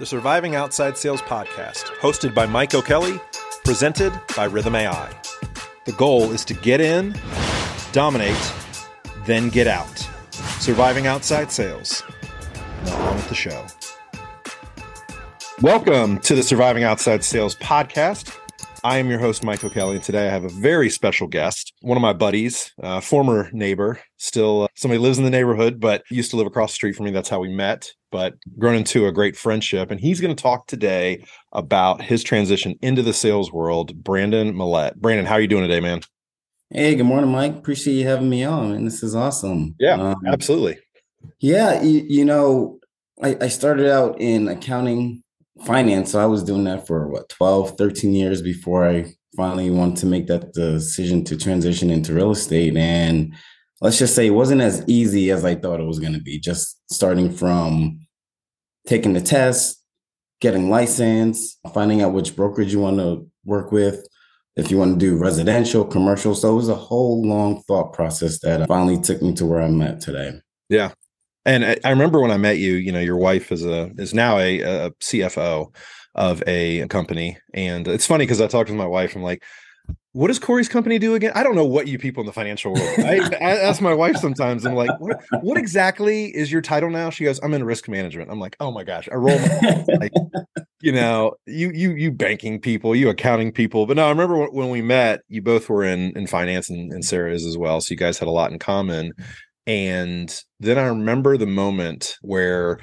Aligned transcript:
the 0.00 0.06
Surviving 0.06 0.54
Outside 0.54 0.96
Sales 0.96 1.20
podcast, 1.20 1.84
hosted 1.98 2.34
by 2.34 2.46
Mike 2.46 2.74
O'Kelly, 2.74 3.20
presented 3.66 4.18
by 4.34 4.44
Rhythm 4.44 4.74
AI. 4.74 5.14
The 5.84 5.92
goal 5.92 6.32
is 6.32 6.42
to 6.46 6.54
get 6.54 6.80
in, 6.80 7.14
dominate, 7.92 8.54
then 9.26 9.50
get 9.50 9.66
out. 9.66 10.08
Surviving 10.58 11.06
Outside 11.06 11.52
Sales. 11.52 12.02
Now 12.86 13.08
on 13.08 13.16
with 13.16 13.28
the 13.28 13.34
show. 13.34 13.66
Welcome 15.60 16.18
to 16.20 16.34
the 16.34 16.42
Surviving 16.42 16.82
Outside 16.82 17.22
Sales 17.22 17.54
podcast. 17.56 18.34
I 18.82 18.96
am 18.96 19.10
your 19.10 19.18
host, 19.18 19.44
Mike 19.44 19.62
O'Kelly, 19.62 19.96
and 19.96 20.02
today 20.02 20.28
I 20.28 20.30
have 20.30 20.44
a 20.44 20.48
very 20.48 20.88
special 20.88 21.26
guest, 21.26 21.59
one 21.82 21.96
of 21.96 22.02
my 22.02 22.12
buddies, 22.12 22.72
uh, 22.82 23.00
former 23.00 23.50
neighbor, 23.52 24.00
still 24.18 24.64
uh, 24.64 24.68
somebody 24.74 24.98
lives 24.98 25.18
in 25.18 25.24
the 25.24 25.30
neighborhood, 25.30 25.80
but 25.80 26.02
used 26.10 26.30
to 26.30 26.36
live 26.36 26.46
across 26.46 26.72
the 26.72 26.74
street 26.74 26.94
from 26.94 27.06
me. 27.06 27.10
That's 27.10 27.28
how 27.28 27.40
we 27.40 27.48
met, 27.48 27.90
but 28.10 28.34
grown 28.58 28.74
into 28.74 29.06
a 29.06 29.12
great 29.12 29.36
friendship. 29.36 29.90
And 29.90 29.98
he's 29.98 30.20
going 30.20 30.34
to 30.34 30.42
talk 30.42 30.66
today 30.66 31.24
about 31.52 32.02
his 32.02 32.22
transition 32.22 32.78
into 32.82 33.02
the 33.02 33.12
sales 33.12 33.52
world. 33.52 34.02
Brandon 34.02 34.54
Millette. 34.54 34.96
Brandon, 34.96 35.26
how 35.26 35.34
are 35.34 35.40
you 35.40 35.48
doing 35.48 35.64
today, 35.64 35.80
man? 35.80 36.02
Hey, 36.70 36.94
good 36.94 37.04
morning, 37.04 37.30
Mike. 37.30 37.56
Appreciate 37.56 37.94
you 37.94 38.06
having 38.06 38.30
me 38.30 38.44
on, 38.44 38.72
and 38.72 38.86
this 38.86 39.02
is 39.02 39.14
awesome. 39.14 39.74
Yeah, 39.80 39.94
um, 39.94 40.22
absolutely. 40.26 40.78
Yeah, 41.40 41.82
you, 41.82 42.04
you 42.08 42.24
know, 42.24 42.78
I, 43.22 43.36
I 43.40 43.48
started 43.48 43.90
out 43.90 44.20
in 44.20 44.48
accounting 44.48 45.22
finance. 45.64 46.12
So 46.12 46.20
I 46.20 46.26
was 46.26 46.44
doing 46.44 46.64
that 46.64 46.86
for 46.86 47.08
what 47.08 47.28
12, 47.28 47.76
13 47.76 48.14
years 48.14 48.40
before 48.40 48.88
I 48.88 49.12
finally 49.36 49.70
wanted 49.70 49.96
to 49.98 50.06
make 50.06 50.26
that 50.26 50.52
decision 50.52 51.24
to 51.24 51.36
transition 51.36 51.90
into 51.90 52.14
real 52.14 52.32
estate. 52.32 52.76
And 52.76 53.34
let's 53.80 53.98
just 53.98 54.14
say 54.14 54.26
it 54.26 54.30
wasn't 54.30 54.60
as 54.60 54.84
easy 54.86 55.30
as 55.30 55.44
I 55.44 55.54
thought 55.54 55.80
it 55.80 55.86
was 55.86 55.98
going 55.98 56.14
to 56.14 56.20
be, 56.20 56.38
just 56.38 56.80
starting 56.92 57.30
from 57.30 58.00
taking 58.86 59.12
the 59.12 59.20
test, 59.20 59.82
getting 60.40 60.70
license, 60.70 61.58
finding 61.72 62.02
out 62.02 62.12
which 62.12 62.34
brokerage 62.34 62.72
you 62.72 62.80
want 62.80 62.98
to 62.98 63.26
work 63.44 63.72
with, 63.72 64.06
if 64.56 64.70
you 64.70 64.78
want 64.78 64.98
to 64.98 64.98
do 64.98 65.16
residential, 65.16 65.84
commercial. 65.84 66.34
So 66.34 66.52
it 66.52 66.56
was 66.56 66.68
a 66.68 66.74
whole 66.74 67.22
long 67.22 67.62
thought 67.62 67.92
process 67.92 68.40
that 68.40 68.66
finally 68.68 69.00
took 69.00 69.22
me 69.22 69.34
to 69.34 69.46
where 69.46 69.60
I'm 69.60 69.80
at 69.82 70.00
today. 70.00 70.32
Yeah. 70.68 70.92
And 71.46 71.64
I 71.64 71.90
remember 71.90 72.20
when 72.20 72.30
I 72.30 72.36
met 72.36 72.58
you, 72.58 72.74
you 72.74 72.92
know, 72.92 73.00
your 73.00 73.16
wife 73.16 73.50
is 73.50 73.64
a 73.64 73.90
is 73.96 74.12
now 74.12 74.38
a, 74.38 74.60
a 74.60 74.90
CFO 75.00 75.74
of 76.14 76.42
a 76.46 76.86
company, 76.88 77.38
and 77.54 77.86
it's 77.86 78.06
funny 78.06 78.24
because 78.24 78.40
I 78.40 78.46
talked 78.46 78.68
to 78.68 78.74
my 78.74 78.86
wife. 78.86 79.14
I'm 79.14 79.22
like, 79.22 79.42
"What 80.12 80.28
does 80.28 80.38
Corey's 80.38 80.68
company 80.68 80.98
do 80.98 81.14
again?" 81.14 81.32
I 81.34 81.42
don't 81.42 81.54
know 81.54 81.64
what 81.64 81.86
you 81.88 81.98
people 81.98 82.20
in 82.20 82.26
the 82.26 82.32
financial 82.32 82.72
world. 82.72 82.98
I, 82.98 83.30
I 83.40 83.56
ask 83.58 83.80
my 83.80 83.94
wife 83.94 84.16
sometimes. 84.16 84.64
I'm 84.66 84.74
like, 84.74 84.90
what, 84.98 85.20
"What 85.42 85.56
exactly 85.56 86.26
is 86.26 86.50
your 86.50 86.62
title 86.62 86.90
now?" 86.90 87.10
She 87.10 87.24
goes, 87.24 87.40
"I'm 87.42 87.54
in 87.54 87.64
risk 87.64 87.88
management." 87.88 88.30
I'm 88.30 88.40
like, 88.40 88.56
"Oh 88.60 88.70
my 88.70 88.84
gosh!" 88.84 89.08
I 89.10 89.14
roll 89.14 89.38
my 89.38 89.84
like, 90.00 90.12
you 90.80 90.92
know, 90.92 91.34
you 91.46 91.70
you 91.72 91.92
you 91.92 92.10
banking 92.10 92.60
people, 92.60 92.96
you 92.96 93.08
accounting 93.08 93.52
people. 93.52 93.86
But 93.86 93.96
no, 93.96 94.06
I 94.06 94.10
remember 94.10 94.36
when, 94.36 94.48
when 94.48 94.70
we 94.70 94.82
met, 94.82 95.20
you 95.28 95.42
both 95.42 95.68
were 95.68 95.84
in 95.84 96.16
in 96.16 96.26
finance, 96.26 96.68
and, 96.70 96.92
and 96.92 97.04
Sarah 97.04 97.32
is 97.32 97.46
as 97.46 97.56
well. 97.56 97.80
So 97.80 97.92
you 97.92 97.96
guys 97.96 98.18
had 98.18 98.28
a 98.28 98.32
lot 98.32 98.52
in 98.52 98.58
common. 98.58 99.12
And 99.66 100.34
then 100.58 100.78
I 100.78 100.84
remember 100.84 101.36
the 101.36 101.46
moment 101.46 102.16
where 102.22 102.80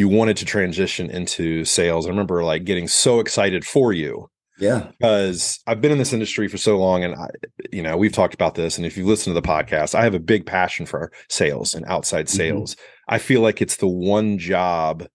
you 0.00 0.08
wanted 0.08 0.38
to 0.38 0.46
transition 0.46 1.10
into 1.10 1.62
sales. 1.66 2.06
I 2.06 2.08
remember 2.08 2.42
like 2.42 2.64
getting 2.64 2.88
so 2.88 3.20
excited 3.20 3.66
for 3.66 3.92
you. 3.92 4.30
Yeah. 4.58 4.90
Because 4.98 5.60
I've 5.66 5.82
been 5.82 5.92
in 5.92 5.98
this 5.98 6.14
industry 6.14 6.48
for 6.48 6.56
so 6.56 6.78
long 6.78 7.04
and 7.04 7.14
I, 7.14 7.28
you 7.70 7.82
know, 7.82 7.98
we've 7.98 8.12
talked 8.12 8.32
about 8.32 8.54
this. 8.54 8.78
And 8.78 8.86
if 8.86 8.96
you 8.96 9.04
listen 9.04 9.34
to 9.34 9.38
the 9.38 9.46
podcast, 9.46 9.94
I 9.94 10.02
have 10.04 10.14
a 10.14 10.18
big 10.18 10.46
passion 10.46 10.86
for 10.86 11.12
sales 11.28 11.74
and 11.74 11.84
outside 11.84 12.26
mm-hmm. 12.26 12.36
sales. 12.36 12.74
Mm-hmm. 12.74 13.14
I 13.14 13.18
feel 13.18 13.42
like 13.42 13.60
it's 13.60 13.76
the 13.76 13.88
one 13.88 14.38
job 14.38 15.06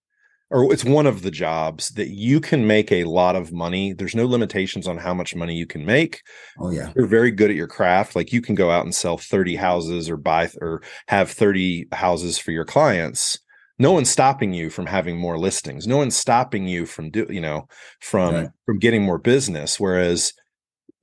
or 0.50 0.72
it's 0.72 0.84
one 0.84 1.06
of 1.06 1.22
the 1.22 1.32
jobs 1.32 1.88
that 1.90 2.10
you 2.10 2.40
can 2.40 2.68
make 2.68 2.92
a 2.92 3.04
lot 3.04 3.34
of 3.34 3.52
money. 3.52 3.92
There's 3.92 4.14
no 4.14 4.26
limitations 4.26 4.86
on 4.86 4.98
how 4.98 5.14
much 5.14 5.34
money 5.34 5.56
you 5.56 5.66
can 5.66 5.84
make. 5.84 6.22
Oh 6.60 6.70
yeah. 6.70 6.92
You're 6.94 7.08
very 7.08 7.32
good 7.32 7.50
at 7.50 7.56
your 7.56 7.66
craft. 7.66 8.14
Like 8.14 8.32
you 8.32 8.40
can 8.40 8.54
go 8.54 8.70
out 8.70 8.84
and 8.84 8.94
sell 8.94 9.18
30 9.18 9.56
houses 9.56 10.08
or 10.08 10.16
buy 10.16 10.48
or 10.60 10.80
have 11.08 11.28
30 11.28 11.88
houses 11.90 12.38
for 12.38 12.52
your 12.52 12.64
clients. 12.64 13.40
No 13.78 13.92
one's 13.92 14.10
stopping 14.10 14.54
you 14.54 14.70
from 14.70 14.86
having 14.86 15.18
more 15.18 15.38
listings. 15.38 15.86
No 15.86 15.98
one's 15.98 16.16
stopping 16.16 16.66
you 16.66 16.86
from 16.86 17.10
do, 17.10 17.26
you 17.28 17.40
know, 17.40 17.68
from 18.00 18.34
right. 18.34 18.50
from 18.64 18.78
getting 18.78 19.02
more 19.02 19.18
business 19.18 19.78
whereas 19.78 20.32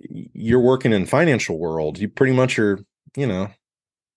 you're 0.10 0.60
working 0.60 0.92
in 0.92 1.06
financial 1.06 1.58
world, 1.58 1.98
you 1.98 2.10
pretty 2.10 2.34
much 2.34 2.60
are, 2.60 2.80
you 3.16 3.28
know, 3.28 3.50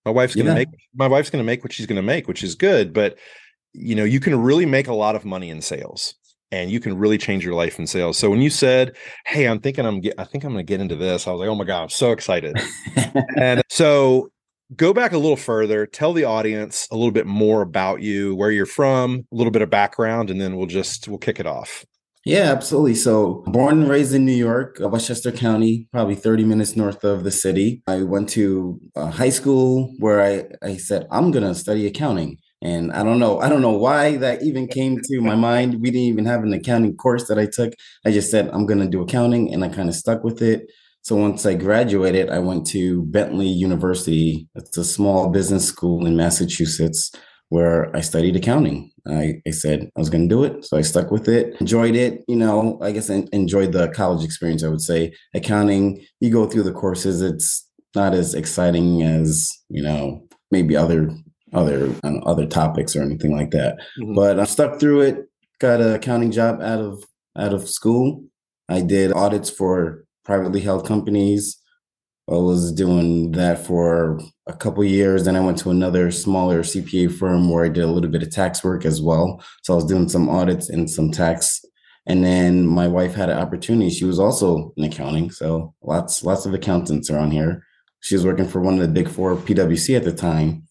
my 0.04 0.10
wife's 0.10 0.34
going 0.34 0.46
to 0.46 0.52
yeah. 0.52 0.58
make 0.58 0.68
my 0.94 1.08
wife's 1.08 1.30
to 1.30 1.42
make 1.42 1.62
what 1.62 1.72
she's 1.72 1.86
going 1.86 1.96
to 1.96 2.02
make, 2.02 2.28
which 2.28 2.42
is 2.42 2.54
good, 2.54 2.92
but 2.92 3.18
you 3.72 3.94
know, 3.94 4.04
you 4.04 4.20
can 4.20 4.40
really 4.40 4.66
make 4.66 4.88
a 4.88 4.94
lot 4.94 5.16
of 5.16 5.24
money 5.24 5.50
in 5.50 5.60
sales 5.60 6.14
and 6.52 6.70
you 6.70 6.80
can 6.80 6.96
really 6.96 7.18
change 7.18 7.44
your 7.44 7.54
life 7.54 7.78
in 7.78 7.86
sales. 7.86 8.16
So 8.16 8.30
when 8.30 8.40
you 8.40 8.50
said, 8.50 8.96
"Hey, 9.26 9.46
I'm 9.46 9.58
thinking 9.58 9.84
I'm 9.84 10.00
get, 10.00 10.14
I 10.18 10.24
think 10.24 10.44
I'm 10.44 10.52
going 10.52 10.64
to 10.64 10.70
get 10.70 10.80
into 10.80 10.96
this," 10.96 11.26
I 11.26 11.32
was 11.32 11.40
like, 11.40 11.48
"Oh 11.48 11.54
my 11.54 11.64
god, 11.64 11.82
I'm 11.82 11.88
so 11.88 12.12
excited!" 12.12 12.56
and 13.36 13.62
so 13.68 14.30
go 14.74 14.92
back 14.92 15.12
a 15.12 15.18
little 15.18 15.36
further, 15.36 15.86
tell 15.86 16.12
the 16.12 16.24
audience 16.24 16.88
a 16.90 16.96
little 16.96 17.12
bit 17.12 17.26
more 17.26 17.62
about 17.62 18.00
you, 18.02 18.34
where 18.34 18.50
you're 18.50 18.66
from, 18.66 19.26
a 19.32 19.34
little 19.34 19.50
bit 19.50 19.62
of 19.62 19.70
background, 19.70 20.30
and 20.30 20.40
then 20.40 20.56
we'll 20.56 20.66
just 20.66 21.08
we'll 21.08 21.18
kick 21.18 21.38
it 21.38 21.46
off. 21.46 21.84
Yeah, 22.26 22.50
absolutely. 22.50 22.96
So, 22.96 23.44
born 23.46 23.82
and 23.82 23.88
raised 23.88 24.12
in 24.12 24.24
New 24.24 24.32
York, 24.32 24.80
uh, 24.82 24.88
Westchester 24.88 25.30
County, 25.30 25.86
probably 25.92 26.16
30 26.16 26.42
minutes 26.42 26.74
north 26.74 27.04
of 27.04 27.22
the 27.22 27.30
city. 27.30 27.84
I 27.86 28.02
went 28.02 28.28
to 28.30 28.80
uh, 28.96 29.12
high 29.12 29.28
school 29.28 29.94
where 30.00 30.20
I, 30.20 30.46
I 30.60 30.76
said, 30.76 31.06
I'm 31.12 31.30
going 31.30 31.44
to 31.44 31.54
study 31.54 31.86
accounting. 31.86 32.38
And 32.62 32.90
I 32.92 33.04
don't 33.04 33.20
know, 33.20 33.38
I 33.38 33.48
don't 33.48 33.62
know 33.62 33.78
why 33.78 34.16
that 34.16 34.42
even 34.42 34.66
came 34.66 35.00
to 35.00 35.20
my 35.20 35.36
mind. 35.36 35.80
We 35.80 35.92
didn't 35.92 36.08
even 36.08 36.24
have 36.24 36.42
an 36.42 36.52
accounting 36.52 36.96
course 36.96 37.28
that 37.28 37.38
I 37.38 37.46
took. 37.46 37.74
I 38.04 38.10
just 38.10 38.28
said 38.28 38.48
I'm 38.48 38.66
going 38.66 38.80
to 38.80 38.88
do 38.88 39.02
accounting, 39.02 39.54
and 39.54 39.64
I 39.64 39.68
kind 39.68 39.88
of 39.88 39.94
stuck 39.94 40.24
with 40.24 40.42
it. 40.42 40.68
So 41.06 41.14
once 41.14 41.46
I 41.46 41.54
graduated, 41.54 42.30
I 42.30 42.40
went 42.40 42.66
to 42.70 43.04
Bentley 43.04 43.46
University. 43.46 44.48
It's 44.56 44.76
a 44.76 44.82
small 44.82 45.28
business 45.28 45.64
school 45.64 46.04
in 46.04 46.16
Massachusetts 46.16 47.12
where 47.48 47.94
I 47.96 48.00
studied 48.00 48.34
accounting. 48.34 48.90
I, 49.06 49.34
I 49.46 49.50
said 49.50 49.88
I 49.96 50.00
was 50.00 50.10
going 50.10 50.28
to 50.28 50.34
do 50.34 50.42
it, 50.42 50.64
so 50.64 50.76
I 50.76 50.80
stuck 50.80 51.12
with 51.12 51.28
it. 51.28 51.54
Enjoyed 51.60 51.94
it, 51.94 52.24
you 52.26 52.34
know. 52.34 52.76
I 52.82 52.90
guess 52.90 53.08
I 53.08 53.22
enjoyed 53.32 53.70
the 53.70 53.86
college 53.90 54.24
experience. 54.24 54.64
I 54.64 54.68
would 54.68 54.80
say 54.80 55.12
accounting. 55.32 56.04
You 56.18 56.30
go 56.32 56.44
through 56.44 56.64
the 56.64 56.72
courses. 56.72 57.22
It's 57.22 57.64
not 57.94 58.12
as 58.12 58.34
exciting 58.34 59.02
as 59.02 59.48
you 59.68 59.84
know 59.84 60.26
maybe 60.50 60.76
other 60.76 61.12
other 61.52 61.86
know, 62.02 62.20
other 62.26 62.46
topics 62.46 62.96
or 62.96 63.02
anything 63.02 63.30
like 63.30 63.52
that. 63.52 63.76
Mm-hmm. 64.00 64.14
But 64.14 64.40
I 64.40 64.44
stuck 64.44 64.80
through 64.80 65.02
it. 65.02 65.28
Got 65.60 65.80
an 65.80 65.92
accounting 65.94 66.32
job 66.32 66.60
out 66.60 66.80
of 66.80 67.04
out 67.38 67.54
of 67.54 67.68
school. 67.68 68.24
I 68.68 68.80
did 68.80 69.12
audits 69.12 69.48
for 69.48 70.05
privately 70.26 70.60
held 70.60 70.86
companies. 70.86 71.58
I 72.28 72.34
was 72.34 72.72
doing 72.72 73.32
that 73.32 73.64
for 73.64 74.20
a 74.46 74.52
couple 74.52 74.84
years. 74.84 75.24
Then 75.24 75.36
I 75.36 75.40
went 75.40 75.58
to 75.58 75.70
another 75.70 76.10
smaller 76.10 76.62
CPA 76.62 77.16
firm 77.16 77.48
where 77.48 77.64
I 77.64 77.68
did 77.68 77.84
a 77.84 77.86
little 77.86 78.10
bit 78.10 78.22
of 78.22 78.30
tax 78.30 78.62
work 78.62 78.84
as 78.84 79.00
well. 79.00 79.42
So 79.62 79.72
I 79.72 79.76
was 79.76 79.86
doing 79.86 80.08
some 80.08 80.28
audits 80.28 80.68
and 80.68 80.90
some 80.90 81.10
tax. 81.10 81.64
And 82.06 82.24
then 82.24 82.66
my 82.66 82.88
wife 82.88 83.14
had 83.14 83.30
an 83.30 83.38
opportunity. 83.38 83.90
She 83.90 84.04
was 84.04 84.18
also 84.18 84.74
in 84.76 84.84
accounting. 84.84 85.30
So 85.30 85.72
lots, 85.82 86.22
lots 86.22 86.44
of 86.44 86.52
accountants 86.52 87.08
around 87.08 87.30
here. 87.30 87.64
She 88.00 88.14
was 88.14 88.26
working 88.26 88.46
for 88.46 88.60
one 88.60 88.74
of 88.74 88.80
the 88.80 88.88
big 88.88 89.08
four 89.08 89.36
PwC 89.36 89.96
at 89.96 90.04
the 90.04 90.12
time 90.12 90.66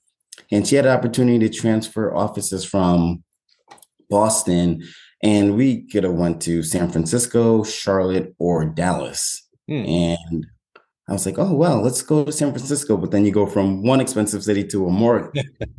and 0.51 0.67
she 0.67 0.75
had 0.75 0.85
an 0.85 0.95
opportunity 0.95 1.39
to 1.39 1.49
transfer 1.49 2.15
offices 2.15 2.65
from 2.65 3.23
Boston, 4.09 4.83
and 5.23 5.55
we 5.55 5.88
could 5.88 6.03
have 6.03 6.13
went 6.13 6.41
to 6.44 6.63
San 6.63 6.89
Francisco, 6.89 7.63
Charlotte, 7.63 8.35
or 8.38 8.65
Dallas. 8.65 9.44
Hmm. 9.67 9.85
And 9.85 10.45
I 11.07 11.13
was 11.13 11.25
like, 11.25 11.37
oh 11.37 11.53
well, 11.53 11.81
let's 11.81 12.01
go 12.01 12.25
to 12.25 12.31
San 12.31 12.51
Francisco. 12.51 12.97
But 12.97 13.11
then 13.11 13.25
you 13.25 13.31
go 13.31 13.45
from 13.45 13.83
one 13.83 14.01
expensive 14.01 14.43
city 14.43 14.63
to 14.67 14.87
a 14.87 14.91
more, 14.91 15.31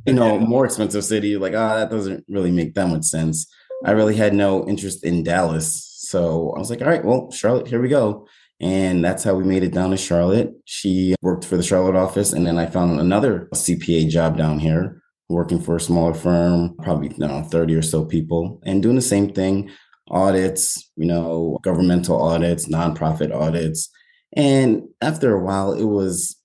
you 0.06 0.12
know, 0.12 0.38
more 0.54 0.64
expensive 0.64 1.04
city. 1.04 1.36
Like, 1.36 1.54
ah, 1.56 1.74
oh, 1.74 1.78
that 1.78 1.90
doesn't 1.90 2.24
really 2.28 2.50
make 2.50 2.74
that 2.74 2.88
much 2.88 3.04
sense. 3.04 3.46
I 3.84 3.92
really 3.92 4.16
had 4.16 4.34
no 4.34 4.66
interest 4.68 5.04
in 5.04 5.22
Dallas. 5.22 5.84
So 5.98 6.52
I 6.54 6.58
was 6.58 6.70
like, 6.70 6.80
all 6.80 6.88
right, 6.88 7.04
well, 7.04 7.30
Charlotte, 7.30 7.66
here 7.66 7.82
we 7.82 7.88
go. 7.88 8.26
And 8.60 9.04
that's 9.04 9.22
how 9.22 9.34
we 9.34 9.44
made 9.44 9.64
it 9.64 9.74
down 9.74 9.90
to 9.90 9.96
Charlotte. 9.96 10.52
She 10.64 11.14
worked 11.20 11.44
for 11.44 11.56
the 11.56 11.62
Charlotte 11.62 11.96
office. 11.96 12.32
And 12.32 12.46
then 12.46 12.58
I 12.58 12.66
found 12.66 13.00
another 13.00 13.48
CPA 13.52 14.08
job 14.08 14.38
down 14.38 14.58
here, 14.58 15.02
working 15.28 15.60
for 15.60 15.76
a 15.76 15.80
smaller 15.80 16.14
firm, 16.14 16.74
probably 16.82 17.08
you 17.08 17.18
know, 17.18 17.42
30 17.42 17.74
or 17.74 17.82
so 17.82 18.04
people, 18.04 18.62
and 18.64 18.82
doing 18.82 18.96
the 18.96 19.02
same 19.02 19.32
thing 19.32 19.70
audits, 20.10 20.90
you 20.96 21.06
know, 21.06 21.58
governmental 21.62 22.20
audits, 22.20 22.68
nonprofit 22.68 23.34
audits. 23.34 23.90
And 24.34 24.82
after 25.00 25.34
a 25.34 25.42
while, 25.42 25.72
it 25.72 25.84
was 25.84 26.36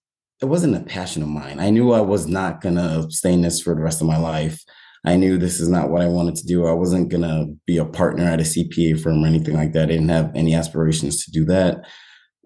it 0.41 0.45
wasn't 0.45 0.75
a 0.75 0.79
passion 0.79 1.21
of 1.21 1.29
mine. 1.29 1.59
I 1.59 1.69
knew 1.69 1.91
I 1.91 2.01
was 2.01 2.25
not 2.27 2.61
gonna 2.61 3.09
stay 3.11 3.33
in 3.33 3.41
this 3.41 3.61
for 3.61 3.75
the 3.75 3.81
rest 3.81 4.01
of 4.01 4.07
my 4.07 4.17
life. 4.17 4.63
I 5.05 5.15
knew 5.15 5.37
this 5.37 5.59
is 5.59 5.67
not 5.67 5.89
what 5.89 6.01
I 6.01 6.07
wanted 6.07 6.35
to 6.37 6.45
do. 6.45 6.65
I 6.67 6.73
wasn't 6.73 7.09
to 7.23 7.55
be 7.65 7.77
a 7.77 7.85
partner 7.85 8.25
at 8.25 8.39
a 8.39 8.43
CPA 8.43 9.01
firm 9.01 9.23
or 9.23 9.27
anything 9.27 9.55
like 9.55 9.73
that. 9.73 9.83
I 9.83 9.93
didn't 9.93 10.09
have 10.09 10.31
any 10.35 10.53
aspirations 10.53 11.25
to 11.25 11.31
do 11.31 11.45
that. 11.45 11.85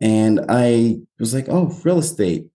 And 0.01 0.41
I 0.49 0.97
was 1.19 1.33
like, 1.33 1.47
oh, 1.49 1.73
real 1.83 1.99
estate. 1.99 2.45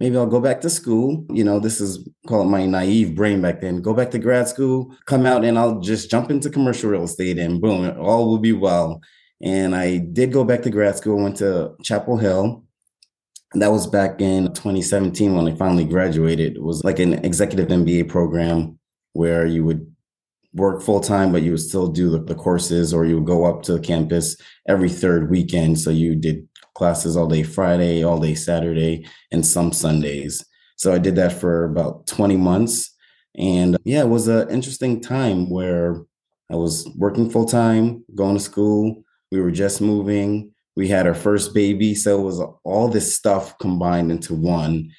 Maybe 0.00 0.16
I'll 0.16 0.26
go 0.26 0.40
back 0.40 0.60
to 0.62 0.70
school. 0.70 1.24
You 1.30 1.44
know, 1.44 1.58
this 1.58 1.80
is 1.80 2.08
call 2.26 2.42
it 2.42 2.46
my 2.46 2.66
naive 2.66 3.14
brain 3.14 3.40
back 3.40 3.60
then. 3.60 3.80
Go 3.82 3.94
back 3.94 4.10
to 4.12 4.18
grad 4.18 4.48
school, 4.48 4.94
come 5.06 5.26
out, 5.26 5.44
and 5.44 5.58
I'll 5.58 5.80
just 5.80 6.10
jump 6.10 6.30
into 6.30 6.50
commercial 6.50 6.90
real 6.90 7.04
estate, 7.04 7.38
and 7.38 7.60
boom, 7.60 7.98
all 8.00 8.28
will 8.28 8.38
be 8.38 8.52
well. 8.52 9.00
And 9.40 9.74
I 9.74 9.98
did 9.98 10.32
go 10.32 10.44
back 10.44 10.62
to 10.62 10.70
grad 10.70 10.96
school. 10.96 11.22
Went 11.22 11.36
to 11.38 11.74
Chapel 11.82 12.16
Hill. 12.16 12.64
That 13.54 13.72
was 13.72 13.86
back 13.86 14.20
in 14.20 14.48
2017 14.48 15.34
when 15.34 15.48
I 15.48 15.56
finally 15.56 15.84
graduated. 15.84 16.56
It 16.56 16.62
was 16.62 16.84
like 16.84 16.98
an 16.98 17.24
executive 17.24 17.68
MBA 17.68 18.08
program 18.08 18.78
where 19.14 19.46
you 19.46 19.64
would 19.64 19.90
work 20.54 20.82
full 20.82 21.00
time, 21.00 21.32
but 21.32 21.42
you 21.42 21.52
would 21.52 21.60
still 21.60 21.88
do 21.88 22.10
the, 22.10 22.18
the, 22.18 22.34
courses, 22.34 22.94
or 22.94 23.04
you 23.04 23.16
would 23.16 23.26
go 23.26 23.44
up 23.44 23.62
to 23.62 23.72
the 23.72 23.80
campus 23.80 24.36
every 24.66 24.88
third 24.88 25.30
weekend. 25.30 25.78
So 25.78 25.90
you 25.90 26.14
did 26.14 26.48
classes 26.74 27.16
all 27.16 27.26
day 27.26 27.42
Friday, 27.42 28.02
all 28.02 28.18
day 28.18 28.34
Saturday, 28.34 29.06
and 29.30 29.44
some 29.44 29.72
Sundays. 29.72 30.44
So 30.76 30.92
I 30.92 30.98
did 30.98 31.16
that 31.16 31.32
for 31.32 31.64
about 31.64 32.06
20 32.06 32.36
months. 32.36 32.94
And 33.36 33.74
uh, 33.74 33.78
yeah, 33.84 34.00
it 34.00 34.08
was 34.08 34.28
an 34.28 34.48
interesting 34.48 35.00
time 35.00 35.50
where 35.50 36.02
I 36.50 36.56
was 36.56 36.88
working 36.96 37.30
full 37.30 37.46
time, 37.46 38.04
going 38.14 38.36
to 38.36 38.42
school. 38.42 39.04
We 39.30 39.40
were 39.40 39.50
just 39.50 39.80
moving. 39.80 40.52
We 40.76 40.88
had 40.88 41.06
our 41.06 41.14
first 41.14 41.52
baby. 41.52 41.94
So 41.94 42.20
it 42.20 42.22
was 42.22 42.40
all 42.64 42.88
this 42.88 43.16
stuff 43.16 43.58
combined 43.58 44.10
into 44.10 44.34
one. 44.34 44.90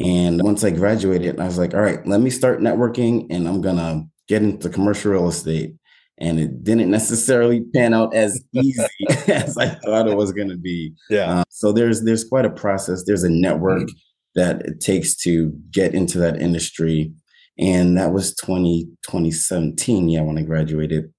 And 0.00 0.42
once 0.42 0.64
I 0.64 0.70
graduated, 0.70 1.40
I 1.40 1.46
was 1.46 1.58
like, 1.58 1.74
all 1.74 1.80
right, 1.80 2.04
let 2.06 2.20
me 2.20 2.30
start 2.30 2.60
networking 2.60 3.26
and 3.30 3.48
I'm 3.48 3.60
going 3.60 3.76
to 3.76 4.04
get 4.28 4.42
into 4.42 4.68
commercial 4.68 5.12
real 5.12 5.28
estate. 5.28 5.74
And 6.20 6.40
it 6.40 6.64
didn't 6.64 6.90
necessarily 6.90 7.64
pan 7.74 7.94
out 7.94 8.14
as 8.14 8.42
easy 8.52 8.82
as 9.28 9.56
I 9.56 9.68
thought 9.68 10.08
it 10.08 10.16
was 10.16 10.32
going 10.32 10.48
to 10.48 10.56
be. 10.56 10.92
Yeah. 11.10 11.40
Uh, 11.40 11.44
so 11.48 11.72
there's 11.72 12.02
there's 12.02 12.24
quite 12.24 12.44
a 12.44 12.50
process. 12.50 13.04
There's 13.04 13.22
a 13.22 13.30
network 13.30 13.82
mm-hmm. 13.82 13.98
that 14.34 14.62
it 14.62 14.80
takes 14.80 15.14
to 15.22 15.52
get 15.70 15.94
into 15.94 16.18
that 16.18 16.40
industry. 16.40 17.12
And 17.56 17.96
that 17.96 18.12
was 18.12 18.34
20, 18.36 18.84
2017, 19.02 20.08
yeah, 20.08 20.22
when 20.22 20.38
I 20.38 20.42
graduated. 20.42 21.12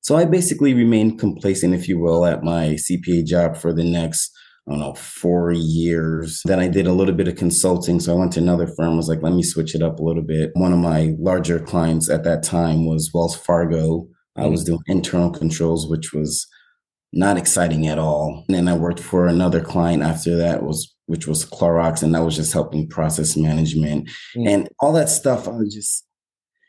So 0.00 0.16
I 0.16 0.24
basically 0.24 0.74
remained 0.74 1.18
complacent, 1.18 1.74
if 1.74 1.88
you 1.88 1.98
will, 1.98 2.24
at 2.24 2.42
my 2.42 2.78
CPA 2.90 3.26
job 3.26 3.56
for 3.56 3.72
the 3.72 3.84
next 3.84 4.32
I 4.70 4.74
don't 4.74 4.80
know, 4.80 4.94
four 4.94 5.50
years. 5.50 6.42
Then 6.44 6.60
I 6.60 6.68
did 6.68 6.86
a 6.86 6.92
little 6.92 7.14
bit 7.14 7.26
of 7.26 7.34
consulting. 7.34 7.98
So 7.98 8.14
I 8.14 8.18
went 8.18 8.32
to 8.34 8.40
another 8.40 8.68
firm, 8.68 8.96
was 8.96 9.08
like, 9.08 9.20
let 9.20 9.32
me 9.32 9.42
switch 9.42 9.74
it 9.74 9.82
up 9.82 9.98
a 9.98 10.02
little 10.02 10.22
bit. 10.22 10.52
One 10.54 10.72
of 10.72 10.78
my 10.78 11.16
larger 11.18 11.58
clients 11.58 12.08
at 12.08 12.22
that 12.22 12.44
time 12.44 12.86
was 12.86 13.10
Wells 13.12 13.36
Fargo. 13.36 14.06
I 14.36 14.46
was 14.46 14.60
mm-hmm. 14.60 14.74
doing 14.74 14.82
internal 14.86 15.30
controls, 15.30 15.88
which 15.88 16.12
was 16.12 16.46
not 17.12 17.36
exciting 17.36 17.88
at 17.88 17.98
all. 17.98 18.44
And 18.46 18.56
then 18.56 18.68
I 18.68 18.76
worked 18.76 19.00
for 19.00 19.26
another 19.26 19.60
client 19.60 20.04
after 20.04 20.36
that 20.36 20.62
was 20.62 20.94
which 21.10 21.26
was 21.26 21.44
Clorox, 21.44 22.04
and 22.04 22.14
that 22.14 22.22
was 22.22 22.36
just 22.36 22.52
helping 22.52 22.88
process 22.88 23.36
management 23.36 24.08
mm. 24.36 24.48
and 24.48 24.68
all 24.78 24.92
that 24.92 25.08
stuff. 25.08 25.48
I 25.48 25.50
was 25.50 25.74
just, 25.74 26.06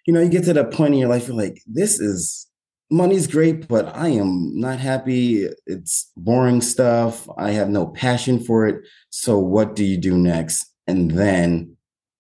you 0.07 0.13
know, 0.15 0.19
you 0.19 0.29
get 0.29 0.45
to 0.45 0.53
that 0.53 0.71
point 0.71 0.95
in 0.95 0.99
your 0.99 1.09
life, 1.09 1.27
you're 1.27 1.37
like, 1.37 1.61
this 1.67 1.99
is 1.99 2.47
money's 2.91 3.25
great, 3.25 3.67
but 3.67 3.95
I 3.95 4.09
am 4.09 4.59
not 4.59 4.79
happy. 4.79 5.47
It's 5.65 6.11
boring 6.17 6.61
stuff. 6.61 7.27
I 7.37 7.51
have 7.51 7.69
no 7.69 7.87
passion 7.87 8.43
for 8.43 8.67
it. 8.67 8.85
So 9.09 9.39
what 9.39 9.75
do 9.75 9.83
you 9.83 9.97
do 9.97 10.17
next? 10.17 10.65
And 10.87 11.11
then 11.11 11.77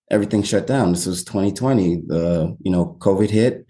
everything 0.09 0.43
shut 0.43 0.65
down. 0.65 0.93
This 0.93 1.05
was 1.05 1.23
2020. 1.23 2.03
The 2.07 2.57
you 2.61 2.71
know 2.71 2.97
COVID 2.99 3.29
hit, 3.29 3.65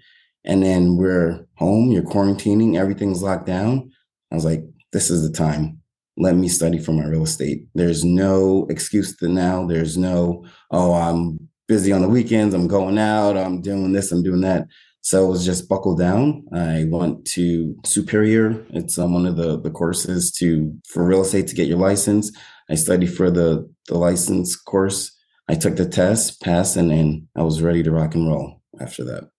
and 0.45 0.63
then 0.63 0.95
we're 0.95 1.45
home. 1.55 1.91
You're 1.91 2.03
quarantining. 2.03 2.77
Everything's 2.77 3.23
locked 3.23 3.47
down. 3.47 3.91
I 4.31 4.35
was 4.35 4.45
like, 4.45 4.63
this 4.93 5.09
is 5.09 5.27
the 5.27 5.35
time. 5.35 5.79
Let 6.17 6.35
me 6.35 6.47
study 6.47 6.77
for 6.77 6.91
my 6.91 7.05
real 7.05 7.23
estate. 7.23 7.65
There's 7.73 8.03
no 8.03 8.67
excuse 8.69 9.15
to 9.17 9.27
now. 9.27 9.65
There's 9.65 9.97
no 9.97 10.45
oh 10.69 10.93
I'm 10.93 11.49
busy 11.67 11.93
on 11.93 12.01
the 12.01 12.09
weekends. 12.09 12.53
I'm 12.53 12.67
going 12.67 12.97
out. 12.97 13.37
I'm 13.37 13.61
doing 13.61 13.91
this. 13.91 14.11
I'm 14.11 14.23
doing 14.23 14.41
that. 14.41 14.67
So 15.01 15.25
it 15.25 15.29
was 15.29 15.45
just 15.45 15.67
buckle 15.67 15.95
down. 15.95 16.45
I 16.53 16.85
went 16.87 17.25
to 17.31 17.75
Superior. 17.83 18.63
It's 18.69 18.99
um, 18.99 19.13
one 19.13 19.25
of 19.25 19.35
the, 19.35 19.59
the 19.59 19.71
courses 19.71 20.31
to 20.33 20.73
for 20.87 21.05
real 21.05 21.21
estate 21.21 21.47
to 21.47 21.55
get 21.55 21.67
your 21.67 21.79
license. 21.79 22.31
I 22.69 22.75
studied 22.75 23.07
for 23.07 23.31
the, 23.31 23.69
the 23.87 23.97
license 23.97 24.55
course. 24.55 25.11
I 25.49 25.55
took 25.55 25.75
the 25.75 25.87
test, 25.87 26.39
passed, 26.41 26.77
and 26.77 26.91
then 26.91 27.27
I 27.35 27.41
was 27.41 27.61
ready 27.61 27.81
to 27.83 27.91
rock 27.91 28.13
and 28.13 28.27
roll 28.27 28.61
after 28.79 29.03
that. 29.05 29.29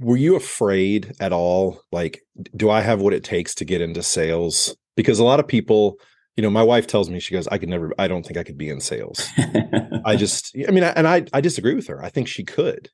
Were 0.00 0.16
you 0.16 0.34
afraid 0.34 1.14
at 1.20 1.32
all? 1.32 1.80
Like, 1.92 2.22
do 2.56 2.68
I 2.68 2.80
have 2.80 3.00
what 3.00 3.14
it 3.14 3.22
takes 3.22 3.54
to 3.56 3.64
get 3.64 3.80
into 3.80 4.02
sales? 4.02 4.76
Because 4.96 5.20
a 5.20 5.24
lot 5.24 5.38
of 5.38 5.46
people, 5.46 6.00
you 6.36 6.42
know, 6.42 6.50
my 6.50 6.64
wife 6.64 6.88
tells 6.88 7.08
me, 7.08 7.20
she 7.20 7.32
goes, 7.32 7.46
I 7.46 7.58
could 7.58 7.68
never, 7.68 7.92
I 7.98 8.08
don't 8.08 8.26
think 8.26 8.38
I 8.38 8.42
could 8.42 8.58
be 8.58 8.68
in 8.68 8.80
sales. 8.80 9.24
I 10.04 10.16
just, 10.16 10.54
I 10.66 10.72
mean, 10.72 10.82
I, 10.82 10.88
and 10.88 11.06
I, 11.06 11.24
I 11.32 11.40
disagree 11.40 11.74
with 11.74 11.86
her. 11.86 12.02
I 12.02 12.08
think 12.08 12.26
she 12.26 12.42
could 12.42 12.90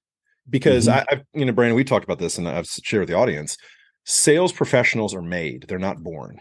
because 0.49 0.87
mm-hmm. 0.89 1.05
I, 1.11 1.17
I, 1.17 1.23
you 1.35 1.45
know, 1.45 1.53
Brandon, 1.53 1.77
we 1.77 1.85
talked 1.85 2.05
about 2.05 2.19
this 2.19 2.39
and 2.39 2.49
I've 2.49 2.67
shared 2.67 3.03
with 3.03 3.09
the 3.09 3.17
audience. 3.17 3.57
Sales 4.05 4.53
professionals 4.53 5.15
are 5.15 5.23
made; 5.23 5.67
they're 5.69 5.79
not 5.79 6.03
born. 6.03 6.41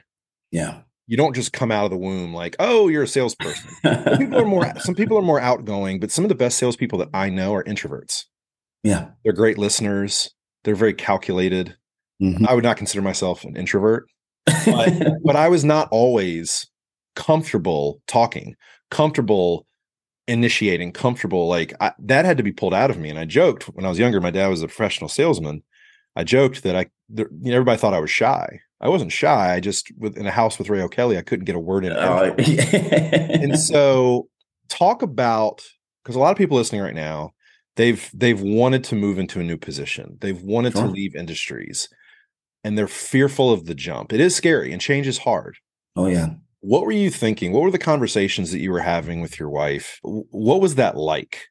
Yeah, 0.51 0.81
you 1.07 1.17
don't 1.17 1.35
just 1.35 1.53
come 1.53 1.71
out 1.71 1.85
of 1.85 1.91
the 1.91 1.97
womb 1.97 2.33
like, 2.33 2.55
oh, 2.59 2.87
you're 2.87 3.03
a 3.03 3.07
salesperson. 3.07 3.69
some 3.83 4.17
people 4.17 4.39
are 4.39 4.45
more, 4.45 4.79
some 4.79 4.95
people 4.95 5.17
are 5.17 5.23
more 5.23 5.41
outgoing, 5.41 5.99
but 5.99 6.09
some 6.09 6.23
of 6.23 6.29
the 6.29 6.35
best 6.35 6.57
salespeople 6.57 6.97
that 6.99 7.09
I 7.13 7.29
know 7.29 7.53
are 7.53 7.63
introverts. 7.65 8.25
Yeah, 8.83 9.09
they're 9.23 9.33
great 9.33 9.57
listeners. 9.57 10.33
They're 10.63 10.73
very 10.73 10.93
calculated. 10.93 11.75
Mm-hmm. 12.21 12.47
I 12.47 12.53
would 12.53 12.63
not 12.63 12.77
consider 12.77 13.01
myself 13.01 13.43
an 13.43 13.57
introvert, 13.57 14.05
but, 14.45 14.93
but 15.23 15.35
I 15.35 15.49
was 15.49 15.63
not 15.65 15.87
always 15.91 16.67
comfortable 17.15 18.01
talking, 18.07 18.55
comfortable 18.89 19.65
initiating, 20.27 20.91
comfortable. 20.91 21.47
Like 21.47 21.73
I, 21.79 21.93
that 21.99 22.25
had 22.25 22.37
to 22.37 22.43
be 22.43 22.51
pulled 22.51 22.73
out 22.73 22.89
of 22.89 22.97
me. 22.97 23.09
And 23.09 23.19
I 23.19 23.25
joked 23.25 23.63
when 23.63 23.85
I 23.85 23.89
was 23.89 23.99
younger. 23.99 24.21
My 24.21 24.31
dad 24.31 24.47
was 24.47 24.61
a 24.61 24.67
professional 24.67 25.09
salesman. 25.09 25.63
I 26.15 26.23
joked 26.23 26.63
that 26.63 26.75
I, 26.75 26.87
there, 27.09 27.29
you 27.41 27.51
know, 27.51 27.55
everybody 27.55 27.77
thought 27.77 27.93
I 27.93 27.99
was 27.99 28.11
shy. 28.11 28.59
I 28.81 28.89
wasn't 28.89 29.11
shy. 29.11 29.53
I 29.53 29.59
just 29.59 29.91
with 29.97 30.17
in 30.17 30.25
a 30.25 30.31
house 30.31 30.57
with 30.57 30.69
Ray 30.69 30.81
O'Kelly, 30.81 31.17
I 31.17 31.21
couldn't 31.21 31.45
get 31.45 31.55
a 31.55 31.59
word 31.59 31.85
in. 31.85 31.93
Oh, 31.93 32.33
and 32.37 33.57
so, 33.57 34.27
talk 34.69 35.03
about 35.03 35.61
because 36.03 36.15
a 36.15 36.19
lot 36.19 36.31
of 36.31 36.37
people 36.37 36.57
listening 36.57 36.81
right 36.81 36.95
now, 36.95 37.31
they've 37.75 38.09
they've 38.11 38.41
wanted 38.41 38.83
to 38.85 38.95
move 38.95 39.19
into 39.19 39.39
a 39.39 39.43
new 39.43 39.57
position. 39.57 40.17
They've 40.19 40.41
wanted 40.41 40.73
sure. 40.73 40.83
to 40.83 40.89
leave 40.89 41.15
industries, 41.15 41.89
and 42.63 42.75
they're 42.75 42.87
fearful 42.87 43.51
of 43.51 43.65
the 43.67 43.75
jump. 43.75 44.13
It 44.13 44.19
is 44.19 44.35
scary, 44.35 44.71
and 44.71 44.81
change 44.81 45.05
is 45.05 45.19
hard. 45.19 45.57
Oh 45.95 46.07
yeah 46.07 46.31
what 46.61 46.83
were 46.83 46.91
you 46.91 47.09
thinking? 47.09 47.51
What 47.51 47.63
were 47.63 47.71
the 47.71 47.77
conversations 47.77 48.51
that 48.51 48.59
you 48.59 48.71
were 48.71 48.79
having 48.79 49.21
with 49.21 49.39
your 49.39 49.49
wife? 49.49 49.99
What 50.03 50.61
was 50.61 50.75
that 50.75 50.95
like? 50.95 51.47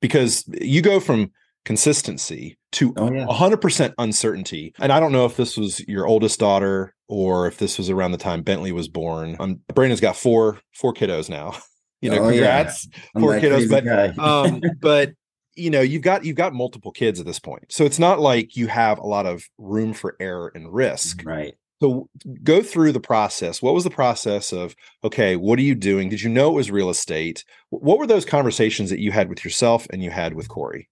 Because 0.00 0.44
you 0.60 0.82
go 0.82 1.00
from 1.00 1.30
consistency 1.64 2.58
to 2.72 2.92
oh, 2.96 3.12
yeah. 3.12 3.26
100% 3.26 3.94
uncertainty. 3.98 4.74
And 4.78 4.92
I 4.92 5.00
don't 5.00 5.12
know 5.12 5.24
if 5.24 5.36
this 5.36 5.56
was 5.56 5.80
your 5.88 6.06
oldest 6.06 6.40
daughter 6.40 6.94
or 7.08 7.46
if 7.46 7.58
this 7.58 7.78
was 7.78 7.90
around 7.90 8.12
the 8.12 8.18
time 8.18 8.42
Bentley 8.42 8.72
was 8.72 8.88
born. 8.88 9.36
Um, 9.38 9.60
Brandon's 9.74 10.00
got 10.00 10.16
four 10.16 10.60
four 10.74 10.92
kiddos 10.92 11.28
now. 11.28 11.56
You 12.00 12.10
know, 12.10 12.18
oh, 12.18 12.28
congrats, 12.28 12.86
yeah. 12.92 13.20
four 13.20 13.32
kiddos. 13.38 13.70
But 13.70 14.18
um, 14.18 14.60
but 14.82 15.12
you 15.54 15.70
know, 15.70 15.80
you've 15.80 16.02
got 16.02 16.22
you've 16.22 16.36
got 16.36 16.52
multiple 16.52 16.90
kids 16.90 17.18
at 17.18 17.24
this 17.24 17.38
point, 17.38 17.72
so 17.72 17.86
it's 17.86 17.98
not 17.98 18.20
like 18.20 18.56
you 18.56 18.66
have 18.66 18.98
a 18.98 19.06
lot 19.06 19.24
of 19.24 19.42
room 19.56 19.94
for 19.94 20.14
error 20.20 20.52
and 20.54 20.70
risk. 20.70 21.22
Right. 21.24 21.54
So 21.82 22.08
go 22.42 22.62
through 22.62 22.92
the 22.92 23.00
process. 23.00 23.60
What 23.60 23.74
was 23.74 23.84
the 23.84 23.90
process 23.90 24.52
of, 24.52 24.74
okay, 25.02 25.36
what 25.36 25.58
are 25.58 25.62
you 25.62 25.74
doing? 25.74 26.08
Did 26.08 26.22
you 26.22 26.30
know 26.30 26.50
it 26.50 26.54
was 26.54 26.70
real 26.70 26.88
estate? 26.88 27.44
What 27.70 27.98
were 27.98 28.06
those 28.06 28.24
conversations 28.24 28.90
that 28.90 29.00
you 29.00 29.10
had 29.12 29.28
with 29.28 29.44
yourself 29.44 29.86
and 29.90 30.02
you 30.02 30.10
had 30.10 30.34
with 30.34 30.48
Corey? 30.48 30.88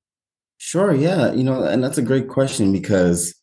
Sure. 0.59 0.95
Yeah. 0.95 1.33
You 1.33 1.45
know, 1.45 1.63
and 1.63 1.83
that's 1.83 1.99
a 1.99 2.03
great 2.03 2.29
question 2.29 2.73
because 2.73 3.35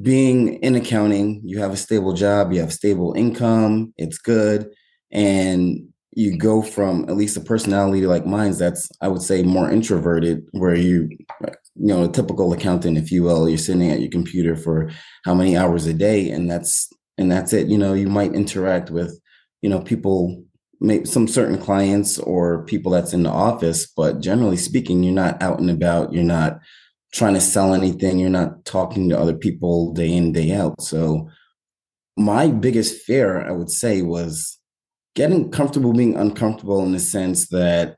being 0.00 0.54
in 0.62 0.74
accounting, 0.74 1.40
you 1.44 1.58
have 1.58 1.72
a 1.72 1.76
stable 1.76 2.12
job, 2.12 2.52
you 2.52 2.60
have 2.60 2.72
stable 2.72 3.12
income, 3.14 3.92
it's 3.96 4.18
good. 4.18 4.70
And 5.10 5.88
you 6.14 6.36
go 6.36 6.62
from 6.62 7.04
at 7.08 7.16
least 7.16 7.36
a 7.36 7.40
personality 7.40 8.06
like 8.06 8.26
mine's 8.26 8.58
that's 8.58 8.90
I 9.00 9.08
would 9.08 9.22
say 9.22 9.42
more 9.42 9.70
introverted, 9.70 10.46
where 10.52 10.74
you 10.74 11.08
you 11.74 11.86
know, 11.86 12.04
a 12.04 12.08
typical 12.08 12.52
accountant, 12.52 12.98
if 12.98 13.10
you 13.10 13.22
will, 13.22 13.48
you're 13.48 13.58
sitting 13.58 13.90
at 13.90 14.00
your 14.00 14.10
computer 14.10 14.56
for 14.56 14.90
how 15.24 15.34
many 15.34 15.56
hours 15.56 15.86
a 15.86 15.94
day, 15.94 16.30
and 16.30 16.50
that's 16.50 16.90
and 17.18 17.30
that's 17.30 17.52
it. 17.52 17.68
You 17.68 17.78
know, 17.78 17.94
you 17.94 18.08
might 18.08 18.34
interact 18.34 18.90
with, 18.90 19.18
you 19.62 19.70
know, 19.70 19.80
people, 19.80 20.44
maybe 20.80 21.04
some 21.04 21.28
certain 21.28 21.58
clients 21.58 22.18
or 22.18 22.64
people 22.64 22.92
that's 22.92 23.12
in 23.12 23.22
the 23.22 23.30
office, 23.30 23.86
but 23.86 24.20
generally 24.20 24.56
speaking, 24.56 25.02
you're 25.02 25.14
not 25.14 25.42
out 25.42 25.60
and 25.60 25.70
about. 25.70 26.12
You're 26.12 26.24
not 26.24 26.58
trying 27.12 27.34
to 27.34 27.40
sell 27.40 27.74
anything. 27.74 28.18
You're 28.18 28.30
not 28.30 28.64
talking 28.64 29.08
to 29.08 29.18
other 29.18 29.34
people 29.34 29.92
day 29.92 30.12
in 30.12 30.32
day 30.32 30.52
out. 30.52 30.80
So, 30.82 31.28
my 32.16 32.48
biggest 32.48 33.02
fear, 33.02 33.40
I 33.40 33.52
would 33.52 33.70
say, 33.70 34.02
was 34.02 34.58
getting 35.14 35.50
comfortable 35.50 35.92
being 35.92 36.16
uncomfortable 36.16 36.82
in 36.84 36.92
the 36.92 37.00
sense 37.00 37.48
that 37.48 37.96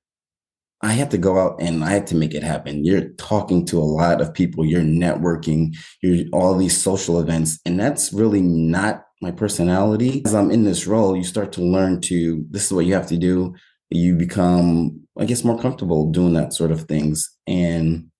I 0.84 0.92
had 0.92 1.10
to 1.12 1.18
go 1.18 1.38
out 1.38 1.62
and 1.62 1.82
I 1.82 1.88
had 1.88 2.06
to 2.08 2.14
make 2.14 2.34
it 2.34 2.42
happen. 2.42 2.84
You're 2.84 3.08
talking 3.16 3.64
to 3.66 3.78
a 3.78 3.80
lot 3.80 4.20
of 4.20 4.34
people, 4.34 4.66
you're 4.66 4.82
networking, 4.82 5.74
you're 6.02 6.26
all 6.34 6.54
these 6.54 6.76
social 6.76 7.18
events, 7.18 7.58
and 7.64 7.80
that's 7.80 8.12
really 8.12 8.42
not 8.42 9.06
my 9.22 9.30
personality. 9.30 10.20
As 10.26 10.34
I'm 10.34 10.50
in 10.50 10.64
this 10.64 10.86
role, 10.86 11.16
you 11.16 11.24
start 11.24 11.52
to 11.52 11.62
learn 11.62 12.02
to 12.02 12.44
this 12.50 12.66
is 12.66 12.72
what 12.74 12.84
you 12.84 12.92
have 12.92 13.06
to 13.08 13.16
do. 13.16 13.54
you 13.90 14.14
become, 14.14 15.00
I 15.18 15.24
guess, 15.24 15.42
more 15.42 15.58
comfortable 15.58 16.10
doing 16.10 16.34
that 16.34 16.52
sort 16.52 16.70
of 16.70 16.82
things. 16.82 17.30
And 17.46 18.10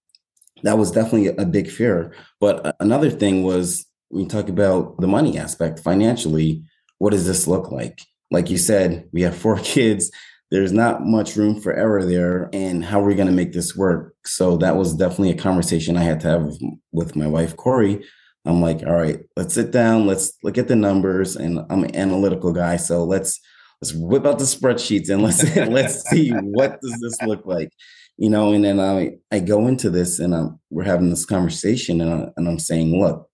that 0.63 0.79
was 0.79 0.91
definitely 0.91 1.29
a 1.37 1.45
big 1.45 1.69
fear. 1.69 2.15
But 2.41 2.77
another 2.81 3.11
thing 3.11 3.43
was 3.43 3.85
we 4.09 4.25
talk 4.25 4.49
about 4.49 4.99
the 5.01 5.07
money 5.07 5.37
aspect 5.37 5.81
financially, 5.81 6.63
what 6.99 7.11
does 7.11 7.27
this 7.27 7.47
look 7.47 7.71
like? 7.71 7.99
Like 8.31 8.49
you 8.49 8.57
said, 8.57 9.07
we 9.13 9.21
have 9.23 9.37
four 9.37 9.59
kids. 9.63 10.11
There's 10.51 10.73
not 10.73 11.05
much 11.05 11.37
room 11.37 11.61
for 11.61 11.73
error 11.75 12.05
there. 12.05 12.51
And 12.53 12.85
how 12.85 13.01
are 13.01 13.07
we 13.07 13.15
going 13.15 13.29
to 13.29 13.35
make 13.35 13.53
this 13.53 13.75
work? 13.75 14.15
So 14.25 14.57
that 14.59 14.77
was 14.77 14.95
definitely 14.95 15.31
a 15.31 15.37
conversation 15.37 15.97
I 15.97 16.03
had 16.03 16.21
to 16.21 16.29
have 16.29 16.53
with 16.93 17.17
my 17.17 17.27
wife, 17.27 17.57
Corey. 17.57 18.05
I'm 18.45 18.61
like, 18.61 18.83
all 18.87 18.93
right, 18.93 19.21
let's 19.37 19.55
sit 19.55 19.71
down, 19.71 20.07
let's 20.07 20.35
look 20.43 20.59
at 20.59 20.69
the 20.69 20.77
numbers. 20.77 21.35
And 21.35 21.61
I'm 21.71 21.85
an 21.85 21.97
analytical 21.97 22.53
guy. 22.53 22.77
So 22.77 23.05
let's 23.05 23.41
let's 23.85 23.95
whip 23.95 24.25
out 24.25 24.39
the 24.39 24.45
spreadsheets 24.45 25.11
and 25.11 25.23
let's 25.23 25.43
let's 25.69 26.09
see 26.09 26.31
what 26.31 26.81
does 26.81 26.99
this 27.01 27.21
look 27.23 27.45
like 27.45 27.71
you 28.17 28.31
know 28.31 28.53
and 28.53 28.65
then 28.65 28.81
i 28.81 29.11
i 29.31 29.39
go 29.39 29.67
into 29.67 29.91
this 29.91 30.19
and 30.19 30.35
I'm, 30.35 30.59
we're 30.71 30.85
having 30.85 31.11
this 31.11 31.27
conversation 31.27 32.01
and, 32.01 32.11
I, 32.11 32.29
and 32.37 32.49
i'm 32.49 32.59
saying 32.59 32.99
look 32.99 33.29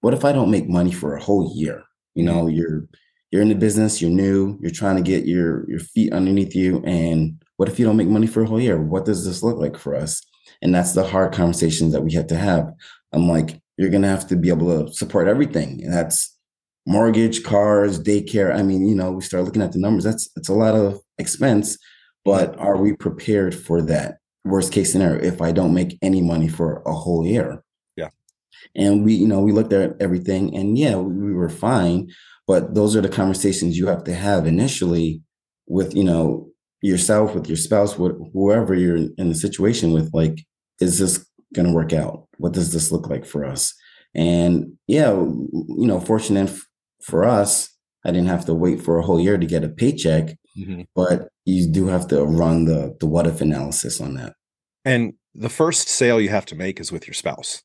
what 0.00 0.14
if 0.14 0.24
i 0.24 0.32
don't 0.32 0.50
make 0.50 0.68
money 0.68 0.92
for 0.92 1.16
a 1.16 1.22
whole 1.22 1.52
year 1.54 1.82
you 2.14 2.24
mm-hmm. 2.24 2.34
know 2.34 2.46
you're 2.46 2.86
you're 3.30 3.42
in 3.42 3.48
the 3.48 3.54
business 3.54 4.00
you're 4.00 4.10
new 4.10 4.58
you're 4.60 4.70
trying 4.70 4.96
to 4.96 5.02
get 5.02 5.26
your 5.26 5.68
your 5.68 5.80
feet 5.80 6.12
underneath 6.12 6.54
you 6.54 6.82
and 6.84 7.42
what 7.56 7.68
if 7.68 7.78
you 7.78 7.84
don't 7.84 7.96
make 7.96 8.08
money 8.08 8.26
for 8.26 8.42
a 8.42 8.46
whole 8.46 8.60
year 8.60 8.80
what 8.80 9.04
does 9.04 9.24
this 9.24 9.42
look 9.42 9.58
like 9.58 9.76
for 9.76 9.94
us 9.94 10.22
and 10.62 10.74
that's 10.74 10.92
the 10.92 11.06
hard 11.06 11.32
conversations 11.32 11.92
that 11.92 12.02
we 12.02 12.12
had 12.12 12.28
to 12.28 12.36
have 12.36 12.72
i'm 13.12 13.28
like 13.28 13.60
you're 13.76 13.90
gonna 13.90 14.08
have 14.08 14.26
to 14.26 14.36
be 14.36 14.48
able 14.48 14.86
to 14.86 14.92
support 14.92 15.28
everything 15.28 15.82
and 15.84 15.92
that's 15.92 16.36
mortgage 16.86 17.42
cars 17.42 18.02
daycare 18.02 18.54
i 18.54 18.62
mean 18.62 18.86
you 18.86 18.94
know 18.94 19.12
we 19.12 19.22
start 19.22 19.44
looking 19.44 19.62
at 19.62 19.72
the 19.72 19.78
numbers 19.78 20.04
that's 20.04 20.30
it's 20.36 20.48
a 20.48 20.54
lot 20.54 20.74
of 20.74 21.00
expense 21.18 21.78
but 22.24 22.58
are 22.58 22.76
we 22.76 22.94
prepared 22.94 23.54
for 23.54 23.80
that 23.82 24.20
worst 24.44 24.72
case 24.72 24.92
scenario 24.92 25.22
if 25.22 25.42
I 25.42 25.52
don't 25.52 25.74
make 25.74 25.98
any 26.02 26.22
money 26.22 26.48
for 26.48 26.82
a 26.86 26.92
whole 26.92 27.26
year. 27.26 27.62
Yeah. 27.96 28.08
And 28.74 29.04
we, 29.04 29.14
you 29.14 29.28
know, 29.28 29.40
we 29.40 29.52
looked 29.52 29.72
at 29.72 30.00
everything 30.00 30.56
and 30.56 30.78
yeah, 30.78 30.96
we 30.96 31.32
were 31.32 31.48
fine. 31.48 32.10
But 32.50 32.74
those 32.74 32.96
are 32.96 33.00
the 33.00 33.08
conversations 33.08 33.78
you 33.78 33.86
have 33.86 34.02
to 34.02 34.12
have 34.12 34.44
initially 34.44 35.22
with, 35.68 35.94
you 35.94 36.02
know, 36.02 36.48
yourself, 36.82 37.32
with 37.32 37.46
your 37.46 37.56
spouse, 37.56 37.96
with 37.96 38.16
whoever 38.32 38.74
you're 38.74 38.96
in 38.96 39.28
the 39.28 39.36
situation 39.36 39.92
with, 39.92 40.10
like, 40.12 40.44
is 40.80 40.98
this 40.98 41.24
going 41.54 41.68
to 41.68 41.72
work 41.72 41.92
out? 41.92 42.26
What 42.38 42.52
does 42.52 42.72
this 42.72 42.90
look 42.90 43.08
like 43.08 43.24
for 43.24 43.44
us? 43.44 43.72
And 44.16 44.72
yeah, 44.88 45.12
you 45.12 45.86
know, 45.86 46.00
fortunate 46.00 46.50
for 47.04 47.24
us, 47.24 47.72
I 48.04 48.10
didn't 48.10 48.26
have 48.26 48.46
to 48.46 48.54
wait 48.54 48.82
for 48.82 48.98
a 48.98 49.04
whole 49.04 49.20
year 49.20 49.38
to 49.38 49.46
get 49.46 49.62
a 49.62 49.68
paycheck. 49.68 50.36
Mm-hmm. 50.58 50.82
But 50.92 51.28
you 51.44 51.70
do 51.70 51.86
have 51.86 52.08
to 52.08 52.24
run 52.24 52.64
the 52.64 52.96
the 52.98 53.06
what 53.06 53.28
if 53.28 53.40
analysis 53.40 54.00
on 54.00 54.14
that. 54.14 54.34
And 54.84 55.12
the 55.36 55.50
first 55.50 55.88
sale 55.88 56.20
you 56.20 56.30
have 56.30 56.46
to 56.46 56.56
make 56.56 56.80
is 56.80 56.90
with 56.90 57.06
your 57.06 57.14
spouse. 57.14 57.62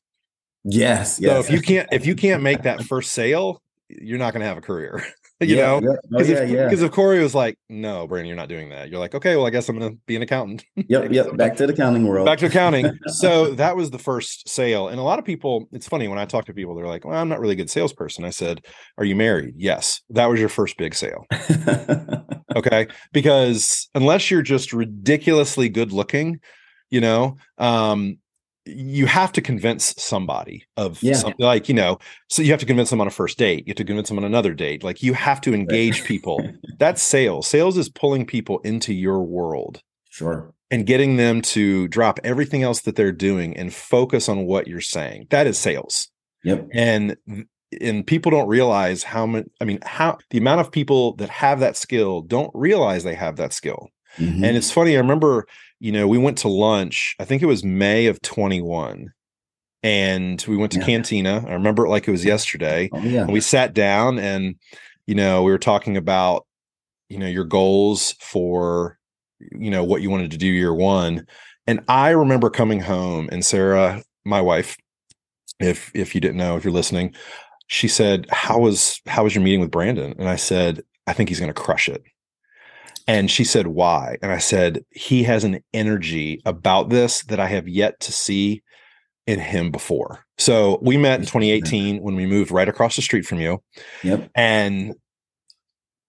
Yes. 0.62 1.18
yes. 1.20 1.32
So 1.32 1.40
if 1.40 1.50
you 1.50 1.60
can't 1.60 1.88
if 1.90 2.06
you 2.06 2.14
can't 2.14 2.44
make 2.44 2.62
that 2.68 2.84
first 2.84 3.10
sale, 3.10 3.62
you're 3.88 4.18
not 4.18 4.32
going 4.32 4.40
to 4.40 4.46
have 4.46 4.58
a 4.58 4.62
career. 4.62 5.04
you 5.40 5.56
yeah, 5.56 5.78
know, 5.78 5.80
because 6.10 6.28
yeah. 6.28 6.38
Oh, 6.38 6.42
yeah, 6.44 6.70
yeah. 6.70 6.84
if 6.84 6.90
Corey 6.90 7.20
was 7.20 7.34
like, 7.34 7.58
"No, 7.68 8.06
Brandon, 8.06 8.26
you're 8.26 8.36
not 8.36 8.48
doing 8.48 8.70
that," 8.70 8.88
you're 8.88 8.98
like, 8.98 9.14
"Okay, 9.14 9.36
well, 9.36 9.46
I 9.46 9.50
guess 9.50 9.68
I'm 9.68 9.78
going 9.78 9.92
to 9.92 9.98
be 10.06 10.16
an 10.16 10.22
accountant." 10.22 10.64
yep, 10.76 11.10
yep. 11.12 11.36
Back 11.36 11.56
to 11.56 11.66
the 11.66 11.72
accounting 11.72 12.06
world. 12.06 12.26
Back 12.26 12.38
to 12.38 12.46
accounting. 12.46 12.90
so 13.06 13.52
that 13.54 13.76
was 13.76 13.90
the 13.90 13.98
first 13.98 14.48
sale, 14.48 14.88
and 14.88 14.98
a 14.98 15.02
lot 15.02 15.18
of 15.18 15.24
people. 15.24 15.68
It's 15.72 15.88
funny 15.88 16.08
when 16.08 16.18
I 16.18 16.24
talk 16.24 16.46
to 16.46 16.54
people, 16.54 16.74
they're 16.74 16.86
like, 16.86 17.04
"Well, 17.04 17.18
I'm 17.18 17.28
not 17.28 17.40
really 17.40 17.52
a 17.52 17.56
good 17.56 17.70
salesperson." 17.70 18.24
I 18.24 18.30
said, 18.30 18.64
"Are 18.98 19.04
you 19.04 19.14
married?" 19.14 19.54
Yes. 19.56 20.00
That 20.10 20.26
was 20.26 20.40
your 20.40 20.48
first 20.48 20.76
big 20.78 20.94
sale. 20.94 21.26
okay, 22.56 22.86
because 23.12 23.88
unless 23.94 24.30
you're 24.30 24.42
just 24.42 24.72
ridiculously 24.72 25.68
good 25.68 25.92
looking, 25.92 26.40
you 26.90 27.00
know, 27.00 27.36
um, 27.58 28.18
you 28.66 29.06
have 29.06 29.32
to 29.32 29.40
convince 29.40 29.94
somebody 29.96 30.66
of 30.76 31.02
yeah. 31.02 31.14
something 31.14 31.44
like 31.44 31.68
you 31.68 31.74
know 31.74 31.98
so 32.28 32.42
you 32.42 32.50
have 32.50 32.60
to 32.60 32.66
convince 32.66 32.90
them 32.90 33.00
on 33.00 33.06
a 33.06 33.10
first 33.10 33.38
date 33.38 33.66
you 33.66 33.70
have 33.70 33.76
to 33.76 33.84
convince 33.84 34.08
them 34.08 34.18
on 34.18 34.24
another 34.24 34.52
date 34.54 34.82
like 34.82 35.02
you 35.02 35.12
have 35.14 35.40
to 35.42 35.54
engage 35.54 36.04
people. 36.04 36.40
That's 36.78 37.02
sales. 37.02 37.46
Sales 37.46 37.76
is 37.76 37.88
pulling 37.88 38.26
people 38.26 38.60
into 38.60 38.94
your 38.94 39.22
world 39.22 39.82
sure. 40.08 40.54
and 40.70 40.86
getting 40.86 41.16
them 41.16 41.42
to 41.42 41.88
drop 41.88 42.20
everything 42.24 42.62
else 42.62 42.82
that 42.82 42.96
they're 42.96 43.12
doing 43.12 43.56
and 43.56 43.74
focus 43.74 44.28
on 44.28 44.46
what 44.46 44.66
you're 44.66 44.80
saying. 44.80 45.26
That 45.30 45.46
is 45.46 45.58
sales. 45.58 46.08
Yep. 46.44 46.68
And 46.72 47.16
and 47.80 48.06
people 48.06 48.30
don't 48.30 48.46
realize 48.46 49.02
how 49.02 49.26
much 49.26 49.44
i 49.60 49.64
mean 49.64 49.80
how 49.82 50.16
the 50.30 50.38
amount 50.38 50.60
of 50.60 50.70
people 50.70 51.16
that 51.16 51.28
have 51.28 51.58
that 51.58 51.76
skill 51.76 52.20
don't 52.20 52.50
realize 52.54 53.02
they 53.02 53.16
have 53.16 53.34
that 53.36 53.52
skill. 53.52 53.88
Mm-hmm. 54.18 54.44
and 54.44 54.56
it's 54.56 54.70
funny 54.70 54.94
i 54.94 55.00
remember 55.00 55.48
you 55.80 55.92
know, 55.92 56.08
we 56.08 56.18
went 56.18 56.38
to 56.38 56.48
lunch, 56.48 57.14
I 57.18 57.24
think 57.24 57.42
it 57.42 57.46
was 57.46 57.64
May 57.64 58.06
of 58.06 58.20
21. 58.22 59.12
And 59.82 60.44
we 60.48 60.56
went 60.56 60.72
to 60.72 60.80
yeah. 60.80 60.86
Cantina. 60.86 61.44
I 61.46 61.52
remember 61.52 61.86
it 61.86 61.90
like 61.90 62.08
it 62.08 62.10
was 62.10 62.24
yesterday. 62.24 62.88
Oh, 62.92 63.00
yeah. 63.00 63.22
And 63.22 63.32
we 63.32 63.40
sat 63.40 63.72
down 63.72 64.18
and, 64.18 64.56
you 65.06 65.14
know, 65.14 65.42
we 65.42 65.52
were 65.52 65.58
talking 65.58 65.96
about, 65.96 66.46
you 67.08 67.18
know, 67.18 67.26
your 67.26 67.44
goals 67.44 68.14
for, 68.20 68.98
you 69.38 69.70
know, 69.70 69.84
what 69.84 70.02
you 70.02 70.10
wanted 70.10 70.32
to 70.32 70.38
do 70.38 70.46
year 70.46 70.74
one. 70.74 71.26
And 71.66 71.84
I 71.88 72.10
remember 72.10 72.50
coming 72.50 72.80
home 72.80 73.28
and 73.30 73.44
Sarah, 73.44 74.02
my 74.24 74.40
wife, 74.40 74.76
if 75.60 75.90
if 75.94 76.14
you 76.14 76.20
didn't 76.20 76.36
know, 76.36 76.56
if 76.56 76.64
you're 76.64 76.72
listening, 76.72 77.14
she 77.68 77.88
said, 77.88 78.26
How 78.30 78.58
was 78.58 79.00
how 79.06 79.24
was 79.24 79.34
your 79.34 79.44
meeting 79.44 79.60
with 79.60 79.70
Brandon? 79.70 80.14
And 80.18 80.28
I 80.28 80.36
said, 80.36 80.82
I 81.06 81.12
think 81.12 81.28
he's 81.28 81.40
gonna 81.40 81.52
crush 81.52 81.88
it. 81.88 82.02
And 83.06 83.30
she 83.30 83.44
said, 83.44 83.68
Why? 83.68 84.18
And 84.22 84.32
I 84.32 84.38
said, 84.38 84.84
He 84.90 85.22
has 85.24 85.44
an 85.44 85.60
energy 85.72 86.40
about 86.44 86.88
this 86.90 87.22
that 87.24 87.40
I 87.40 87.46
have 87.46 87.68
yet 87.68 88.00
to 88.00 88.12
see 88.12 88.62
in 89.26 89.40
him 89.40 89.70
before. 89.70 90.24
So 90.38 90.78
we 90.82 90.96
met 90.96 91.20
in 91.20 91.26
2018 91.26 92.00
when 92.00 92.14
we 92.14 92.26
moved 92.26 92.50
right 92.50 92.68
across 92.68 92.96
the 92.96 93.02
street 93.02 93.26
from 93.26 93.40
you. 93.40 93.62
Yep. 94.02 94.30
And 94.34 94.94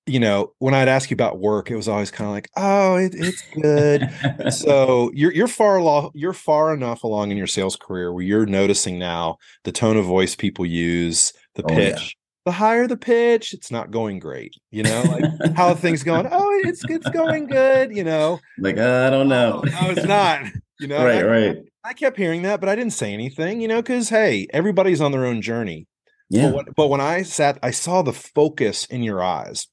you 0.07 0.21
know, 0.21 0.53
when 0.59 0.73
I'd 0.73 0.87
ask 0.87 1.11
you 1.11 1.15
about 1.15 1.39
work, 1.39 1.69
it 1.69 1.75
was 1.75 1.89
always 1.89 2.11
kind 2.11 2.29
of 2.29 2.33
like, 2.33 2.49
"Oh, 2.55 2.95
it, 2.95 3.13
it's 3.13 3.43
good." 3.61 4.09
so 4.53 5.11
you're 5.13 5.33
you're 5.33 5.47
far 5.47 5.77
along, 5.77 6.11
you're 6.13 6.33
far 6.33 6.73
enough 6.73 7.03
along 7.03 7.31
in 7.31 7.37
your 7.37 7.47
sales 7.47 7.75
career 7.75 8.13
where 8.13 8.23
you're 8.23 8.45
noticing 8.45 8.97
now 8.97 9.37
the 9.65 9.71
tone 9.73 9.97
of 9.97 10.05
voice 10.05 10.33
people 10.33 10.65
use, 10.65 11.33
the 11.55 11.63
oh, 11.63 11.67
pitch, 11.67 12.15
the 12.47 12.53
higher 12.53 12.87
the 12.87 12.95
pitch, 12.95 13.53
it's 13.53 13.69
not 13.71 13.91
going 13.91 14.19
great. 14.19 14.55
You 14.71 14.83
know, 14.83 15.01
like 15.01 15.53
how 15.53 15.75
things 15.75 16.01
going? 16.01 16.27
Oh, 16.31 16.61
it's 16.63 16.81
it's 16.85 17.09
going 17.09 17.47
good. 17.47 17.93
You 17.93 18.05
know, 18.05 18.39
like 18.57 18.77
uh, 18.77 19.05
I 19.05 19.09
don't 19.09 19.27
know. 19.27 19.61
Oh, 19.65 19.69
no, 19.69 19.89
it's 19.89 20.07
not. 20.07 20.43
You 20.79 20.87
know, 20.87 21.03
right, 21.03 21.25
I, 21.25 21.27
right. 21.27 21.57
I 21.83 21.93
kept 21.93 22.15
hearing 22.15 22.43
that, 22.43 22.61
but 22.61 22.69
I 22.69 22.75
didn't 22.75 22.93
say 22.93 23.13
anything. 23.13 23.59
You 23.59 23.67
know, 23.67 23.81
because 23.81 24.07
hey, 24.07 24.47
everybody's 24.53 25.01
on 25.01 25.11
their 25.11 25.25
own 25.25 25.41
journey. 25.41 25.87
Yeah. 26.29 26.47
But 26.47 26.55
when, 26.55 26.65
but 26.77 26.87
when 26.87 27.01
I 27.01 27.23
sat, 27.23 27.59
I 27.61 27.71
saw 27.71 28.01
the 28.01 28.13
focus 28.13 28.85
in 28.85 29.03
your 29.03 29.21
eyes. 29.21 29.67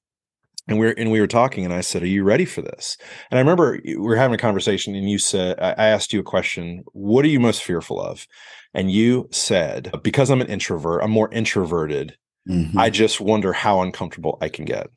And 0.66 0.80
we 0.80 0.88
are 0.88 0.94
and 0.96 1.12
we 1.12 1.20
were 1.20 1.28
talking, 1.28 1.64
and 1.64 1.72
I 1.72 1.82
said, 1.82 2.02
"Are 2.02 2.06
you 2.06 2.24
ready 2.24 2.44
for 2.44 2.62
this?" 2.62 2.96
And 3.30 3.38
I 3.38 3.40
remember 3.40 3.78
we 3.84 3.96
were 3.96 4.16
having 4.16 4.34
a 4.34 4.38
conversation, 4.38 4.96
and 4.96 5.08
you 5.08 5.18
said, 5.18 5.60
"I 5.60 5.86
asked 5.86 6.12
you 6.12 6.20
a 6.20 6.24
question. 6.24 6.82
What 6.92 7.24
are 7.24 7.28
you 7.28 7.38
most 7.38 7.62
fearful 7.62 8.00
of?" 8.00 8.26
And 8.72 8.90
you 8.90 9.28
said, 9.30 9.92
"Because 10.02 10.30
I'm 10.30 10.40
an 10.40 10.48
introvert, 10.48 11.02
I'm 11.04 11.10
more 11.12 11.32
introverted 11.32 12.16
Mm-hmm. 12.48 12.78
I 12.78 12.90
just 12.90 13.20
wonder 13.20 13.52
how 13.52 13.80
uncomfortable 13.80 14.38
I 14.40 14.48
can 14.48 14.64
get. 14.64 14.88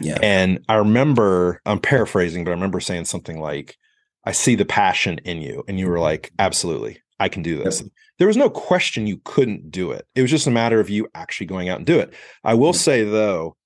Yeah. 0.00 0.18
And 0.22 0.64
I 0.68 0.74
remember, 0.74 1.60
I'm 1.66 1.80
paraphrasing, 1.80 2.44
but 2.44 2.50
I 2.50 2.54
remember 2.54 2.80
saying 2.80 3.04
something 3.06 3.40
like, 3.40 3.76
I 4.24 4.32
see 4.32 4.54
the 4.54 4.64
passion 4.64 5.18
in 5.24 5.42
you. 5.42 5.64
And 5.68 5.78
you 5.78 5.88
were 5.88 5.98
like, 5.98 6.32
absolutely, 6.38 7.02
I 7.20 7.28
can 7.28 7.42
do 7.42 7.62
this. 7.62 7.80
Yep. 7.80 7.90
There 8.18 8.28
was 8.28 8.36
no 8.36 8.48
question 8.48 9.06
you 9.06 9.20
couldn't 9.24 9.70
do 9.70 9.90
it. 9.90 10.06
It 10.14 10.22
was 10.22 10.30
just 10.30 10.46
a 10.46 10.52
matter 10.52 10.80
of 10.80 10.88
you 10.88 11.08
actually 11.14 11.46
going 11.46 11.68
out 11.68 11.78
and 11.78 11.86
do 11.86 11.98
it. 11.98 12.14
I 12.44 12.54
will 12.54 12.72
say, 12.72 13.02
though, 13.02 13.56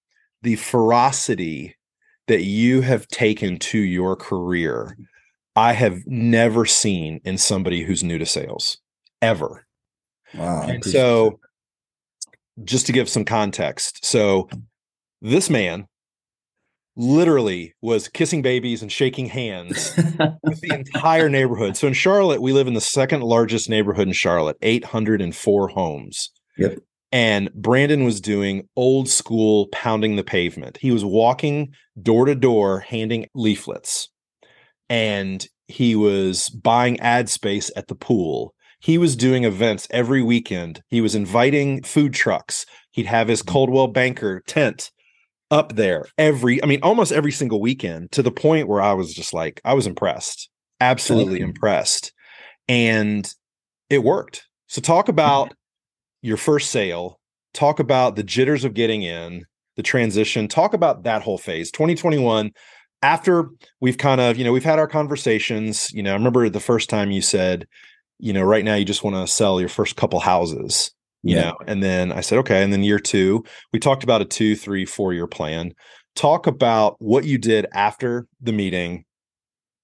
the 0.43 0.57
ferocity 0.57 1.77
that 2.29 2.43
you 2.43 2.81
have 2.81 3.07
taken 3.09 3.59
to 3.59 3.79
your 3.79 4.17
career, 4.17 4.97
I 5.55 5.75
have 5.75 6.07
never 6.07 6.65
seen 6.65 7.21
in 7.25 7.39
somebody 7.39 7.83
who's 7.83 8.03
new 8.03 8.19
to 8.19 8.27
sales 8.27 8.79
ever. 9.21 9.67
Wow. 10.35 10.63
And 10.63 10.85
so 10.85 11.41
just 12.65 12.87
to 12.87 12.93
give 12.93 13.09
some 13.09 13.25
context. 13.25 14.05
So 14.05 14.49
this 15.21 15.51
man 15.51 15.87
literally 16.97 17.75
was 17.81 18.09
kissing 18.09 18.43
babies 18.43 18.83
and 18.83 18.91
shaking 18.91 19.27
hands 19.27 19.95
with 20.43 20.61
the 20.61 20.75
entire 20.75 21.29
neighborhood. 21.29 21.77
So 21.77 21.87
in 21.87 21.93
Charlotte, 21.93 22.43
we 22.43 22.53
live 22.53 22.67
in 22.67 22.75
the 22.75 22.81
second 22.81 23.23
largest 23.23 23.71
neighborhood 23.71 24.09
in 24.09 24.13
Charlotte, 24.13 24.57
804 24.63 25.69
homes. 25.69 26.31
Yep. 26.57 26.79
And 27.11 27.51
Brandon 27.55 28.05
was 28.05 28.21
doing 28.21 28.69
old 28.77 29.09
school 29.09 29.69
pounding 29.69 30.17
the 30.17 30.25
pavement. 30.25 30.77
He 30.77 30.91
was 30.91 31.05
walking 31.05 31.73
door 32.03 32.27
to 32.27 32.35
door 32.35 32.81
handing 32.81 33.29
leaflets. 33.35 34.09
And 34.91 35.47
he 35.69 35.95
was 35.95 36.49
buying 36.49 36.99
ad 37.01 37.29
space 37.29 37.71
at 37.77 37.87
the 37.89 37.95
pool 37.95 38.55
he 38.79 38.99
was 38.99 39.17
doing 39.17 39.45
events 39.45 39.89
every 39.91 40.23
weekend. 40.23 40.83
He 40.89 41.01
was 41.01 41.15
inviting 41.15 41.83
food 41.83 42.15
trucks. 42.15 42.65
He'd 42.93 43.07
have 43.07 43.29
his 43.29 43.43
mm-hmm. 43.43 43.53
Coldwell 43.53 43.89
Banker 43.89 44.43
tent 44.47 44.91
up 45.51 45.75
there 45.77 46.07
every, 46.19 46.63
I 46.63 46.67
mean, 46.67 46.81
almost 46.83 47.13
every 47.13 47.33
single 47.33 47.61
weekend 47.61 48.13
to 48.13 48.23
the 48.23 48.31
point 48.31 48.69
where 48.69 48.83
I 48.83 48.93
was 48.93 49.15
just 49.15 49.33
like, 49.33 49.61
I 49.65 49.75
was 49.75 49.87
impressed, 49.87 50.51
absolutely 50.81 51.41
impressed. 51.41 52.13
And 52.69 53.29
it 53.89 54.05
worked. 54.05 54.47
So 54.67 54.83
talk 54.83 55.09
about 55.09 55.55
your 56.21 56.37
first 56.37 56.71
sale, 56.71 57.19
talk 57.55 57.81
about 57.81 58.17
the 58.17 58.23
jitters 58.23 58.65
of 58.65 58.75
getting 58.75 59.03
in, 59.03 59.45
the 59.77 59.83
transition, 59.83 60.49
talk 60.49 60.75
about 60.75 61.05
that 61.05 61.23
whole 61.23 61.39
phase. 61.39 61.71
2021 61.71 62.51
after 63.01 63.49
we've 63.81 63.97
kind 63.97 64.21
of, 64.21 64.37
you 64.37 64.45
know, 64.45 64.53
we've 64.53 64.65
had 64.65 64.79
our 64.79 64.89
conversations, 64.89 65.91
you 65.93 66.03
know, 66.03 66.11
I 66.11 66.15
remember 66.15 66.49
the 66.49 66.61
first 66.61 66.91
time 66.91 67.11
you 67.11 67.23
said, 67.23 67.67
you 68.19 68.33
know, 68.33 68.43
right 68.43 68.65
now 68.65 68.75
you 68.75 68.85
just 68.85 69.05
want 69.05 69.17
to 69.17 69.33
sell 69.33 69.61
your 69.61 69.69
first 69.69 69.97
couple 69.97 70.21
houses, 70.21 70.93
you 71.23 71.37
yeah. 71.37 71.43
know, 71.43 71.57
and 71.67 71.83
then 71.83 72.13
I 72.13 72.21
said, 72.21 72.39
okay. 72.39 72.63
And 72.63 72.73
then 72.73 72.83
year 72.83 72.99
two, 72.99 73.45
we 73.73 73.79
talked 73.79 74.05
about 74.05 74.23
a 74.23 74.25
two, 74.25 74.57
three, 74.57 74.85
four 74.85 75.13
year 75.13 75.27
plan. 75.27 75.73
Talk 76.15 76.47
about 76.47 76.97
what 76.99 77.25
you 77.25 77.39
did 77.39 77.67
after 77.73 78.27
the 78.41 78.53
meeting, 78.53 79.05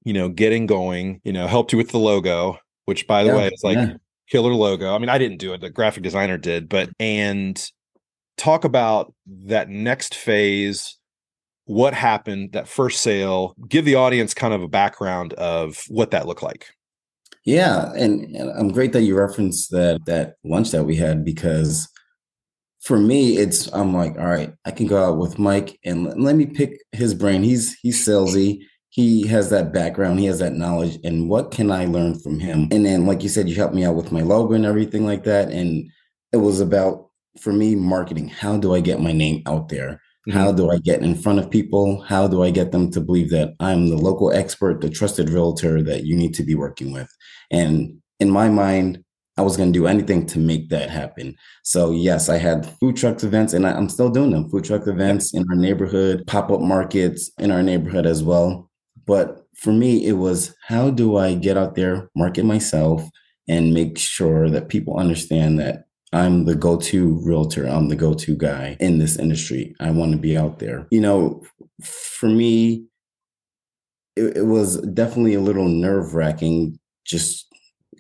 you 0.05 0.12
know, 0.12 0.29
getting 0.29 0.67
going, 0.67 1.21
you 1.25 1.33
know, 1.33 1.47
helped 1.47 1.73
you 1.73 1.79
with 1.79 1.91
the 1.91 1.99
logo, 1.99 2.59
which 2.87 3.07
by 3.07 3.23
the 3.23 3.31
yeah, 3.31 3.37
way 3.37 3.47
is 3.49 3.62
like 3.62 3.76
yeah. 3.76 3.95
killer 4.29 4.53
logo. 4.53 4.95
I 4.95 4.99
mean, 4.99 5.09
I 5.09 5.19
didn't 5.19 5.38
do 5.38 5.53
it, 5.53 5.61
the 5.61 5.71
graphic 5.71 6.03
designer 6.03 6.38
did, 6.38 6.69
but 6.69 6.91
and 6.99 7.62
talk 8.37 8.64
about 8.64 9.14
that 9.26 9.69
next 9.69 10.14
phase 10.14 10.99
what 11.67 11.95
happened 11.95 12.53
that 12.53 12.69
first 12.69 13.00
sale 13.00 13.55
give 13.69 13.85
the 13.85 13.95
audience 13.95 14.35
kind 14.35 14.53
of 14.53 14.62
a 14.62 14.69
background 14.69 15.33
of 15.35 15.83
what 15.88 16.11
that 16.11 16.26
looked 16.26 16.43
like 16.43 16.74
yeah 17.45 17.93
and, 17.95 18.35
and 18.37 18.51
i'm 18.53 18.69
great 18.69 18.93
that 18.93 19.03
you 19.03 19.17
referenced 19.17 19.71
that 19.71 20.05
that 20.07 20.35
lunch 20.45 20.71
that 20.71 20.85
we 20.85 20.97
had 20.97 21.25
because 21.25 21.89
for 22.81 22.99
me 22.99 23.37
it's 23.37 23.73
i'm 23.73 23.95
like 23.95 24.17
all 24.19 24.27
right 24.27 24.53
i 24.65 24.71
can 24.71 24.87
go 24.87 25.03
out 25.03 25.19
with 25.19 25.39
mike 25.39 25.79
and 25.85 26.05
let, 26.05 26.21
let 26.21 26.37
me 26.37 26.47
pick 26.47 26.79
his 26.95 27.15
brain. 27.15 27.43
He's 27.43 27.75
he's 27.83 28.07
salesy. 28.07 28.61
He 28.89 29.27
has 29.27 29.51
that 29.51 29.73
background. 29.73 30.21
He 30.21 30.27
has 30.27 30.39
that 30.39 30.55
knowledge. 30.55 30.99
And 31.05 31.29
what 31.29 31.51
can 31.51 31.71
i 31.71 31.85
learn 31.85 32.19
from 32.21 32.39
him? 32.39 32.69
And 32.71 32.87
then 32.87 33.07
like 33.07 33.23
you 33.23 33.29
said 33.29 33.49
you 33.49 33.55
helped 33.55 33.75
me 33.75 33.85
out 33.85 33.97
with 33.97 34.13
my 34.13 34.23
logo 34.23 34.55
and 34.55 34.65
everything 34.65 35.05
like 35.05 35.25
that. 35.25 35.51
And 35.51 35.91
it 36.33 36.39
was 36.39 36.61
about 36.61 37.11
for 37.41 37.53
me 37.53 37.75
marketing. 37.75 38.29
How 38.29 38.57
do 38.57 38.75
i 38.75 38.81
get 38.81 39.01
my 39.01 39.13
name 39.13 39.43
out 39.47 39.69
there? 39.69 40.01
Mm-hmm. 40.29 40.39
How 40.39 40.53
do 40.53 40.71
I 40.71 40.79
get 40.79 41.03
in 41.03 41.15
front 41.15 41.39
of 41.39 41.51
people? 41.51 42.01
How 42.03 42.27
do 42.27 42.43
I 42.43 42.51
get 42.51 42.73
them 42.73 42.91
to 42.93 43.01
believe 43.01 43.29
that 43.31 43.55
I'm 43.61 43.91
the 43.91 43.97
local 43.97 44.33
expert, 44.33 44.81
the 44.81 44.89
trusted 44.89 45.29
realtor 45.29 45.83
that 45.83 46.05
you 46.05 46.17
need 46.17 46.33
to 46.35 46.43
be 46.43 46.55
working 46.55 46.93
with? 46.93 47.09
And 47.51 47.99
in 48.21 48.31
my 48.31 48.49
mind, 48.49 49.05
I 49.37 49.43
was 49.43 49.57
going 49.57 49.73
to 49.73 49.79
do 49.79 49.87
anything 49.87 50.27
to 50.27 50.39
make 50.39 50.69
that 50.69 50.91
happen. 50.91 51.35
So, 51.65 51.91
yes, 51.91 52.29
I 52.29 52.37
had 52.37 52.67
food 52.79 52.97
trucks 52.97 53.25
events 53.25 53.53
and 53.53 53.67
I'm 53.67 53.89
still 53.89 54.09
doing 54.09 54.31
them 54.31 54.49
food 54.49 54.65
truck 54.65 54.87
events 54.87 55.35
in 55.35 55.45
our 55.51 55.57
neighborhood, 55.57 56.25
pop 56.27 56.51
up 56.51 56.61
markets 56.61 57.31
in 57.39 57.51
our 57.51 57.63
neighborhood 57.63 58.07
as 58.07 58.23
well. 58.23 58.71
But 59.07 59.45
for 59.57 59.73
me, 59.73 60.07
it 60.07 60.13
was 60.13 60.55
how 60.67 60.91
do 60.91 61.17
I 61.17 61.35
get 61.35 61.57
out 61.57 61.75
there, 61.75 62.09
market 62.15 62.45
myself, 62.45 63.03
and 63.49 63.75
make 63.75 63.99
sure 63.99 64.49
that 64.49 64.69
people 64.69 64.97
understand 64.99 65.59
that 65.59 65.85
I'm 66.13 66.45
the 66.45 66.55
go 66.55 66.77
to 66.77 67.21
realtor. 67.25 67.67
I'm 67.67 67.89
the 67.89 67.97
go 67.97 68.15
to 68.15 68.37
guy 68.37 68.77
in 68.79 68.99
this 68.99 69.19
industry. 69.19 69.75
I 69.81 69.91
want 69.91 70.13
to 70.13 70.19
be 70.19 70.39
out 70.39 70.61
there. 70.61 70.87
You 70.93 71.01
know, 71.01 71.43
for 71.83 72.29
me, 72.29 72.87
it, 74.15 74.37
it 74.37 74.47
was 74.47 74.81
definitely 74.83 75.35
a 75.35 75.41
little 75.41 75.69
nerve 75.69 76.15
wracking 76.15 76.79
just 77.05 77.47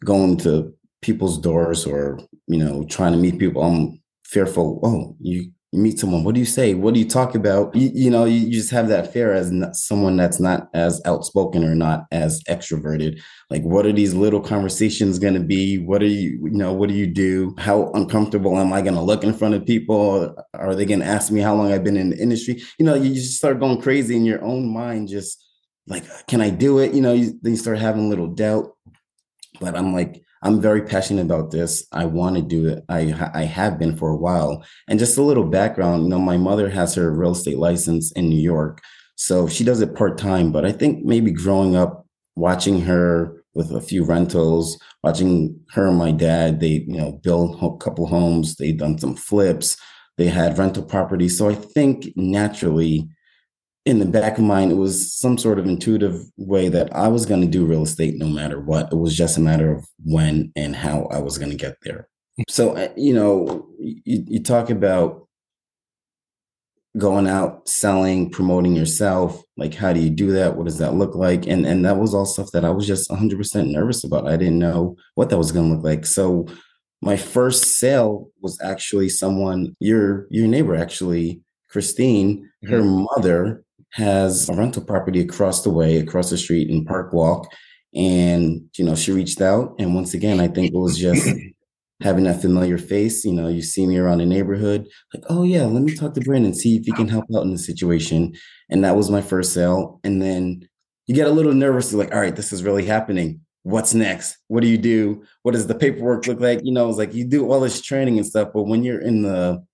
going 0.04 0.36
to 0.38 0.74
people's 1.02 1.38
doors 1.38 1.86
or, 1.86 2.20
you 2.46 2.58
know, 2.58 2.84
trying 2.84 3.12
to 3.12 3.18
meet 3.18 3.38
people. 3.38 3.62
I'm 3.62 4.00
fearful. 4.24 4.80
Oh, 4.82 5.16
you 5.20 5.52
you 5.74 5.80
meet 5.80 5.98
someone 5.98 6.22
what 6.22 6.34
do 6.34 6.40
you 6.40 6.46
say? 6.46 6.74
What 6.74 6.94
do 6.94 7.00
you 7.00 7.08
talk 7.08 7.34
about? 7.34 7.74
You, 7.74 7.90
you 7.92 8.08
know 8.08 8.24
you, 8.26 8.48
just 8.48 8.70
have 8.70 8.86
that 8.88 9.12
fear 9.12 9.32
as 9.32 9.52
someone 9.72 10.16
that's 10.16 10.38
not 10.38 10.68
as 10.72 11.02
outspoken 11.04 11.64
or 11.64 11.74
not 11.74 12.04
as 12.12 12.40
extroverted. 12.44 13.20
Like 13.50 13.62
what 13.62 13.84
are 13.84 13.92
these 13.92 14.14
little 14.14 14.40
conversations 14.40 15.18
going 15.18 15.34
to 15.34 15.40
be? 15.40 15.78
What 15.78 16.00
are 16.00 16.06
you 16.06 16.38
you 16.44 16.56
know 16.56 16.72
what 16.72 16.90
do 16.90 16.94
you 16.94 17.08
do? 17.08 17.56
How 17.58 17.90
uncomfortable 17.94 18.56
am 18.56 18.72
i 18.72 18.82
going 18.82 18.94
to 18.94 19.00
look 19.00 19.24
in 19.24 19.34
front 19.34 19.54
of 19.54 19.66
people? 19.66 20.36
Are 20.54 20.76
they 20.76 20.84
going 20.84 21.00
to 21.00 21.06
ask 21.06 21.32
me 21.32 21.40
how 21.40 21.56
long 21.56 21.72
i've 21.72 21.84
been 21.84 21.96
in 21.96 22.10
the 22.10 22.18
industry? 22.18 22.62
You 22.78 22.86
know 22.86 22.94
you 22.94 23.12
just 23.12 23.38
start 23.38 23.58
going 23.58 23.80
crazy 23.80 24.14
in 24.14 24.24
your 24.24 24.44
own 24.44 24.72
mind 24.72 25.08
just 25.08 25.44
like 25.88 26.04
can 26.28 26.40
i 26.40 26.50
do 26.50 26.78
it? 26.78 26.94
You 26.94 27.00
know 27.00 27.14
you, 27.14 27.36
then 27.42 27.52
you 27.52 27.58
start 27.58 27.78
having 27.78 28.08
little 28.08 28.28
doubt 28.28 28.76
but 29.60 29.76
i'm 29.76 29.92
like 29.92 30.22
I'm 30.44 30.60
very 30.60 30.82
passionate 30.82 31.22
about 31.22 31.50
this. 31.50 31.86
I 31.90 32.04
want 32.04 32.36
to 32.36 32.42
do 32.42 32.68
it. 32.68 32.84
I 32.90 33.14
I 33.32 33.44
have 33.44 33.78
been 33.78 33.96
for 33.96 34.10
a 34.10 34.16
while. 34.16 34.62
And 34.88 34.98
just 34.98 35.16
a 35.16 35.22
little 35.22 35.44
background, 35.44 36.04
you 36.04 36.08
know, 36.10 36.18
my 36.20 36.36
mother 36.36 36.68
has 36.68 36.94
her 36.94 37.10
real 37.10 37.32
estate 37.32 37.56
license 37.58 38.12
in 38.12 38.28
New 38.28 38.40
York. 38.40 38.82
So 39.16 39.48
she 39.48 39.64
does 39.64 39.80
it 39.80 39.94
part-time, 39.94 40.52
but 40.52 40.66
I 40.66 40.72
think 40.72 41.04
maybe 41.04 41.30
growing 41.30 41.76
up 41.76 42.06
watching 42.36 42.80
her 42.82 43.42
with 43.54 43.70
a 43.70 43.80
few 43.80 44.04
rentals, 44.04 44.78
watching 45.02 45.58
her 45.70 45.86
and 45.86 45.96
my 45.96 46.10
dad, 46.10 46.60
they, 46.60 46.84
you 46.86 46.96
know, 46.96 47.12
build 47.12 47.56
a 47.62 47.76
couple 47.78 48.06
homes, 48.06 48.56
they 48.56 48.72
done 48.72 48.98
some 48.98 49.14
flips, 49.14 49.76
they 50.18 50.26
had 50.26 50.58
rental 50.58 50.82
properties. 50.82 51.38
So 51.38 51.48
I 51.48 51.54
think 51.54 52.12
naturally 52.16 53.08
in 53.86 53.98
the 53.98 54.06
back 54.06 54.38
of 54.38 54.44
mind, 54.44 54.72
it 54.72 54.76
was 54.76 55.12
some 55.12 55.36
sort 55.36 55.58
of 55.58 55.66
intuitive 55.66 56.24
way 56.36 56.68
that 56.68 56.94
I 56.94 57.08
was 57.08 57.26
going 57.26 57.42
to 57.42 57.46
do 57.46 57.66
real 57.66 57.82
estate 57.82 58.14
no 58.16 58.26
matter 58.26 58.58
what. 58.58 58.90
It 58.90 58.96
was 58.96 59.16
just 59.16 59.36
a 59.36 59.42
matter 59.42 59.72
of 59.72 59.86
when 60.02 60.52
and 60.56 60.74
how 60.74 61.06
I 61.10 61.18
was 61.18 61.36
going 61.36 61.50
to 61.50 61.56
get 61.56 61.76
there. 61.82 62.08
So, 62.48 62.92
you 62.96 63.14
know, 63.14 63.68
you, 63.78 64.24
you 64.26 64.42
talk 64.42 64.70
about 64.70 65.28
going 66.96 67.26
out, 67.26 67.68
selling, 67.68 68.30
promoting 68.30 68.74
yourself. 68.74 69.42
Like, 69.56 69.74
how 69.74 69.92
do 69.92 70.00
you 70.00 70.10
do 70.10 70.32
that? 70.32 70.56
What 70.56 70.64
does 70.64 70.78
that 70.78 70.94
look 70.94 71.14
like? 71.14 71.46
And 71.46 71.66
and 71.66 71.84
that 71.84 71.98
was 71.98 72.14
all 72.14 72.26
stuff 72.26 72.50
that 72.52 72.64
I 72.64 72.70
was 72.70 72.86
just 72.86 73.10
100% 73.10 73.70
nervous 73.70 74.02
about. 74.02 74.26
I 74.26 74.36
didn't 74.36 74.58
know 74.58 74.96
what 75.14 75.28
that 75.30 75.38
was 75.38 75.52
going 75.52 75.68
to 75.68 75.74
look 75.76 75.84
like. 75.84 76.06
So, 76.06 76.46
my 77.02 77.16
first 77.16 77.76
sale 77.78 78.30
was 78.40 78.58
actually 78.62 79.10
someone 79.10 79.76
your 79.78 80.26
your 80.30 80.48
neighbor 80.48 80.74
actually 80.74 81.42
Christine, 81.68 82.48
her 82.64 82.80
mm-hmm. 82.80 83.06
mother 83.16 83.63
has 83.94 84.48
a 84.48 84.54
rental 84.54 84.82
property 84.82 85.20
across 85.20 85.62
the 85.62 85.70
way, 85.70 85.98
across 85.98 86.28
the 86.28 86.36
street 86.36 86.68
in 86.68 86.84
Park 86.84 87.12
Walk. 87.12 87.46
And, 87.94 88.68
you 88.76 88.84
know, 88.84 88.96
she 88.96 89.12
reached 89.12 89.40
out. 89.40 89.76
And 89.78 89.94
once 89.94 90.14
again, 90.14 90.40
I 90.40 90.48
think 90.48 90.72
it 90.72 90.76
was 90.76 90.98
just 90.98 91.28
having 92.02 92.24
that 92.24 92.40
familiar 92.40 92.76
face. 92.76 93.24
You 93.24 93.34
know, 93.34 93.46
you 93.46 93.62
see 93.62 93.86
me 93.86 93.96
around 93.96 94.18
the 94.18 94.26
neighborhood, 94.26 94.88
like, 95.14 95.22
oh, 95.30 95.44
yeah, 95.44 95.64
let 95.66 95.84
me 95.84 95.94
talk 95.94 96.12
to 96.14 96.20
Brandon, 96.22 96.52
see 96.52 96.76
if 96.76 96.84
he 96.84 96.90
can 96.90 97.06
help 97.06 97.26
out 97.36 97.44
in 97.44 97.52
the 97.52 97.58
situation. 97.58 98.34
And 98.68 98.82
that 98.82 98.96
was 98.96 99.10
my 99.10 99.22
first 99.22 99.52
sale. 99.52 100.00
And 100.02 100.20
then 100.20 100.68
you 101.06 101.14
get 101.14 101.28
a 101.28 101.32
little 101.32 101.54
nervous, 101.54 101.92
like, 101.92 102.12
all 102.12 102.20
right, 102.20 102.34
this 102.34 102.52
is 102.52 102.64
really 102.64 102.84
happening. 102.84 103.42
What's 103.62 103.94
next? 103.94 104.38
What 104.48 104.62
do 104.62 104.68
you 104.68 104.76
do? 104.76 105.22
What 105.42 105.52
does 105.52 105.68
the 105.68 105.74
paperwork 105.76 106.26
look 106.26 106.40
like? 106.40 106.62
You 106.64 106.72
know, 106.72 106.88
it's 106.88 106.98
like 106.98 107.14
you 107.14 107.24
do 107.24 107.48
all 107.50 107.60
this 107.60 107.80
training 107.80 108.18
and 108.18 108.26
stuff, 108.26 108.48
but 108.52 108.64
when 108.64 108.82
you're 108.82 109.00
in 109.00 109.22
the 109.22 109.64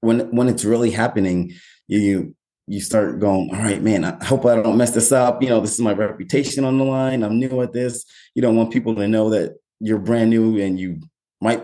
when 0.00 0.34
when 0.34 0.48
it's 0.48 0.64
really 0.64 0.90
happening, 0.90 1.52
you 1.86 2.00
you 2.00 2.34
start 2.80 3.18
going, 3.18 3.50
all 3.52 3.60
right, 3.60 3.82
man, 3.82 4.04
I 4.04 4.24
hope 4.24 4.46
I 4.46 4.60
don't 4.60 4.76
mess 4.76 4.92
this 4.92 5.12
up. 5.12 5.42
You 5.42 5.48
know, 5.48 5.60
this 5.60 5.74
is 5.74 5.80
my 5.80 5.92
reputation 5.92 6.64
on 6.64 6.78
the 6.78 6.84
line. 6.84 7.22
I'm 7.22 7.38
new 7.38 7.60
at 7.60 7.72
this. 7.72 8.04
You 8.34 8.42
don't 8.42 8.56
want 8.56 8.72
people 8.72 8.94
to 8.94 9.08
know 9.08 9.30
that 9.30 9.56
you're 9.80 9.98
brand 9.98 10.30
new 10.30 10.60
and 10.60 10.78
you 10.78 11.00
might 11.40 11.62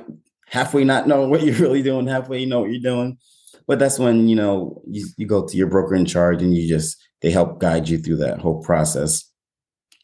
halfway 0.48 0.84
not 0.84 1.06
know 1.06 1.26
what 1.28 1.42
you're 1.42 1.56
really 1.56 1.82
doing, 1.82 2.06
halfway 2.06 2.40
you 2.40 2.46
know 2.46 2.60
what 2.60 2.70
you're 2.70 2.80
doing. 2.80 3.18
But 3.66 3.78
that's 3.78 3.98
when, 3.98 4.28
you 4.28 4.36
know, 4.36 4.82
you, 4.86 5.06
you 5.16 5.26
go 5.26 5.46
to 5.46 5.56
your 5.56 5.68
broker 5.68 5.94
in 5.94 6.06
charge 6.06 6.42
and 6.42 6.56
you 6.56 6.68
just, 6.68 6.96
they 7.20 7.30
help 7.30 7.60
guide 7.60 7.88
you 7.88 7.98
through 7.98 8.16
that 8.18 8.40
whole 8.40 8.62
process. 8.62 9.30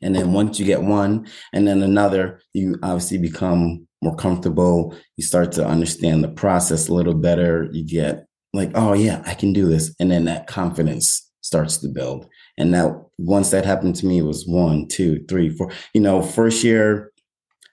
And 0.02 0.14
then 0.14 0.32
once 0.32 0.60
you 0.60 0.66
get 0.66 0.82
one 0.82 1.26
and 1.52 1.66
then 1.66 1.82
another, 1.82 2.40
you 2.52 2.76
obviously 2.82 3.16
become 3.16 3.88
more 4.02 4.14
comfortable. 4.14 4.94
You 5.16 5.24
start 5.24 5.52
to 5.52 5.66
understand 5.66 6.22
the 6.22 6.28
process 6.28 6.88
a 6.88 6.94
little 6.94 7.14
better. 7.14 7.68
You 7.72 7.86
get 7.86 8.26
like, 8.54 8.70
oh 8.74 8.92
yeah, 8.92 9.22
I 9.26 9.34
can 9.34 9.52
do 9.52 9.66
this. 9.66 9.94
And 9.98 10.10
then 10.10 10.24
that 10.24 10.46
confidence 10.46 11.30
starts 11.40 11.76
to 11.78 11.88
build. 11.88 12.26
And 12.56 12.70
now 12.70 13.10
once 13.18 13.50
that 13.50 13.66
happened 13.66 13.96
to 13.96 14.06
me, 14.06 14.18
it 14.18 14.24
was 14.24 14.46
one, 14.46 14.86
two, 14.88 15.24
three, 15.28 15.50
four. 15.50 15.72
You 15.92 16.00
know, 16.00 16.22
first 16.22 16.64
year, 16.64 17.12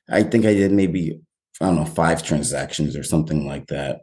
I 0.10 0.24
think 0.24 0.46
I 0.46 0.54
did 0.54 0.72
maybe, 0.72 1.22
I 1.62 1.66
don't 1.66 1.76
know, 1.76 1.86
five 1.86 2.24
transactions 2.24 2.98
or 2.98 3.04
something 3.04 3.48
like 3.48 3.68
that. 3.68 4.02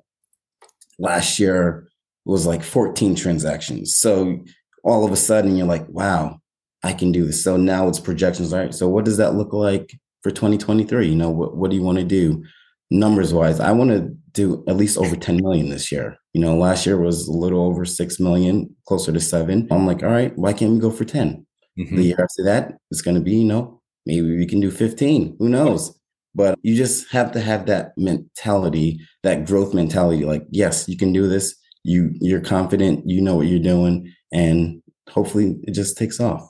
Last 0.98 1.38
year 1.38 1.88
was 2.24 2.46
like 2.46 2.62
14 2.62 3.14
transactions. 3.14 3.96
So 3.96 4.44
all 4.84 5.04
of 5.04 5.12
a 5.12 5.16
sudden 5.16 5.56
you're 5.56 5.66
like, 5.66 5.88
wow, 5.88 6.40
I 6.82 6.92
can 6.92 7.10
do 7.10 7.26
this. 7.26 7.42
So 7.42 7.56
now 7.56 7.88
it's 7.88 8.00
projections. 8.00 8.52
All 8.52 8.60
right. 8.60 8.74
So 8.74 8.88
what 8.88 9.04
does 9.04 9.16
that 9.16 9.34
look 9.34 9.52
like 9.52 9.98
for 10.22 10.30
2023? 10.30 11.08
You 11.08 11.16
know, 11.16 11.30
what, 11.30 11.56
what 11.56 11.70
do 11.70 11.76
you 11.76 11.82
want 11.82 11.98
to 11.98 12.04
do? 12.04 12.44
Numbers 12.90 13.34
wise, 13.34 13.60
I 13.60 13.72
want 13.72 13.90
to 13.90 14.10
do 14.32 14.64
at 14.68 14.76
least 14.76 14.98
over 14.98 15.16
10 15.16 15.36
million 15.36 15.68
this 15.68 15.90
year. 15.92 16.16
You 16.32 16.40
know, 16.40 16.56
last 16.56 16.86
year 16.86 16.98
was 16.98 17.26
a 17.26 17.32
little 17.32 17.64
over 17.64 17.84
6 17.84 18.20
million, 18.20 18.74
closer 18.86 19.12
to 19.12 19.20
seven. 19.20 19.66
I'm 19.70 19.86
like, 19.86 20.02
all 20.02 20.10
right, 20.10 20.36
why 20.36 20.52
can't 20.52 20.72
we 20.72 20.78
go 20.78 20.90
for 20.90 21.04
10? 21.04 21.44
Mm-hmm. 21.78 21.96
The 21.96 22.02
year 22.02 22.16
after 22.20 22.44
that, 22.44 22.74
it's 22.90 23.02
going 23.02 23.16
to 23.16 23.20
be, 23.20 23.36
you 23.36 23.44
know, 23.44 23.80
maybe 24.06 24.36
we 24.36 24.46
can 24.46 24.60
do 24.60 24.70
15. 24.70 25.36
Who 25.38 25.48
knows? 25.48 25.98
But 26.34 26.58
you 26.62 26.76
just 26.76 27.10
have 27.10 27.32
to 27.32 27.40
have 27.40 27.66
that 27.66 27.92
mentality, 27.96 29.00
that 29.22 29.46
growth 29.46 29.74
mentality. 29.74 30.24
Like, 30.24 30.44
yes, 30.50 30.88
you 30.88 30.96
can 30.96 31.12
do 31.12 31.28
this. 31.28 31.54
you 31.84 32.10
you're 32.20 32.40
confident, 32.40 33.08
you 33.08 33.20
know 33.20 33.36
what 33.36 33.46
you're 33.46 33.58
doing, 33.58 34.12
and 34.32 34.82
hopefully 35.08 35.56
it 35.62 35.72
just 35.72 35.96
takes 35.96 36.20
off. 36.20 36.48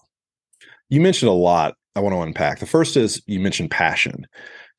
You 0.91 1.01
mentioned 1.01 1.31
a 1.31 1.35
lot 1.35 1.75
I 1.97 2.01
want 2.01 2.15
to 2.15 2.21
unpack. 2.21 2.61
The 2.61 2.67
first 2.67 2.97
is 2.97 3.23
you 3.27 3.41
mentioned 3.41 3.71
passion, 3.71 4.27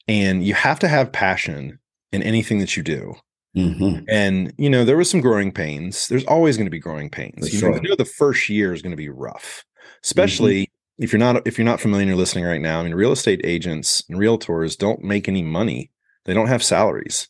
and 0.09 0.43
you 0.43 0.55
have 0.55 0.79
to 0.79 0.87
have 0.87 1.11
passion 1.11 1.77
in 2.11 2.23
anything 2.23 2.57
that 2.59 2.75
you 2.75 2.81
do. 2.81 3.13
Mm-hmm. 3.55 4.05
And 4.09 4.53
you 4.57 4.69
know, 4.69 4.83
there 4.83 4.97
was 4.97 5.09
some 5.09 5.21
growing 5.21 5.51
pains. 5.51 6.07
There's 6.07 6.25
always 6.25 6.57
going 6.57 6.65
to 6.65 6.71
be 6.71 6.79
growing 6.79 7.09
pains. 7.09 7.53
You, 7.53 7.59
sure. 7.59 7.71
know, 7.71 7.79
you 7.81 7.89
know, 7.89 7.95
the 7.95 8.05
first 8.05 8.49
year 8.49 8.73
is 8.73 8.81
going 8.81 8.91
to 8.91 8.97
be 8.97 9.09
rough, 9.09 9.63
especially 10.03 10.63
mm-hmm. 10.63 11.03
if 11.03 11.13
you're 11.13 11.19
not 11.19 11.47
if 11.47 11.57
you're 11.57 11.65
not 11.65 11.79
familiar 11.79 12.01
and 12.03 12.09
you're 12.09 12.17
listening 12.17 12.45
right 12.45 12.61
now. 12.61 12.79
I 12.79 12.83
mean, 12.83 12.95
real 12.95 13.11
estate 13.11 13.41
agents 13.43 14.03
and 14.09 14.19
realtors 14.19 14.77
don't 14.77 15.03
make 15.03 15.27
any 15.27 15.43
money. 15.43 15.91
They 16.25 16.33
don't 16.33 16.47
have 16.47 16.63
salaries. 16.63 17.27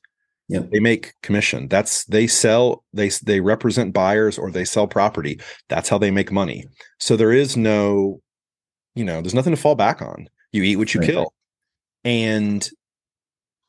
Yep. 0.49 0.71
They 0.71 0.79
make 0.79 1.13
commission. 1.21 1.67
That's 1.67 2.05
they 2.05 2.27
sell, 2.27 2.83
they 2.91 3.09
they 3.23 3.39
represent 3.39 3.93
buyers 3.93 4.37
or 4.37 4.51
they 4.51 4.65
sell 4.65 4.87
property. 4.87 5.39
That's 5.67 5.89
how 5.89 5.97
they 5.99 6.11
make 6.11 6.31
money. 6.31 6.65
So 6.97 7.15
there 7.15 7.31
is 7.31 7.55
no 7.55 8.21
you 8.95 9.05
know, 9.05 9.21
there's 9.21 9.35
nothing 9.35 9.55
to 9.55 9.61
fall 9.61 9.75
back 9.75 10.01
on. 10.01 10.27
You 10.51 10.63
eat 10.63 10.77
what 10.77 10.93
you 10.93 11.01
right. 11.01 11.09
kill. 11.09 11.33
And 12.03 12.67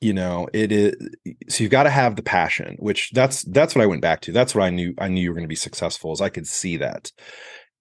you 0.01 0.15
know, 0.15 0.49
it 0.55 0.73
is 0.73 0.95
so 1.49 1.63
you've 1.63 1.71
got 1.71 1.83
to 1.83 1.91
have 1.91 2.17
the 2.17 2.23
passion, 2.23 2.77
which 2.79 3.11
that's 3.13 3.43
that's 3.45 3.75
what 3.75 3.83
I 3.83 3.87
went 3.87 4.01
back 4.01 4.23
to. 4.23 4.33
That's 4.33 4.55
what 4.55 4.65
I 4.65 4.71
knew 4.71 4.95
I 4.99 5.09
knew 5.09 5.21
you 5.21 5.31
were 5.31 5.35
going 5.35 5.45
to 5.45 5.49
be 5.49 5.55
successful 5.55 6.13
as 6.13 6.21
I 6.21 6.31
could 6.31 6.47
see 6.47 6.79
that. 6.79 7.13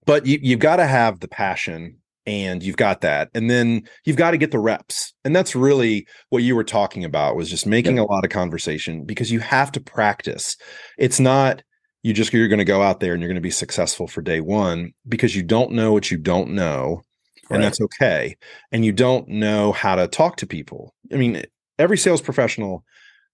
But 0.04 0.26
you 0.26 0.38
you've 0.42 0.60
got 0.60 0.76
to 0.76 0.86
have 0.86 1.20
the 1.20 1.28
passion 1.28 1.96
and 2.26 2.62
you've 2.62 2.76
got 2.76 3.00
that. 3.00 3.30
And 3.34 3.50
then 3.50 3.82
you've 4.04 4.16
got 4.16 4.32
to 4.32 4.38
get 4.38 4.50
the 4.50 4.58
reps. 4.58 5.14
And 5.24 5.34
that's 5.34 5.56
really 5.56 6.06
what 6.28 6.42
you 6.42 6.54
were 6.54 6.64
talking 6.64 7.04
about 7.04 7.36
was 7.36 7.48
just 7.48 7.66
making 7.66 7.98
a 7.98 8.04
lot 8.04 8.24
of 8.24 8.30
conversation 8.30 9.04
because 9.04 9.32
you 9.32 9.40
have 9.40 9.72
to 9.72 9.80
practice. 9.80 10.56
It's 10.98 11.18
not 11.18 11.62
you 12.02 12.12
just 12.12 12.32
you're 12.32 12.48
going 12.48 12.58
to 12.58 12.64
go 12.64 12.82
out 12.82 13.00
there 13.00 13.12
and 13.12 13.22
you're 13.22 13.28
going 13.28 13.34
to 13.34 13.40
be 13.40 13.50
successful 13.50 14.06
for 14.06 14.22
day 14.22 14.40
one 14.40 14.92
because 15.08 15.34
you 15.34 15.42
don't 15.42 15.72
know 15.72 15.92
what 15.92 16.10
you 16.10 16.18
don't 16.18 16.50
know 16.50 17.02
and 17.50 17.62
that's 17.62 17.80
okay. 17.80 18.36
And 18.72 18.84
you 18.84 18.92
don't 18.92 19.28
know 19.28 19.72
how 19.72 19.96
to 19.96 20.06
talk 20.06 20.36
to 20.36 20.46
people. 20.46 20.94
I 21.12 21.16
mean, 21.16 21.42
every 21.78 21.98
sales 21.98 22.20
professional 22.20 22.84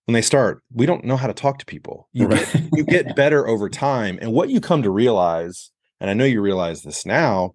when 0.06 0.14
they 0.14 0.22
start, 0.22 0.62
we 0.72 0.86
don't 0.86 1.04
know 1.04 1.16
how 1.16 1.26
to 1.26 1.34
talk 1.34 1.58
to 1.58 1.66
people. 1.66 2.08
You 2.12 2.28
right. 2.28 2.52
get, 2.52 2.68
you 2.72 2.84
get 2.84 3.16
better 3.16 3.46
over 3.46 3.68
time, 3.68 4.18
and 4.22 4.32
what 4.32 4.50
you 4.50 4.60
come 4.60 4.82
to 4.82 4.90
realize, 4.90 5.70
and 6.00 6.08
I 6.08 6.14
know 6.14 6.24
you 6.24 6.40
realize 6.40 6.82
this 6.82 7.04
now, 7.04 7.54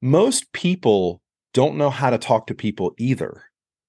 most 0.00 0.52
people 0.52 1.20
don't 1.52 1.76
know 1.76 1.90
how 1.90 2.10
to 2.10 2.18
talk 2.18 2.46
to 2.46 2.54
people 2.54 2.94
either. 2.98 3.42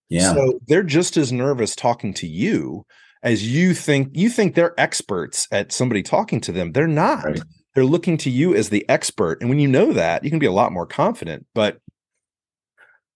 Yeah. 0.09 0.33
So 0.33 0.59
they're 0.67 0.83
just 0.83 1.17
as 1.17 1.31
nervous 1.31 1.75
talking 1.75 2.13
to 2.15 2.27
you 2.27 2.85
as 3.21 3.47
you 3.47 3.73
think 3.73 4.09
you 4.13 4.29
think 4.29 4.55
they're 4.55 4.79
experts 4.79 5.47
at 5.51 5.71
somebody 5.71 6.01
talking 6.03 6.41
to 6.41 6.51
them. 6.51 6.71
They're 6.71 6.87
not. 6.87 7.25
Right 7.25 7.41
they're 7.79 7.85
looking 7.85 8.17
to 8.17 8.29
you 8.29 8.53
as 8.53 8.67
the 8.67 8.85
expert. 8.89 9.39
And 9.39 9.49
when 9.49 9.57
you 9.57 9.67
know 9.69 9.93
that, 9.93 10.25
you 10.25 10.29
can 10.29 10.37
be 10.37 10.45
a 10.45 10.51
lot 10.51 10.73
more 10.73 10.85
confident. 10.85 11.45
But 11.55 11.77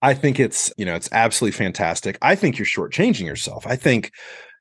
I 0.00 0.14
think 0.14 0.40
it's, 0.40 0.72
you 0.78 0.86
know, 0.86 0.94
it's 0.94 1.10
absolutely 1.12 1.54
fantastic. 1.54 2.16
I 2.22 2.34
think 2.34 2.56
you're 2.56 2.64
shortchanging 2.64 3.26
yourself. 3.26 3.66
I 3.66 3.76
think, 3.76 4.10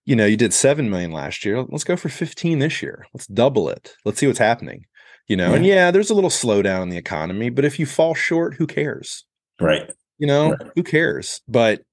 you 0.03 0.13
know, 0.13 0.25
you 0.25 0.35
did 0.35 0.53
7 0.53 0.89
million 0.89 1.13
last 1.13 1.45
year. 1.45 1.63
Let's 1.69 1.85
go 1.85 1.95
for 1.95 2.09
15 2.09 2.59
this 2.59 2.81
year. 2.81 3.05
Let's 3.13 3.27
double 3.27 3.69
it. 3.69 3.95
Let's 4.03 4.19
see 4.19 4.27
what's 4.27 4.39
happening. 4.39 4.83
You 5.29 5.37
know, 5.37 5.51
yeah. 5.51 5.55
and 5.55 5.65
yeah, 5.65 5.91
there's 5.91 6.09
a 6.09 6.15
little 6.15 6.29
slowdown 6.29 6.83
in 6.83 6.89
the 6.89 6.97
economy, 6.97 7.49
but 7.49 7.63
if 7.63 7.79
you 7.79 7.85
fall 7.85 8.13
short, 8.13 8.55
who 8.55 8.67
cares? 8.67 9.23
Right. 9.61 9.89
You 10.17 10.27
know, 10.27 10.49
right. 10.49 10.71
who 10.75 10.83
cares? 10.83 11.39
But 11.47 11.83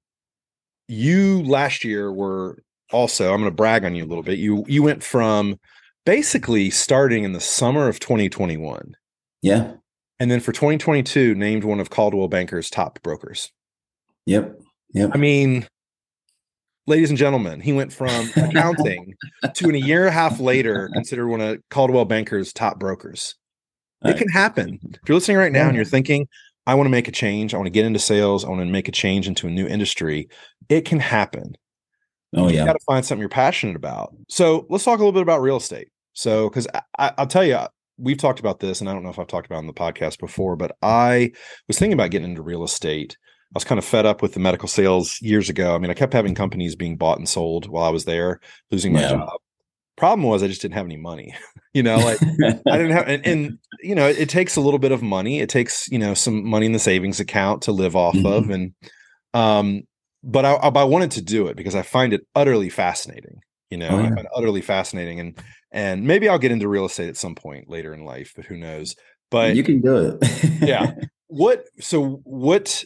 you 0.89 1.45
last 1.45 1.85
year 1.85 2.13
were 2.13 2.61
also, 2.91 3.33
I'm 3.33 3.39
going 3.39 3.53
to 3.53 3.55
brag 3.55 3.85
on 3.85 3.95
you 3.95 4.03
a 4.03 4.11
little 4.11 4.25
bit. 4.25 4.41
You 4.41 4.65
you 4.67 4.83
went 4.83 5.05
from 5.05 5.61
basically 6.05 6.71
starting 6.71 7.25
in 7.25 7.33
the 7.33 7.41
summer 7.41 7.89
of 7.89 8.01
2021. 8.01 8.97
Yeah. 9.43 9.73
And 10.19 10.31
then 10.31 10.41
for 10.41 10.53
2022, 10.53 11.35
named 11.35 11.65
one 11.65 11.81
of 11.81 11.91
Coldwell 11.91 12.29
Banker's 12.29 12.69
top 12.69 13.03
brokers. 13.03 13.51
Yep. 14.27 14.61
Yep. 14.93 15.11
I 15.15 15.19
mean, 15.19 15.67
ladies 16.87 17.11
and 17.11 17.19
gentlemen, 17.19 17.61
he 17.61 17.73
went 17.73 17.93
from 17.93 18.31
accounting 18.37 19.15
to 19.55 19.69
in 19.69 19.75
a 19.75 19.79
year 19.79 20.01
and 20.01 20.09
a 20.09 20.13
half 20.13 20.41
later 20.41 20.91
considered 20.93 21.29
one 21.29 21.41
of 21.41 21.59
Coldwell 21.71 22.05
Banker's 22.05 22.53
top 22.53 22.79
brokers. 22.79 23.35
Right. 24.05 24.15
It 24.15 24.19
can 24.19 24.29
happen. 24.29 24.79
If 24.83 25.09
you're 25.09 25.17
listening 25.17 25.37
right 25.37 25.53
now 25.53 25.61
yeah. 25.61 25.69
and 25.69 25.77
you're 25.77 25.85
thinking, 25.85 26.27
I 26.67 26.75
want 26.75 26.87
to 26.87 26.91
make 26.91 27.09
a 27.09 27.13
change, 27.13 27.55
I 27.55 27.57
want 27.57 27.67
to 27.67 27.73
get 27.73 27.85
into 27.85 27.99
sales, 27.99 28.45
I 28.45 28.49
want 28.49 28.61
to 28.61 28.67
make 28.67 28.89
a 28.89 28.93
change 28.93 29.27
into 29.27 29.47
a 29.47 29.51
new 29.51 29.67
industry, 29.67 30.29
it 30.69 30.85
can 30.85 31.01
happen. 31.01 31.57
Oh 32.37 32.49
yeah, 32.49 32.61
you 32.61 32.67
got 32.67 32.75
to 32.75 32.85
find 32.87 33.05
something 33.05 33.21
you're 33.21 33.29
passionate 33.29 33.77
about. 33.77 34.15
So 34.29 34.67
let's 34.69 34.85
talk 34.85 34.99
a 34.99 35.03
little 35.03 35.13
bit 35.13 35.23
about 35.23 35.43
real 35.43 35.57
estate. 35.57 35.89
So 36.13 36.49
because 36.49 36.67
I'll 36.99 37.27
tell 37.27 37.45
you, 37.45 37.59
we've 37.99 38.19
talked 38.19 38.41
about 38.41 38.61
this, 38.61 38.81
and 38.81 38.89
I 38.89 38.93
don't 38.93 39.03
know 39.03 39.11
if 39.11 39.19
I've 39.19 39.27
talked 39.27 39.47
about 39.47 39.57
it 39.57 39.61
on 39.61 39.67
the 39.67 39.73
podcast 39.73 40.19
before, 40.19 40.57
but 40.57 40.77
I 40.83 41.33
was 41.69 41.79
thinking 41.79 41.93
about 41.93 42.11
getting 42.11 42.31
into 42.31 42.43
real 42.43 42.65
estate. 42.65 43.17
I 43.53 43.55
was 43.55 43.65
kind 43.65 43.79
of 43.79 43.85
fed 43.85 44.07
up 44.07 44.23
with 44.23 44.35
the 44.35 44.41
medical 44.41 44.69
sales 44.69 45.21
years 45.21 45.49
ago. 45.49 45.75
I 45.75 45.79
mean, 45.79 45.91
I 45.91 45.95
kept 45.95 46.13
having 46.13 46.35
companies 46.35 46.77
being 46.77 46.97
bought 46.97 47.19
and 47.19 47.29
sold 47.29 47.69
while 47.69 47.85
I 47.85 47.91
was 47.91 48.05
there, 48.05 48.41
losing 48.71 48.93
my 48.93 49.01
yeah. 49.01 49.11
job. 49.11 49.41
Problem 49.97 50.27
was, 50.27 50.43
I 50.43 50.47
just 50.47 50.63
didn't 50.63 50.75
have 50.75 50.87
any 50.87 50.97
money. 50.97 51.35
you 51.75 51.83
know, 51.83 51.97
like 51.99 52.23
I 52.23 52.79
didn't 52.79 52.93
have, 52.93 53.09
and, 53.09 53.27
and, 53.27 53.59
you 53.83 53.95
know, 53.95 54.09
it 54.09 54.29
takes 54.29 54.57
a 54.57 54.61
little 54.61 54.79
bit 54.79 54.93
of 54.93 55.03
money. 55.03 55.41
It 55.41 55.49
takes 55.49 55.89
you 55.91 55.99
know 55.99 56.15
some 56.15 56.49
money 56.49 56.67
in 56.67 56.73
the 56.73 56.79
savings 56.79 57.21
account 57.21 57.63
to 57.63 57.73
live 57.73 57.97
off 57.97 58.15
mm-hmm. 58.15 58.27
of, 58.27 58.51
and 58.51 58.73
um, 59.35 59.83
but 60.23 60.45
I, 60.45 60.55
I 60.55 60.85
wanted 60.85 61.13
to 61.13 61.23
do 61.23 61.47
it 61.47 61.57
because 61.57 61.75
I 61.75 61.83
find 61.83 62.13
it 62.13 62.23
utterly 62.35 62.69
fascinating. 62.69 63.41
You 63.71 63.79
oh, 63.79 63.81
know, 63.81 63.89
oh, 63.91 64.01
yeah. 64.01 64.07
I 64.07 64.15
find 64.15 64.29
utterly 64.35 64.61
fascinating, 64.61 65.21
and 65.21 65.39
and 65.73 66.05
maybe 66.05 66.29
I'll 66.29 66.39
get 66.39 66.53
into 66.53 66.69
real 66.69 66.85
estate 66.85 67.09
at 67.09 67.17
some 67.17 67.35
point 67.35 67.69
later 67.69 67.95
in 67.95 68.05
life, 68.05 68.33
but 68.35 68.45
who 68.45 68.57
knows? 68.57 68.97
But 69.31 69.55
you 69.55 69.63
can 69.63 69.81
do 69.81 70.19
it. 70.21 70.61
yeah. 70.61 70.93
What? 71.33 71.67
So 71.79 72.23
what? 72.25 72.85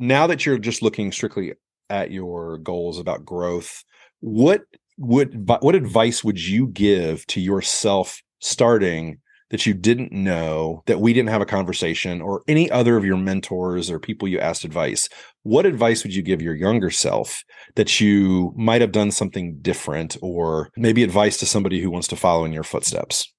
Now 0.00 0.26
that 0.26 0.44
you're 0.44 0.58
just 0.58 0.82
looking 0.82 1.12
strictly 1.12 1.52
at 1.88 2.10
your 2.10 2.58
goals 2.58 2.98
about 2.98 3.24
growth, 3.24 3.84
what 4.18 4.62
would 4.98 5.48
what 5.48 5.76
advice 5.76 6.24
would 6.24 6.44
you 6.44 6.66
give 6.66 7.24
to 7.28 7.40
yourself 7.40 8.20
starting 8.40 9.18
that 9.54 9.66
you 9.66 9.72
didn't 9.72 10.10
know 10.10 10.82
that 10.86 10.98
we 10.98 11.12
didn't 11.12 11.28
have 11.28 11.40
a 11.40 11.46
conversation 11.46 12.20
or 12.20 12.42
any 12.48 12.68
other 12.72 12.96
of 12.96 13.04
your 13.04 13.16
mentors 13.16 13.88
or 13.88 14.00
people 14.00 14.26
you 14.26 14.40
asked 14.40 14.64
advice 14.64 15.08
what 15.44 15.64
advice 15.64 16.02
would 16.02 16.12
you 16.12 16.22
give 16.22 16.42
your 16.42 16.56
younger 16.56 16.90
self 16.90 17.44
that 17.76 18.00
you 18.00 18.52
might 18.56 18.80
have 18.80 18.90
done 18.90 19.12
something 19.12 19.56
different 19.60 20.16
or 20.22 20.70
maybe 20.76 21.04
advice 21.04 21.36
to 21.36 21.46
somebody 21.46 21.80
who 21.80 21.88
wants 21.88 22.08
to 22.08 22.16
follow 22.16 22.44
in 22.44 22.52
your 22.52 22.64
footsteps? 22.64 23.32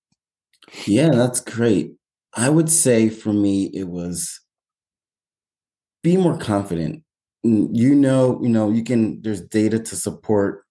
Yeah 0.86 1.10
that's 1.10 1.41
great. 1.41 1.91
I 2.34 2.47
would 2.47 2.69
say 2.69 3.10
for 3.10 3.34
me 3.34 3.65
it 3.73 3.89
was 3.89 4.39
be 6.01 6.15
more 6.15 6.38
confident. 6.38 7.04
You 7.43 7.93
know 7.93 8.39
you 8.41 8.47
know 8.47 8.71
you 8.71 8.86
can 8.86 9.21
there's 9.21 9.41
data 9.41 9.80
to 9.80 9.95
support 9.97 10.63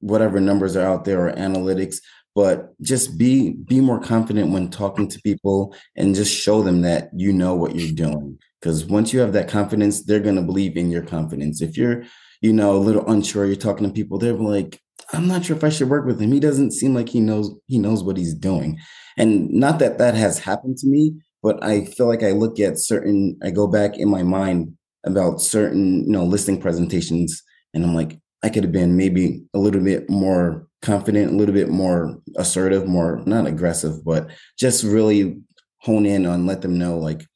whatever 0.00 0.40
numbers 0.40 0.74
are 0.74 0.86
out 0.86 1.04
there 1.04 1.28
or 1.28 1.32
analytics 1.32 1.96
but 2.34 2.80
just 2.82 3.16
be 3.16 3.52
be 3.52 3.80
more 3.80 4.00
confident 4.00 4.50
when 4.50 4.68
talking 4.70 5.08
to 5.08 5.20
people 5.22 5.74
and 5.96 6.14
just 6.14 6.34
show 6.34 6.62
them 6.62 6.82
that 6.82 7.10
you 7.14 7.32
know 7.32 7.54
what 7.54 7.74
you're 7.74 7.94
doing. 7.94 8.38
Because 8.60 8.84
once 8.84 9.12
you 9.12 9.20
have 9.20 9.32
that 9.34 9.48
confidence 9.48 10.02
they're 10.02 10.20
going 10.20 10.36
to 10.36 10.42
believe 10.42 10.76
in 10.76 10.90
your 10.90 11.02
confidence. 11.02 11.62
If 11.62 11.76
you're 11.76 12.04
you 12.40 12.52
know 12.52 12.76
a 12.76 12.78
little 12.78 13.08
unsure 13.08 13.46
you're 13.46 13.56
talking 13.56 13.86
to 13.86 13.92
people 13.92 14.18
they're 14.18 14.34
like 14.34 14.78
i'm 15.12 15.26
not 15.26 15.44
sure 15.44 15.56
if 15.56 15.64
i 15.64 15.68
should 15.68 15.88
work 15.88 16.06
with 16.06 16.20
him. 16.20 16.32
He 16.32 16.40
doesn't 16.40 16.72
seem 16.72 16.94
like 16.94 17.08
he 17.08 17.20
knows 17.20 17.54
he 17.66 17.78
knows 17.78 18.02
what 18.02 18.16
he's 18.16 18.34
doing. 18.34 18.78
And 19.16 19.50
not 19.50 19.78
that 19.78 19.98
that 19.98 20.14
has 20.14 20.38
happened 20.38 20.76
to 20.78 20.86
me 20.88 21.14
but 21.44 21.62
i 21.62 21.84
feel 21.84 22.08
like 22.08 22.24
i 22.24 22.32
look 22.32 22.58
at 22.58 22.78
certain 22.78 23.38
i 23.44 23.50
go 23.50 23.68
back 23.68 23.96
in 23.96 24.08
my 24.08 24.24
mind 24.24 24.76
about 25.04 25.40
certain 25.40 26.04
you 26.04 26.10
know 26.10 26.24
listing 26.24 26.60
presentations 26.60 27.42
and 27.74 27.84
i'm 27.84 27.94
like 27.94 28.18
i 28.44 28.48
could 28.48 28.62
have 28.62 28.72
been 28.72 28.96
maybe 28.96 29.42
a 29.54 29.58
little 29.58 29.80
bit 29.80 30.08
more 30.08 30.68
confident, 30.84 31.32
a 31.32 31.34
little 31.34 31.54
bit 31.54 31.70
more 31.70 32.20
assertive, 32.36 32.86
more 32.86 33.22
not 33.26 33.46
aggressive, 33.46 34.04
but 34.04 34.28
just 34.58 34.84
really 34.84 35.40
hone 35.78 36.06
in 36.06 36.26
on 36.26 36.46
let 36.46 36.62
them 36.62 36.78
know 36.78 36.98
like 36.98 37.26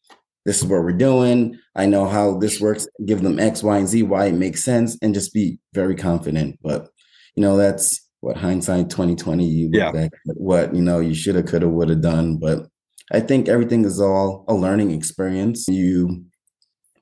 this 0.45 0.59
is 0.59 0.65
what 0.65 0.83
we're 0.83 0.93
doing. 0.93 1.59
I 1.75 1.87
know 1.87 2.07
how 2.07 2.39
this 2.39 2.61
works. 2.61 2.87
Give 3.05 3.23
them 3.23 3.39
X, 3.39 3.63
Y, 3.63 3.79
and 3.79 3.89
Z, 3.89 4.03
why 4.05 4.27
it 4.27 4.35
makes 4.35 4.63
sense, 4.65 4.97
and 5.03 5.15
just 5.15 5.35
be 5.35 5.59
very 5.73 5.95
confident. 5.95 6.59
But 6.63 6.89
you 7.35 7.43
know, 7.43 7.57
that's 7.57 8.07
what 8.21 8.37
hindsight 8.37 8.91
2020, 8.91 9.45
you 9.45 9.67
look 9.71 9.79
yeah. 9.79 9.93
back 9.93 10.11
at 10.29 10.37
what 10.37 10.75
you 10.75 10.83
know 10.83 11.01
you 11.01 11.15
should 11.15 11.35
have, 11.35 11.47
could 11.47 11.63
have, 11.63 11.71
would 11.71 11.89
have 11.89 12.03
done. 12.03 12.37
But 12.37 12.67
I 13.13 13.21
think 13.21 13.49
everything 13.49 13.85
is 13.85 14.01
all 14.01 14.45
a 14.49 14.55
learning 14.55 14.91
experience. 14.91 15.67
You 15.69 16.25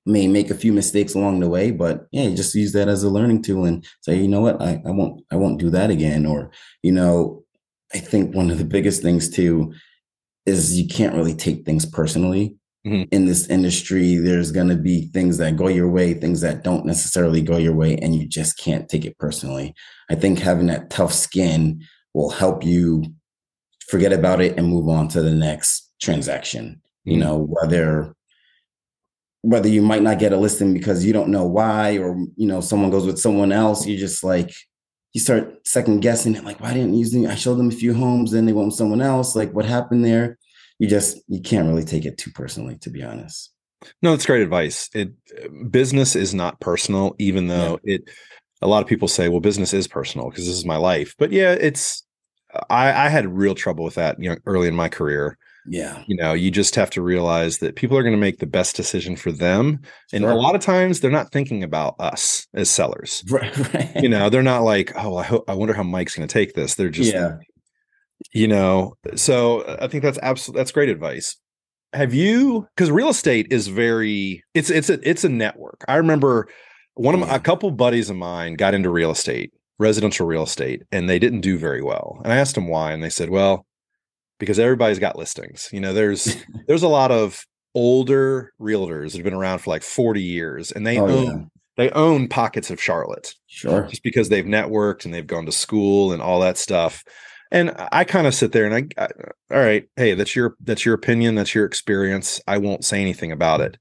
may 0.06 0.28
make 0.28 0.50
a 0.50 0.54
few 0.54 0.72
mistakes 0.72 1.14
along 1.14 1.40
the 1.40 1.48
way, 1.48 1.72
but 1.72 2.06
yeah, 2.12 2.28
just 2.30 2.54
use 2.54 2.72
that 2.72 2.88
as 2.88 3.02
a 3.02 3.10
learning 3.10 3.42
tool 3.42 3.64
and 3.64 3.84
say, 4.00 4.16
you 4.16 4.28
know 4.28 4.40
what, 4.40 4.62
I, 4.62 4.80
I 4.86 4.90
won't 4.90 5.22
I 5.30 5.36
won't 5.36 5.58
do 5.58 5.68
that 5.70 5.90
again. 5.90 6.24
Or, 6.24 6.50
you 6.82 6.92
know, 6.92 7.44
I 7.92 7.98
think 7.98 8.34
one 8.34 8.50
of 8.50 8.58
the 8.58 8.64
biggest 8.64 9.02
things 9.02 9.28
too 9.28 9.74
is 10.46 10.80
you 10.80 10.88
can't 10.88 11.14
really 11.14 11.34
take 11.34 11.64
things 11.64 11.84
personally. 11.84 12.56
Mm-hmm. 12.86 13.08
In 13.10 13.26
this 13.26 13.48
industry, 13.48 14.14
there's 14.14 14.52
going 14.52 14.68
to 14.68 14.76
be 14.76 15.08
things 15.08 15.38
that 15.38 15.56
go 15.56 15.66
your 15.66 15.90
way, 15.90 16.14
things 16.14 16.40
that 16.42 16.62
don't 16.62 16.86
necessarily 16.86 17.42
go 17.42 17.56
your 17.56 17.74
way, 17.74 17.96
and 17.96 18.14
you 18.14 18.28
just 18.28 18.58
can't 18.58 18.88
take 18.88 19.04
it 19.04 19.18
personally. 19.18 19.74
I 20.08 20.14
think 20.14 20.38
having 20.38 20.68
that 20.68 20.88
tough 20.88 21.12
skin 21.12 21.82
will 22.14 22.30
help 22.30 22.64
you 22.64 23.04
forget 23.88 24.12
about 24.12 24.40
it 24.40 24.56
and 24.56 24.68
move 24.68 24.88
on 24.88 25.08
to 25.08 25.20
the 25.20 25.32
next 25.32 25.92
transaction. 26.00 26.80
You 27.02 27.14
mm-hmm. 27.14 27.22
know, 27.22 27.48
whether 27.48 28.14
whether 29.42 29.68
you 29.68 29.82
might 29.82 30.02
not 30.02 30.18
get 30.18 30.32
a 30.32 30.36
listing 30.36 30.74
because 30.74 31.04
you 31.04 31.12
don't 31.12 31.28
know 31.28 31.44
why, 31.44 31.98
or 31.98 32.16
you 32.36 32.46
know, 32.46 32.60
someone 32.60 32.90
goes 32.90 33.06
with 33.06 33.18
someone 33.18 33.52
else, 33.52 33.86
you 33.86 33.96
just 33.96 34.24
like 34.24 34.52
you 35.12 35.20
start 35.20 35.66
second 35.66 36.00
guessing 36.00 36.34
it, 36.34 36.44
like, 36.44 36.60
why 36.60 36.74
didn't 36.74 36.92
you 36.92 36.98
use 36.98 37.14
me? 37.14 37.26
I 37.26 37.36
showed 37.36 37.56
them 37.56 37.68
a 37.68 37.72
few 37.72 37.94
homes, 37.94 38.32
then 38.32 38.44
they 38.44 38.52
went 38.52 38.66
with 38.66 38.76
someone 38.76 39.00
else. 39.00 39.34
Like, 39.34 39.50
what 39.52 39.64
happened 39.64 40.04
there? 40.04 40.38
You 40.78 40.88
just 40.88 41.18
you 41.28 41.40
can't 41.40 41.68
really 41.68 41.84
take 41.84 42.04
it 42.04 42.18
too 42.18 42.30
personally, 42.32 42.76
to 42.78 42.90
be 42.90 43.02
honest. 43.02 43.52
No, 44.02 44.10
that's 44.10 44.26
great 44.26 44.42
advice. 44.42 44.90
It 44.94 45.12
business 45.70 46.16
is 46.16 46.34
not 46.34 46.60
personal, 46.60 47.14
even 47.18 47.46
though 47.46 47.78
yeah. 47.82 47.96
it 47.96 48.10
a 48.62 48.66
lot 48.66 48.82
of 48.82 48.88
people 48.88 49.08
say, 49.08 49.28
well, 49.28 49.40
business 49.40 49.72
is 49.72 49.86
personal 49.86 50.28
because 50.28 50.46
this 50.46 50.56
is 50.56 50.64
my 50.64 50.76
life. 50.76 51.14
But 51.18 51.32
yeah, 51.32 51.52
it's 51.52 52.04
I, 52.70 53.06
I 53.06 53.08
had 53.08 53.26
real 53.26 53.54
trouble 53.54 53.84
with 53.84 53.94
that 53.94 54.20
you 54.20 54.30
know, 54.30 54.36
early 54.46 54.68
in 54.68 54.74
my 54.74 54.88
career. 54.88 55.38
Yeah. 55.68 56.02
You 56.06 56.16
know, 56.16 56.32
you 56.32 56.50
just 56.50 56.74
have 56.74 56.90
to 56.90 57.02
realize 57.02 57.58
that 57.58 57.76
people 57.76 57.96
are 57.96 58.02
going 58.02 58.14
to 58.14 58.20
make 58.20 58.38
the 58.38 58.46
best 58.46 58.76
decision 58.76 59.16
for 59.16 59.32
them. 59.32 59.80
And 60.12 60.24
a 60.24 60.34
lot 60.34 60.54
of 60.54 60.60
times 60.60 61.00
they're 61.00 61.10
not 61.10 61.32
thinking 61.32 61.62
about 61.62 61.96
us 61.98 62.46
as 62.54 62.70
sellers. 62.70 63.24
Right. 63.36 63.74
right. 63.74 63.96
You 63.96 64.08
know, 64.08 64.30
they're 64.30 64.42
not 64.42 64.62
like, 64.62 64.92
oh, 64.96 65.16
I 65.16 65.24
hope 65.24 65.44
I 65.48 65.52
wonder 65.52 65.74
how 65.74 65.82
Mike's 65.82 66.14
going 66.14 66.26
to 66.26 66.32
take 66.32 66.54
this. 66.54 66.74
They're 66.74 66.88
just 66.88 67.12
yeah. 67.12 67.36
you 68.32 68.48
know, 68.48 68.94
so 69.14 69.60
uh, 69.62 69.76
I 69.82 69.88
think 69.88 70.02
that's 70.02 70.18
absolutely 70.22 70.60
that's 70.60 70.72
great 70.72 70.88
advice. 70.88 71.36
Have 71.92 72.14
you 72.14 72.66
because 72.74 72.90
real 72.90 73.10
estate 73.10 73.48
is 73.50 73.68
very 73.68 74.42
it's 74.54 74.70
it's 74.70 74.88
a 74.88 75.06
it's 75.06 75.24
a 75.24 75.28
network. 75.28 75.84
I 75.86 75.96
remember 75.96 76.48
one 76.94 77.14
of 77.14 77.20
my, 77.20 77.34
a 77.34 77.40
couple 77.40 77.70
buddies 77.72 78.08
of 78.08 78.16
mine 78.16 78.54
got 78.54 78.72
into 78.72 78.88
real 78.88 79.10
estate, 79.10 79.52
residential 79.78 80.26
real 80.26 80.44
estate, 80.44 80.82
and 80.90 81.10
they 81.10 81.18
didn't 81.18 81.42
do 81.42 81.58
very 81.58 81.82
well. 81.82 82.20
And 82.24 82.32
I 82.32 82.36
asked 82.36 82.54
them 82.54 82.68
why, 82.68 82.92
and 82.92 83.02
they 83.02 83.10
said, 83.10 83.28
"Well, 83.28 83.65
because 84.38 84.58
everybody's 84.58 84.98
got 84.98 85.18
listings. 85.18 85.68
You 85.72 85.80
know, 85.80 85.92
there's 85.92 86.36
there's 86.66 86.82
a 86.82 86.88
lot 86.88 87.10
of 87.10 87.44
older 87.74 88.52
realtors 88.60 89.12
that 89.12 89.18
have 89.18 89.24
been 89.24 89.34
around 89.34 89.58
for 89.58 89.70
like 89.70 89.82
40 89.82 90.22
years, 90.22 90.72
and 90.72 90.86
they 90.86 90.98
oh, 90.98 91.06
own 91.06 91.24
yeah. 91.24 91.44
they 91.76 91.90
own 91.90 92.28
pockets 92.28 92.70
of 92.70 92.82
Charlotte. 92.82 93.34
Sure, 93.46 93.86
just 93.88 94.02
because 94.02 94.28
they've 94.28 94.44
networked 94.44 95.04
and 95.04 95.12
they've 95.12 95.26
gone 95.26 95.46
to 95.46 95.52
school 95.52 96.12
and 96.12 96.22
all 96.22 96.40
that 96.40 96.58
stuff." 96.58 97.04
And 97.52 97.72
I 97.92 98.02
kind 98.02 98.26
of 98.26 98.34
sit 98.34 98.50
there 98.50 98.64
and 98.64 98.74
I, 98.98 99.04
I, 99.04 99.08
all 99.54 99.60
right, 99.60 99.88
hey, 99.96 100.14
that's 100.14 100.34
your 100.34 100.56
that's 100.60 100.84
your 100.84 100.94
opinion, 100.94 101.36
that's 101.36 101.54
your 101.54 101.64
experience. 101.64 102.40
I 102.46 102.58
won't 102.58 102.84
say 102.84 103.00
anything 103.00 103.30
about 103.30 103.60
it. 103.60 103.78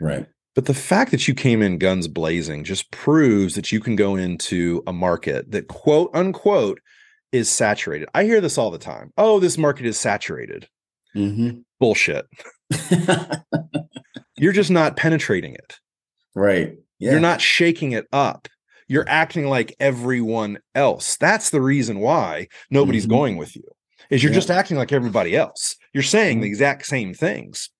Right. 0.00 0.26
But 0.54 0.64
the 0.64 0.74
fact 0.74 1.10
that 1.10 1.28
you 1.28 1.34
came 1.34 1.62
in 1.62 1.78
guns 1.78 2.08
blazing 2.08 2.64
just 2.64 2.90
proves 2.90 3.54
that 3.54 3.72
you 3.72 3.80
can 3.80 3.94
go 3.94 4.16
into 4.16 4.82
a 4.86 4.92
market 4.92 5.50
that 5.50 5.68
quote 5.68 6.10
unquote 6.14 6.80
is 7.36 7.48
saturated. 7.48 8.08
I 8.14 8.24
hear 8.24 8.40
this 8.40 8.58
all 8.58 8.70
the 8.70 8.78
time. 8.78 9.12
Oh, 9.16 9.40
this 9.40 9.58
market 9.58 9.86
is 9.86 9.98
saturated. 9.98 10.68
Mm-hmm. 11.14 11.60
Bullshit. 11.78 12.26
You're 14.38 14.52
just 14.52 14.70
not 14.70 14.96
penetrating 14.96 15.54
it. 15.54 15.78
Right. 16.34 16.74
Yeah. 16.98 17.12
You're 17.12 17.20
not 17.20 17.40
shaking 17.40 17.92
it 17.92 18.06
up. 18.12 18.48
You're 18.88 19.08
acting 19.08 19.46
like 19.46 19.74
everyone 19.80 20.58
else. 20.74 21.16
That's 21.16 21.50
the 21.50 21.60
reason 21.60 22.00
why 22.00 22.48
nobody's 22.70 23.04
mm-hmm. 23.04 23.14
going 23.14 23.36
with 23.36 23.56
you. 23.56 23.64
Is 24.10 24.22
you're 24.22 24.30
yeah. 24.30 24.36
just 24.38 24.50
acting 24.50 24.76
like 24.76 24.92
everybody 24.92 25.34
else. 25.36 25.74
You're 25.92 26.04
saying 26.04 26.38
the 26.38 26.46
mm-hmm. 26.46 26.52
exact 26.52 26.86
same 26.86 27.12
things. 27.12 27.70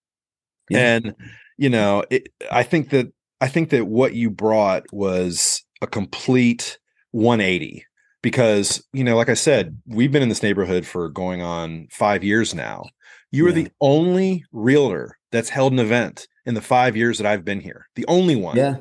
Yeah. 0.68 0.96
And 0.96 1.14
you 1.56 1.70
know, 1.70 2.04
it, 2.10 2.28
I 2.50 2.62
think 2.62 2.90
that 2.90 3.12
I 3.40 3.48
think 3.48 3.70
that 3.70 3.86
what 3.86 4.14
you 4.14 4.30
brought 4.30 4.84
was 4.92 5.62
a 5.82 5.86
complete 5.86 6.78
180 7.12 7.84
because, 8.26 8.84
you 8.92 9.04
know, 9.04 9.16
like 9.16 9.28
I 9.28 9.34
said, 9.34 9.80
we've 9.86 10.10
been 10.10 10.20
in 10.24 10.28
this 10.28 10.42
neighborhood 10.42 10.84
for 10.84 11.08
going 11.08 11.42
on 11.42 11.86
5 11.92 12.24
years 12.24 12.56
now. 12.56 12.86
You 13.30 13.44
yeah. 13.44 13.50
are 13.50 13.54
the 13.54 13.70
only 13.80 14.44
realtor 14.50 15.16
that's 15.30 15.48
held 15.48 15.72
an 15.72 15.78
event 15.78 16.26
in 16.44 16.54
the 16.54 16.60
5 16.60 16.96
years 16.96 17.18
that 17.18 17.26
I've 17.28 17.44
been 17.44 17.60
here. 17.60 17.86
The 17.94 18.04
only 18.08 18.34
one. 18.34 18.56
Yeah. 18.56 18.78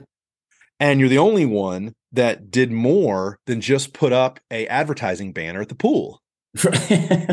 And 0.80 1.00
you're 1.00 1.10
the 1.10 1.20
only 1.20 1.46
one 1.46 1.94
that 2.12 2.50
did 2.50 2.72
more 2.72 3.38
than 3.46 3.62
just 3.62 3.94
put 3.94 4.12
up 4.12 4.40
a 4.50 4.66
advertising 4.66 5.32
banner 5.32 5.62
at 5.62 5.70
the 5.70 5.76
pool. 5.76 6.24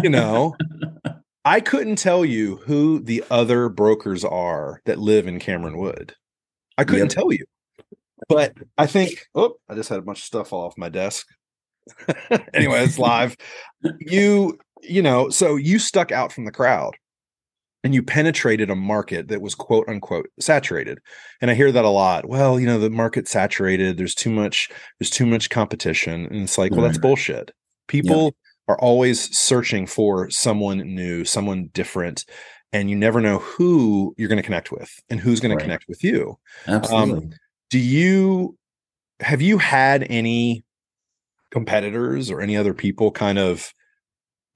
you 0.02 0.10
know, 0.10 0.54
I 1.46 1.60
couldn't 1.60 1.96
tell 1.96 2.26
you 2.26 2.56
who 2.66 3.00
the 3.00 3.24
other 3.30 3.70
brokers 3.70 4.22
are 4.22 4.82
that 4.84 4.98
live 4.98 5.26
in 5.26 5.40
Cameron 5.40 5.78
Wood. 5.78 6.14
I 6.76 6.84
couldn't 6.84 7.06
yep. 7.06 7.14
tell 7.14 7.32
you. 7.32 7.46
But 8.28 8.52
I 8.76 8.86
think, 8.86 9.28
oh, 9.34 9.54
I 9.66 9.74
just 9.74 9.88
had 9.88 9.98
a 9.98 10.02
bunch 10.02 10.18
of 10.18 10.24
stuff 10.24 10.50
fall 10.50 10.66
off 10.66 10.76
my 10.76 10.90
desk. 10.90 11.26
anyway, 12.54 12.84
it's 12.84 12.98
live. 12.98 13.36
you, 13.98 14.58
you 14.82 15.02
know, 15.02 15.28
so 15.30 15.56
you 15.56 15.78
stuck 15.78 16.12
out 16.12 16.32
from 16.32 16.44
the 16.44 16.52
crowd 16.52 16.96
and 17.84 17.94
you 17.94 18.02
penetrated 18.02 18.70
a 18.70 18.76
market 18.76 19.28
that 19.28 19.40
was 19.40 19.54
quote 19.54 19.88
unquote 19.88 20.28
saturated. 20.38 20.98
And 21.40 21.50
I 21.50 21.54
hear 21.54 21.72
that 21.72 21.84
a 21.84 21.88
lot. 21.88 22.28
Well, 22.28 22.60
you 22.60 22.66
know, 22.66 22.78
the 22.78 22.90
market 22.90 23.28
saturated. 23.28 23.96
There's 23.96 24.14
too 24.14 24.30
much, 24.30 24.70
there's 24.98 25.10
too 25.10 25.26
much 25.26 25.50
competition. 25.50 26.26
And 26.26 26.42
it's 26.42 26.58
like, 26.58 26.72
well, 26.72 26.82
that's 26.82 26.98
bullshit. 26.98 27.50
People 27.88 28.34
are 28.68 28.78
always 28.78 29.36
searching 29.36 29.86
for 29.86 30.30
someone 30.30 30.78
new, 30.78 31.24
someone 31.24 31.68
different, 31.72 32.24
and 32.72 32.88
you 32.88 32.96
never 32.96 33.20
know 33.20 33.38
who 33.38 34.14
you're 34.16 34.28
going 34.28 34.38
to 34.38 34.42
connect 34.42 34.70
with 34.70 34.90
and 35.10 35.20
who's 35.20 35.40
going 35.40 35.50
right. 35.50 35.58
to 35.58 35.64
connect 35.64 35.88
with 35.88 36.02
you. 36.02 36.38
Absolutely. 36.66 37.12
Um, 37.12 37.30
do 37.70 37.78
you 37.78 38.56
have 39.20 39.42
you 39.42 39.58
had 39.58 40.06
any 40.08 40.64
competitors 41.52 42.30
or 42.30 42.40
any 42.40 42.56
other 42.56 42.74
people 42.74 43.12
kind 43.12 43.38
of 43.38 43.72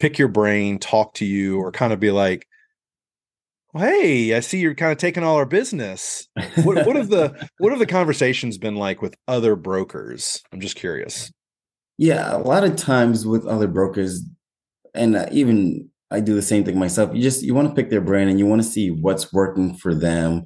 pick 0.01 0.19
your 0.19 0.29
brain, 0.29 0.79
talk 0.79 1.15
to 1.15 1.25
you, 1.25 1.59
or 1.59 1.71
kind 1.71 1.93
of 1.93 2.01
be 2.01 2.11
like, 2.11 2.47
well, 3.73 3.85
"Hey, 3.85 4.35
I 4.35 4.41
see 4.41 4.59
you're 4.59 4.75
kind 4.75 4.93
of 4.93 4.99
taking 4.99 5.23
all 5.23 5.37
our 5.37 5.47
business." 5.47 6.27
What, 6.65 6.87
what 6.87 6.97
have 6.97 7.11
the 7.11 7.49
what 7.59 7.71
have 7.71 7.79
the 7.79 7.87
conversations 7.87 8.59
been 8.59 8.77
like 8.77 9.03
with 9.03 9.15
other 9.29 9.55
brokers? 9.55 10.43
I'm 10.53 10.61
just 10.61 10.77
curious. 10.77 11.31
Yeah, 11.99 12.37
a 12.37 12.39
lot 12.39 12.65
of 12.65 12.77
times 12.77 13.27
with 13.27 13.47
other 13.47 13.69
brokers, 13.69 14.23
and 14.95 15.17
uh, 15.17 15.27
even 15.31 15.89
I 16.11 16.21
do 16.21 16.35
the 16.35 16.43
same 16.43 16.65
thing 16.65 16.79
myself. 16.79 17.15
You 17.15 17.23
just 17.23 17.43
you 17.43 17.55
want 17.55 17.69
to 17.69 17.75
pick 17.75 17.91
their 17.91 18.01
brain 18.01 18.29
and 18.29 18.39
you 18.39 18.47
want 18.47 18.63
to 18.63 18.69
see 18.69 18.91
what's 18.91 19.33
working 19.33 19.75
for 19.75 19.95
them, 19.95 20.45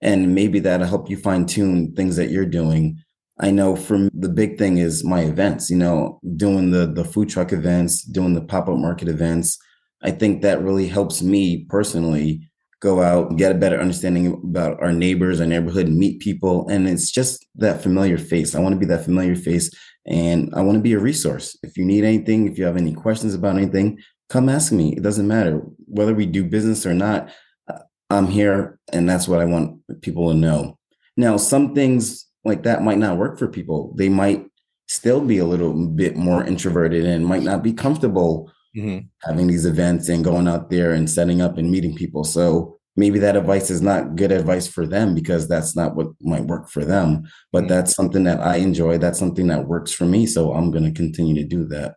and 0.00 0.34
maybe 0.34 0.58
that'll 0.60 0.86
help 0.86 1.10
you 1.10 1.16
fine 1.16 1.46
tune 1.46 1.94
things 1.94 2.16
that 2.16 2.30
you're 2.30 2.46
doing. 2.46 2.98
I 3.40 3.50
know 3.50 3.76
from 3.76 4.10
the 4.12 4.28
big 4.28 4.58
thing 4.58 4.78
is 4.78 5.04
my 5.04 5.22
events. 5.22 5.70
You 5.70 5.78
know, 5.78 6.20
doing 6.36 6.70
the 6.70 6.86
the 6.86 7.04
food 7.04 7.28
truck 7.28 7.52
events, 7.52 8.02
doing 8.02 8.34
the 8.34 8.42
pop 8.42 8.68
up 8.68 8.78
market 8.78 9.08
events. 9.08 9.58
I 10.02 10.10
think 10.10 10.42
that 10.42 10.62
really 10.62 10.88
helps 10.88 11.22
me 11.22 11.64
personally 11.68 12.50
go 12.82 13.00
out, 13.00 13.30
and 13.30 13.38
get 13.38 13.52
a 13.52 13.58
better 13.58 13.80
understanding 13.80 14.26
about 14.26 14.82
our 14.82 14.92
neighbors, 14.92 15.40
our 15.40 15.46
neighborhood, 15.46 15.88
meet 15.88 16.20
people. 16.20 16.68
And 16.68 16.88
it's 16.88 17.12
just 17.12 17.46
that 17.54 17.80
familiar 17.80 18.18
face. 18.18 18.54
I 18.54 18.60
want 18.60 18.74
to 18.74 18.78
be 18.78 18.86
that 18.86 19.04
familiar 19.04 19.36
face 19.36 19.70
and 20.04 20.52
I 20.54 20.62
want 20.62 20.76
to 20.76 20.82
be 20.82 20.94
a 20.94 20.98
resource. 20.98 21.56
If 21.62 21.76
you 21.76 21.84
need 21.84 22.04
anything, 22.04 22.48
if 22.48 22.58
you 22.58 22.64
have 22.64 22.76
any 22.76 22.92
questions 22.92 23.34
about 23.34 23.56
anything, 23.56 24.00
come 24.28 24.48
ask 24.48 24.72
me. 24.72 24.94
It 24.96 25.02
doesn't 25.02 25.28
matter 25.28 25.60
whether 25.86 26.12
we 26.12 26.26
do 26.26 26.44
business 26.44 26.84
or 26.84 26.92
not. 26.92 27.30
Uh, 27.68 27.78
I'm 28.10 28.26
here, 28.26 28.80
and 28.92 29.08
that's 29.08 29.28
what 29.28 29.40
I 29.40 29.44
want 29.44 29.80
people 30.02 30.32
to 30.32 30.36
know. 30.36 30.76
Now, 31.16 31.36
some 31.36 31.74
things 31.74 32.26
like 32.44 32.62
that 32.64 32.82
might 32.82 32.98
not 32.98 33.18
work 33.18 33.38
for 33.38 33.48
people. 33.48 33.92
They 33.96 34.08
might 34.08 34.46
still 34.88 35.20
be 35.20 35.38
a 35.38 35.46
little 35.46 35.86
bit 35.86 36.16
more 36.16 36.44
introverted 36.44 37.04
and 37.04 37.26
might 37.26 37.42
not 37.42 37.62
be 37.62 37.72
comfortable 37.72 38.52
mm-hmm. 38.76 39.06
having 39.22 39.46
these 39.46 39.64
events 39.64 40.08
and 40.08 40.24
going 40.24 40.48
out 40.48 40.70
there 40.70 40.92
and 40.92 41.08
setting 41.08 41.40
up 41.40 41.56
and 41.56 41.70
meeting 41.70 41.94
people. 41.94 42.24
So 42.24 42.78
maybe 42.96 43.18
that 43.18 43.36
advice 43.36 43.70
is 43.70 43.80
not 43.80 44.16
good 44.16 44.32
advice 44.32 44.66
for 44.66 44.86
them 44.86 45.14
because 45.14 45.48
that's 45.48 45.74
not 45.74 45.94
what 45.94 46.08
might 46.20 46.44
work 46.44 46.68
for 46.68 46.84
them 46.84 47.22
but 47.52 47.60
mm-hmm. 47.60 47.68
that's 47.68 47.94
something 47.94 48.24
that 48.24 48.40
i 48.40 48.56
enjoy 48.56 48.98
that's 48.98 49.18
something 49.18 49.46
that 49.46 49.66
works 49.66 49.92
for 49.92 50.04
me 50.04 50.26
so 50.26 50.52
i'm 50.52 50.70
going 50.70 50.84
to 50.84 50.92
continue 50.92 51.34
to 51.34 51.44
do 51.44 51.64
that 51.64 51.94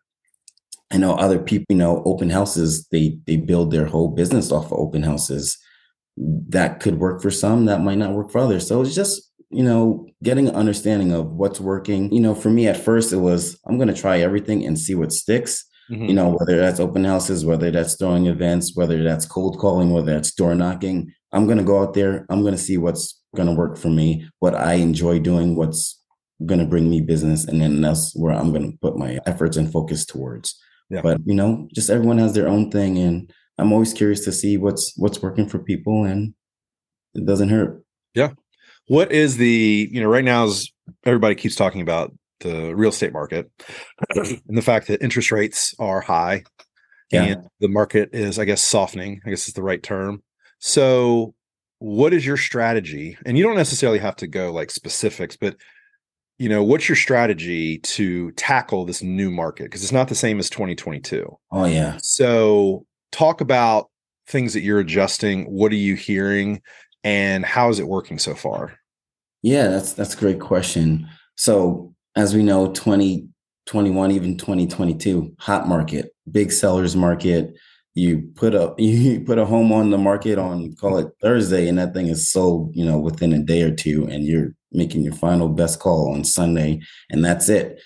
i 0.92 0.98
know 0.98 1.14
other 1.16 1.40
people 1.40 1.66
you 1.70 1.78
know 1.78 2.02
open 2.06 2.30
houses 2.30 2.88
they 2.92 3.18
they 3.26 3.36
build 3.36 3.72
their 3.72 3.86
whole 3.86 4.10
business 4.10 4.52
off 4.52 4.68
of 4.68 4.74
open 4.74 5.04
houses 5.04 5.58
that 6.18 6.80
could 6.80 6.98
work 6.98 7.22
for 7.22 7.32
some 7.32 7.66
that 7.66 7.82
might 7.82 7.98
not 7.98 8.14
work 8.14 8.32
for 8.32 8.40
others 8.40 8.68
so 8.68 8.82
it's 8.82 8.96
just 8.96 9.32
you 9.56 9.64
know 9.64 10.08
getting 10.24 10.48
an 10.48 10.56
understanding 10.56 11.12
of 11.12 11.32
what's 11.32 11.60
working 11.60 12.12
you 12.12 12.20
know 12.20 12.36
for 12.36 12.50
me 12.50 12.68
at 12.68 12.78
first 12.78 13.14
it 13.14 13.18
was 13.18 13.60
i'm 13.68 13.78
going 13.78 13.88
to 13.88 14.02
try 14.02 14.20
everything 14.20 14.66
and 14.66 14.80
see 14.80 14.96
what 14.96 15.12
sticks 15.12 15.66
Mm-hmm. 15.90 16.06
You 16.06 16.14
know, 16.14 16.30
whether 16.30 16.60
that's 16.60 16.80
open 16.80 17.04
houses, 17.04 17.46
whether 17.46 17.70
that's 17.70 17.96
throwing 17.96 18.26
events, 18.26 18.76
whether 18.76 19.04
that's 19.04 19.26
cold 19.26 19.60
calling, 19.60 19.92
whether 19.92 20.14
that's 20.14 20.34
door 20.34 20.56
knocking. 20.56 21.14
I'm 21.32 21.46
going 21.46 21.58
to 21.58 21.64
go 21.64 21.82
out 21.82 21.94
there. 21.94 22.26
I'm 22.30 22.42
going 22.42 22.56
to 22.56 22.62
see 22.62 22.78
what's 22.78 23.22
going 23.36 23.48
to 23.48 23.54
work 23.54 23.78
for 23.78 23.90
me, 23.90 24.28
what 24.40 24.56
I 24.56 24.76
enjoy 24.76 25.20
doing, 25.20 25.56
what's 25.56 26.02
going 26.46 26.60
to 26.60 26.66
bring 26.66 26.90
me 26.90 27.02
business. 27.02 27.46
And 27.46 27.62
then 27.62 27.82
that's 27.82 28.16
where 28.16 28.34
I'm 28.34 28.52
going 28.52 28.72
to 28.72 28.78
put 28.80 28.98
my 28.98 29.20
efforts 29.26 29.58
and 29.58 29.72
focus 29.72 30.06
towards. 30.06 30.60
Yeah. 30.90 31.02
But, 31.02 31.20
you 31.26 31.36
know, 31.36 31.68
just 31.74 31.90
everyone 31.90 32.18
has 32.18 32.34
their 32.34 32.48
own 32.48 32.72
thing. 32.72 32.98
And 32.98 33.32
I'm 33.58 33.72
always 33.72 33.94
curious 33.94 34.24
to 34.26 34.32
see 34.32 34.58
what's 34.58 34.94
what's 34.98 35.22
working 35.22 35.48
for 35.48 35.60
people 35.60 36.04
and 36.04 36.34
it 37.14 37.26
doesn't 37.26 37.50
hurt. 37.50 37.84
Yeah. 38.16 38.32
What 38.88 39.12
is 39.12 39.38
the, 39.38 39.90
you 39.92 40.02
know, 40.02 40.08
right 40.08 40.24
now 40.24 40.46
is 40.46 40.72
everybody 41.06 41.36
keeps 41.36 41.56
talking 41.56 41.82
about 41.82 42.14
the 42.42 42.76
real 42.76 42.90
estate 42.90 43.14
market 43.14 43.50
and 44.16 44.58
the 44.58 44.62
fact 44.62 44.88
that 44.88 45.02
interest 45.02 45.32
rates 45.32 45.74
are 45.80 46.02
high 46.02 46.44
yeah. 47.12 47.24
and 47.24 47.48
the 47.60 47.68
market 47.68 48.10
is, 48.14 48.40
I 48.40 48.46
guess, 48.46 48.64
softening. 48.64 49.22
I 49.26 49.30
guess 49.30 49.48
is 49.48 49.54
the 49.54 49.64
right 49.64 49.82
term. 49.82 50.24
So, 50.60 51.34
what 51.80 52.14
is 52.14 52.26
your 52.26 52.38
strategy? 52.38 53.18
And 53.26 53.38
you 53.38 53.44
don't 53.44 53.56
necessarily 53.56 54.00
have 54.00 54.16
to 54.18 54.28
go 54.28 54.52
like 54.52 54.72
specifics, 54.72 55.36
but 55.36 55.56
you 56.38 56.50
know, 56.50 56.64
what's 56.64 56.90
your 56.90 56.98
strategy 56.98 57.78
to 57.80 58.32
tackle 58.32 58.86
this 58.86 59.02
new 59.02 59.32
market? 59.32 59.66
Because 59.66 59.84
it's 59.84 59.94
not 59.94 60.10
the 60.10 60.16
same 60.16 60.38
as 60.40 60.50
2022. 60.50 61.38
Oh 61.52 61.66
yeah. 61.66 61.98
So, 62.02 62.86
talk 63.12 63.42
about 63.42 63.90
things 64.28 64.54
that 64.54 64.62
you're 64.62 64.80
adjusting. 64.80 65.46
What 65.46 65.72
are 65.72 65.76
you 65.76 65.96
hearing, 65.96 66.62
and 67.06 67.46
how 67.46 67.70
is 67.70 67.80
it 67.80 67.88
working 67.88 68.18
so 68.18 68.34
far? 68.34 68.74
Yeah, 69.44 69.68
that's 69.68 69.94
that's 69.94 70.16
a 70.16 70.18
great 70.18 70.40
question. 70.42 71.08
So, 71.36 71.94
as 72.16 72.34
we 72.34 72.42
know, 72.42 72.72
2021, 72.72 74.12
even 74.12 74.38
2022, 74.38 75.36
hot 75.40 75.68
market, 75.68 76.14
big 76.30 76.52
sellers 76.52 76.96
market. 76.96 77.56
You 77.94 78.30
put 78.36 78.56
a 78.56 78.74
you 78.80 79.22
put 79.22 79.38
a 79.38 79.46
home 79.46 79.72
on 79.72 79.92
the 79.92 80.00
market 80.00 80.40
on 80.40 80.74
call 80.76 80.98
it 80.98 81.08
Thursday, 81.22 81.70
and 81.70 81.78
that 81.78 81.94
thing 81.94 82.08
is 82.08 82.30
sold, 82.30 82.76
you 82.76 82.84
know, 82.84 82.98
within 82.98 83.32
a 83.34 83.40
day 83.40 83.62
or 83.62 83.74
two, 83.74 84.08
and 84.08 84.26
you're 84.26 84.54
making 84.72 85.04
your 85.04 85.14
final 85.14 85.48
best 85.48 85.80
call 85.80 86.12
on 86.12 86.24
Sunday, 86.24 86.82
and 87.12 87.24
that's 87.24 87.48
it. 87.48 87.80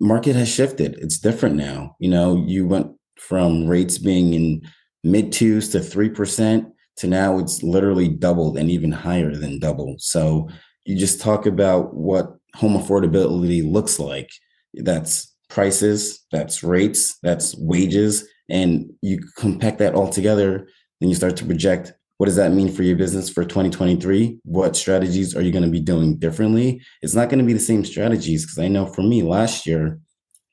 Market 0.00 0.36
has 0.36 0.48
shifted. 0.48 0.94
It's 1.00 1.18
different 1.18 1.56
now. 1.56 1.96
You 1.98 2.10
know, 2.10 2.44
you 2.46 2.64
went 2.66 2.92
from 3.18 3.66
rates 3.66 3.98
being 3.98 4.34
in 4.34 4.62
mid 5.02 5.32
twos 5.32 5.70
to 5.70 5.80
three 5.80 6.08
percent 6.08 6.72
to 6.98 7.06
now 7.06 7.38
it's 7.38 7.62
literally 7.62 8.08
doubled 8.08 8.56
and 8.56 8.70
even 8.70 8.92
higher 8.92 9.34
than 9.34 9.58
double. 9.58 9.96
So 9.98 10.48
you 10.84 10.96
just 10.96 11.20
talk 11.20 11.46
about 11.46 11.94
what 11.94 12.34
home 12.54 12.74
affordability 12.74 13.68
looks 13.70 13.98
like. 13.98 14.30
That's 14.74 15.34
prices, 15.48 16.24
that's 16.32 16.62
rates, 16.62 17.18
that's 17.22 17.56
wages, 17.58 18.26
and 18.48 18.90
you 19.02 19.20
compact 19.36 19.78
that 19.78 19.94
all 19.94 20.08
together, 20.08 20.68
then 21.00 21.08
you 21.08 21.14
start 21.14 21.36
to 21.36 21.44
project 21.44 21.92
what 22.18 22.26
does 22.26 22.36
that 22.36 22.52
mean 22.52 22.72
for 22.72 22.82
your 22.82 22.96
business 22.96 23.28
for 23.28 23.44
2023? 23.44 24.38
What 24.44 24.74
strategies 24.74 25.36
are 25.36 25.42
you 25.42 25.52
going 25.52 25.64
to 25.64 25.70
be 25.70 25.80
doing 25.80 26.16
differently? 26.16 26.80
It's 27.02 27.14
not 27.14 27.28
going 27.28 27.40
to 27.40 27.44
be 27.44 27.52
the 27.52 27.58
same 27.58 27.84
strategies 27.84 28.44
because 28.44 28.58
I 28.58 28.68
know 28.68 28.86
for 28.86 29.02
me 29.02 29.22
last 29.22 29.66
year 29.66 30.00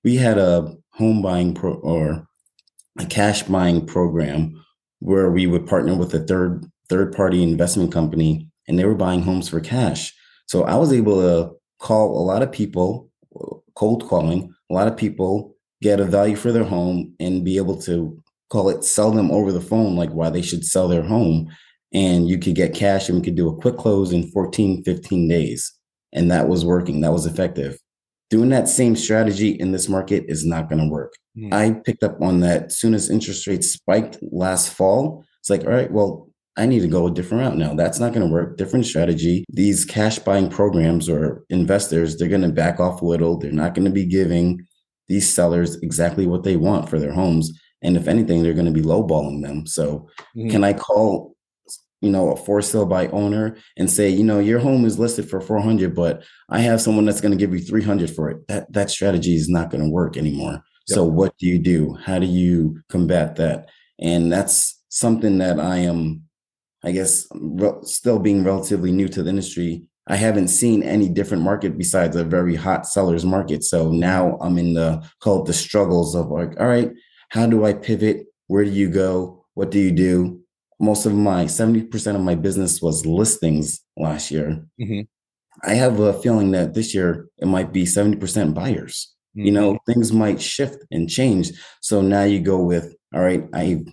we 0.04 0.18
had 0.18 0.38
a 0.38 0.74
home 0.92 1.22
buying 1.22 1.54
pro 1.54 1.76
or 1.76 2.28
a 3.00 3.06
cash 3.06 3.44
buying 3.44 3.86
program 3.86 4.63
where 5.04 5.30
we 5.30 5.46
would 5.46 5.68
partner 5.68 5.96
with 5.96 6.14
a 6.14 6.20
third 6.20 6.66
third 6.90 7.14
party 7.14 7.44
investment 7.44 7.92
company 7.92 8.48
and 8.68 8.80
they 8.80 8.86
were 8.86 8.96
buying 8.96 9.22
homes 9.22 9.50
for 9.50 9.60
cash. 9.60 10.14
So 10.48 10.64
I 10.64 10.76
was 10.76 10.94
able 10.94 11.22
to 11.22 11.54
call 11.80 12.18
a 12.18 12.24
lot 12.24 12.42
of 12.42 12.52
people, 12.52 13.10
cold 13.76 14.08
calling, 14.08 14.54
a 14.70 14.74
lot 14.74 14.88
of 14.88 14.96
people 14.96 15.56
get 15.82 16.00
a 16.00 16.06
value 16.06 16.36
for 16.36 16.52
their 16.52 16.64
home 16.64 17.14
and 17.20 17.44
be 17.44 17.58
able 17.58 17.82
to 17.82 18.18
call 18.50 18.70
it 18.70 18.84
sell 18.86 19.12
them 19.12 19.32
over 19.32 19.52
the 19.52 19.60
phone, 19.62 19.96
like 19.96 20.12
why 20.12 20.30
they 20.30 20.42
should 20.42 20.64
sell 20.64 20.88
their 20.88 21.04
home. 21.04 21.50
And 21.94 22.28
you 22.30 22.38
could 22.38 22.56
get 22.56 22.74
cash 22.74 23.10
and 23.10 23.18
we 23.18 23.24
could 23.24 23.36
do 23.36 23.50
a 23.50 23.56
quick 23.56 23.78
close 23.78 24.14
in 24.14 24.32
14, 24.32 24.84
15 24.84 25.28
days. 25.28 25.74
And 26.14 26.32
that 26.32 26.48
was 26.48 26.64
working, 26.64 27.02
that 27.02 27.12
was 27.12 27.26
effective. 27.26 27.78
Doing 28.34 28.50
that 28.50 28.68
same 28.68 28.96
strategy 28.96 29.50
in 29.50 29.74
this 29.74 29.88
market 29.88 30.26
is 30.28 30.44
not 30.44 30.68
going 30.68 30.82
to 30.82 30.90
work. 30.90 31.14
Mm. 31.38 31.54
I 31.54 31.80
picked 31.82 32.02
up 32.02 32.20
on 32.20 32.40
that 32.40 32.64
as 32.64 32.80
soon 32.80 32.96
as 32.96 33.12
interest 33.12 33.46
rates 33.46 33.70
spiked 33.70 34.18
last 34.24 34.74
fall. 34.74 35.24
It's 35.40 35.52
like, 35.52 35.66
all 35.66 35.70
right, 35.70 35.92
well, 35.92 36.30
I 36.58 36.66
need 36.66 36.80
to 36.80 36.88
go 36.88 37.06
a 37.06 37.12
different 37.12 37.44
route 37.44 37.58
now. 37.58 37.76
That's 37.76 38.00
not 38.00 38.12
going 38.12 38.26
to 38.26 38.34
work. 38.34 38.58
Different 38.58 38.88
strategy. 38.88 39.46
These 39.50 39.86
cash 39.86 40.18
buying 40.18 40.50
programs 40.50 41.08
or 41.10 41.44
investors, 41.52 42.18
they're 42.18 42.28
going 42.28 42.42
to 42.42 42.50
back 42.50 42.80
off 42.80 43.04
a 43.04 43.06
little. 43.06 43.38
They're 43.38 43.52
not 43.52 43.76
going 43.76 43.86
to 43.86 43.92
be 43.92 44.08
giving 44.08 44.66
these 45.08 45.32
sellers 45.32 45.76
exactly 45.84 46.26
what 46.26 46.42
they 46.42 46.56
want 46.56 46.90
for 46.90 46.98
their 46.98 47.14
homes. 47.14 47.52
And 47.84 47.96
if 47.96 48.08
anything, 48.08 48.42
they're 48.42 48.56
going 48.56 48.66
to 48.66 48.72
be 48.72 48.82
lowballing 48.82 49.44
them. 49.44 49.68
So 49.68 50.08
mm-hmm. 50.36 50.50
can 50.50 50.64
I 50.64 50.74
call, 50.74 51.33
you 52.04 52.12
know, 52.12 52.32
a 52.32 52.36
for 52.36 52.62
sale 52.62 52.86
by 52.86 53.08
owner 53.08 53.58
and 53.78 53.90
say, 53.90 54.10
you 54.10 54.24
know, 54.24 54.40
your 54.40 54.60
home 54.60 54.86
is 54.86 55.00
listed 55.00 55.30
for 55.30 55.40
400, 55.40 55.96
but 55.96 56.24
I 56.50 56.60
have 56.60 56.82
someone 56.82 57.06
that's 57.06 57.22
going 57.22 57.32
to 57.32 57.38
give 57.38 57.54
you 57.54 57.60
300 57.60 58.12
for 58.12 58.30
it. 58.30 58.48
That, 58.48 58.72
that 58.74 58.90
strategy 58.90 59.36
is 59.36 59.50
not 59.50 59.70
going 59.70 59.84
to 59.84 59.90
work 59.90 60.18
anymore. 60.18 60.52
Yep. 60.52 60.96
So 60.96 61.06
what 61.06 61.38
do 61.38 61.48
you 61.48 61.60
do? 61.60 61.98
How 62.04 62.20
do 62.20 62.26
you 62.26 62.82
combat 62.90 63.38
that? 63.38 63.70
And 64.00 64.32
that's 64.32 64.82
something 64.90 65.38
that 65.38 65.60
I 65.60 65.78
am 65.78 66.24
I 66.84 66.92
guess 66.92 67.26
re- 67.34 67.80
still 67.84 68.20
being 68.20 68.44
relatively 68.44 68.92
new 68.92 69.08
to 69.10 69.24
the 69.24 69.30
industry, 69.30 69.84
I 70.08 70.18
haven't 70.18 70.50
seen 70.50 70.84
any 70.84 71.08
different 71.08 71.44
market 71.44 71.78
besides 71.78 72.16
a 72.16 72.26
very 72.26 72.56
hot 72.56 72.86
sellers 72.86 73.26
market. 73.26 73.64
So 73.64 73.90
now 73.92 74.38
I'm 74.42 74.58
in 74.58 74.74
the 74.74 75.08
call 75.22 75.42
it 75.42 75.46
the 75.46 75.54
struggles 75.54 76.14
of 76.14 76.28
like, 76.28 76.60
all 76.60 76.68
right, 76.68 76.92
how 77.30 77.46
do 77.48 77.66
I 77.66 77.74
pivot? 77.74 78.26
Where 78.48 78.66
do 78.66 78.72
you 78.72 78.90
go? 78.90 79.46
What 79.54 79.72
do 79.72 79.80
you 79.80 79.92
do? 79.92 80.43
Most 80.84 81.06
of 81.06 81.14
my 81.14 81.46
70% 81.46 82.16
of 82.16 82.22
my 82.22 82.36
business 82.36 82.82
was 82.82 83.06
listings 83.06 83.80
last 83.96 84.32
year. 84.32 84.62
Mm-hmm. 84.82 85.02
I 85.64 85.76
have 85.76 86.02
a 86.02 86.12
feeling 86.22 86.52
that 86.52 86.74
this 86.74 86.94
year 86.94 87.30
it 87.38 87.48
might 87.48 87.72
be 87.72 87.86
70% 87.86 88.54
buyers. 88.54 89.14
Mm-hmm. 89.38 89.46
You 89.46 89.52
know, 89.54 89.80
things 89.88 90.12
might 90.12 90.42
shift 90.42 90.84
and 90.92 91.10
change. 91.10 91.52
So 91.82 92.02
now 92.02 92.24
you 92.24 92.42
go 92.42 92.60
with, 92.62 92.94
all 93.16 93.22
right, 93.22 93.46
I've 93.54 93.86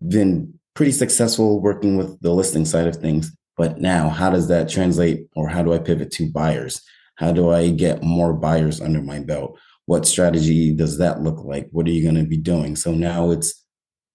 been 0.00 0.58
pretty 0.74 0.92
successful 0.92 1.60
working 1.60 1.98
with 1.98 2.18
the 2.22 2.32
listing 2.32 2.64
side 2.64 2.86
of 2.86 2.96
things. 2.96 3.30
But 3.58 3.78
now, 3.78 4.08
how 4.08 4.30
does 4.30 4.48
that 4.48 4.70
translate, 4.70 5.26
or 5.36 5.46
how 5.48 5.62
do 5.62 5.74
I 5.74 5.78
pivot 5.78 6.10
to 6.12 6.32
buyers? 6.32 6.80
How 7.16 7.32
do 7.32 7.50
I 7.50 7.68
get 7.68 8.02
more 8.02 8.32
buyers 8.32 8.80
under 8.80 9.02
my 9.02 9.18
belt? 9.18 9.58
What 9.84 10.06
strategy 10.06 10.74
does 10.74 10.96
that 10.98 11.20
look 11.20 11.44
like? 11.44 11.68
What 11.70 11.86
are 11.86 11.90
you 11.90 12.02
going 12.02 12.22
to 12.22 12.28
be 12.28 12.38
doing? 12.38 12.76
So 12.76 12.92
now 12.92 13.30
it's 13.30 13.65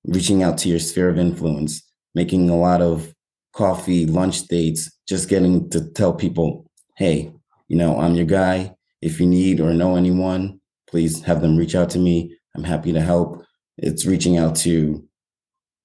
reaching 0.06 0.44
out 0.44 0.58
to 0.60 0.70
your 0.70 0.80
sphere 0.80 1.10
of 1.10 1.18
influence, 1.18 1.82
making 2.16 2.50
a 2.50 2.58
lot 2.58 2.82
of 2.82 3.14
coffee, 3.54 4.06
lunch 4.06 4.48
dates, 4.48 4.92
just 5.08 5.30
getting 5.30 5.70
to 5.70 5.90
tell 5.92 6.14
people, 6.14 6.66
hey, 6.98 7.32
you 7.68 7.78
know, 7.78 8.00
I'm 8.00 8.16
your 8.16 8.26
guy. 8.26 8.76
If 9.02 9.20
you 9.20 9.26
need 9.26 9.60
or 9.60 9.74
know 9.74 9.96
anyone, 9.96 10.60
please 10.90 11.24
have 11.24 11.42
them 11.42 11.58
reach 11.58 11.76
out 11.76 11.90
to 11.92 12.00
me. 12.00 12.36
I'm 12.56 12.64
happy 12.64 12.94
to 12.94 13.02
help. 13.02 13.44
It's 13.78 14.06
reaching 14.06 14.38
out 14.38 14.56
to 14.58 15.04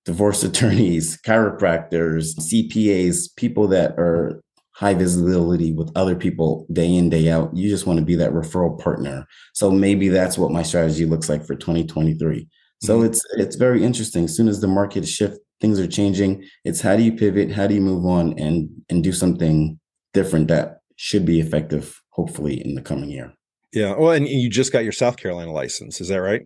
divorce 0.04 0.42
attorneys, 0.48 1.20
chiropractors, 1.22 2.36
CPAs, 2.38 3.34
people 3.36 3.68
that 3.68 3.92
are 3.98 4.42
high 4.76 4.94
visibility 4.94 5.72
with 5.72 5.90
other 5.96 6.14
people 6.14 6.66
day 6.70 6.94
in 6.94 7.08
day 7.08 7.30
out 7.30 7.54
you 7.56 7.70
just 7.70 7.86
want 7.86 7.98
to 7.98 8.04
be 8.04 8.14
that 8.14 8.32
referral 8.32 8.78
partner 8.78 9.26
so 9.54 9.70
maybe 9.70 10.10
that's 10.10 10.36
what 10.36 10.52
my 10.52 10.62
strategy 10.62 11.06
looks 11.06 11.30
like 11.30 11.46
for 11.46 11.54
2023 11.54 12.46
so 12.82 12.98
mm-hmm. 12.98 13.06
it's 13.06 13.24
it's 13.32 13.56
very 13.56 13.82
interesting 13.82 14.24
as 14.24 14.36
soon 14.36 14.48
as 14.48 14.60
the 14.60 14.68
market 14.68 15.06
shift, 15.06 15.38
things 15.60 15.80
are 15.80 15.86
changing 15.86 16.44
it's 16.64 16.80
how 16.80 16.96
do 16.96 17.02
you 17.02 17.12
pivot 17.12 17.50
how 17.50 17.66
do 17.66 17.74
you 17.74 17.80
move 17.80 18.04
on 18.04 18.38
and 18.38 18.68
and 18.88 19.02
do 19.02 19.12
something 19.12 19.78
different 20.12 20.48
that 20.48 20.78
should 20.96 21.24
be 21.24 21.40
effective 21.40 22.00
hopefully 22.10 22.64
in 22.64 22.74
the 22.74 22.82
coming 22.82 23.10
year 23.10 23.32
yeah 23.72 23.94
well 23.96 24.12
and 24.12 24.28
you 24.28 24.50
just 24.50 24.72
got 24.72 24.84
your 24.84 24.92
south 24.92 25.16
carolina 25.16 25.52
license 25.52 26.00
is 26.00 26.08
that 26.08 26.20
right 26.20 26.42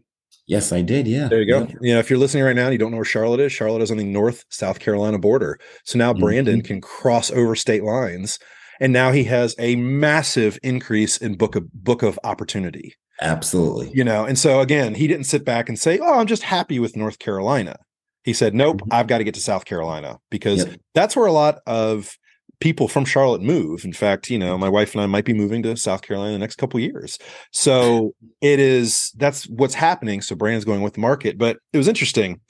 Yes, 0.51 0.73
I 0.73 0.83
did. 0.83 1.07
Yeah. 1.07 1.29
There 1.29 1.41
you 1.41 1.49
go. 1.49 1.61
Yeah. 1.61 1.75
You 1.81 1.95
know, 1.95 2.01
if 2.01 2.11
you're 2.11 2.19
listening 2.19 2.43
right 2.43 2.57
now 2.57 2.65
and 2.65 2.73
you 2.73 2.79
don't 2.79 2.91
know 2.91 2.97
where 2.97 3.05
Charlotte 3.05 3.39
is, 3.39 3.53
Charlotte 3.53 3.83
is 3.83 3.93
on 3.93 3.99
the 3.99 4.05
North 4.05 4.45
South 4.49 4.81
Carolina 4.81 5.17
border. 5.17 5.61
So 5.85 5.97
now 5.97 6.13
Brandon 6.13 6.57
mm-hmm. 6.57 6.67
can 6.67 6.81
cross 6.81 7.31
over 7.31 7.55
state 7.55 7.85
lines. 7.85 8.41
And 8.81 8.93
now 8.93 9.13
he 9.13 9.23
has 9.25 9.55
a 9.61 9.77
massive 9.77 10.59
increase 10.65 11.19
in 11.19 11.37
book 11.37 11.55
of 11.55 11.73
book 11.73 12.03
of 12.03 12.19
opportunity. 12.25 12.97
Absolutely. 13.21 13.91
You 13.93 14.05
know, 14.05 14.25
and 14.25 14.39
so 14.39 14.61
again, 14.61 14.95
he 14.95 15.07
didn't 15.07 15.27
sit 15.27 15.45
back 15.45 15.69
and 15.69 15.79
say, 15.79 15.99
Oh, 15.99 16.19
I'm 16.19 16.27
just 16.27 16.43
happy 16.43 16.79
with 16.79 16.97
North 16.97 17.19
Carolina. 17.19 17.77
He 18.25 18.33
said, 18.33 18.55
Nope, 18.55 18.79
mm-hmm. 18.79 18.93
I've 18.93 19.07
got 19.07 19.19
to 19.19 19.25
get 19.25 19.35
to 19.35 19.41
South 19.41 19.65
Carolina 19.65 20.19
because 20.31 20.65
yep. 20.65 20.81
that's 20.95 21.17
where 21.17 21.27
a 21.27 21.33
lot 21.33 21.59
of 21.67 22.17
people 22.61 22.89
from 22.89 23.05
Charlotte 23.05 23.43
move. 23.43 23.85
In 23.85 23.93
fact, 23.93 24.31
you 24.31 24.39
know, 24.39 24.57
my 24.57 24.69
wife 24.69 24.95
and 24.95 25.03
I 25.03 25.07
might 25.07 25.25
be 25.25 25.33
moving 25.33 25.63
to 25.63 25.77
South 25.77 26.03
Carolina 26.03 26.35
in 26.35 26.35
the 26.35 26.45
next 26.45 26.57
couple 26.57 26.79
years. 26.79 27.19
So 27.53 28.15
it 28.41 28.61
is 28.61 29.13
that's 29.17 29.49
what's 29.49 29.75
happening. 29.75 30.21
So 30.21 30.37
Brandon's 30.37 30.65
going 30.65 30.83
with 30.83 30.95
the 30.95 31.01
market, 31.01 31.39
but 31.39 31.59
it 31.73 31.79
was 31.79 31.89
interesting. 31.89 32.41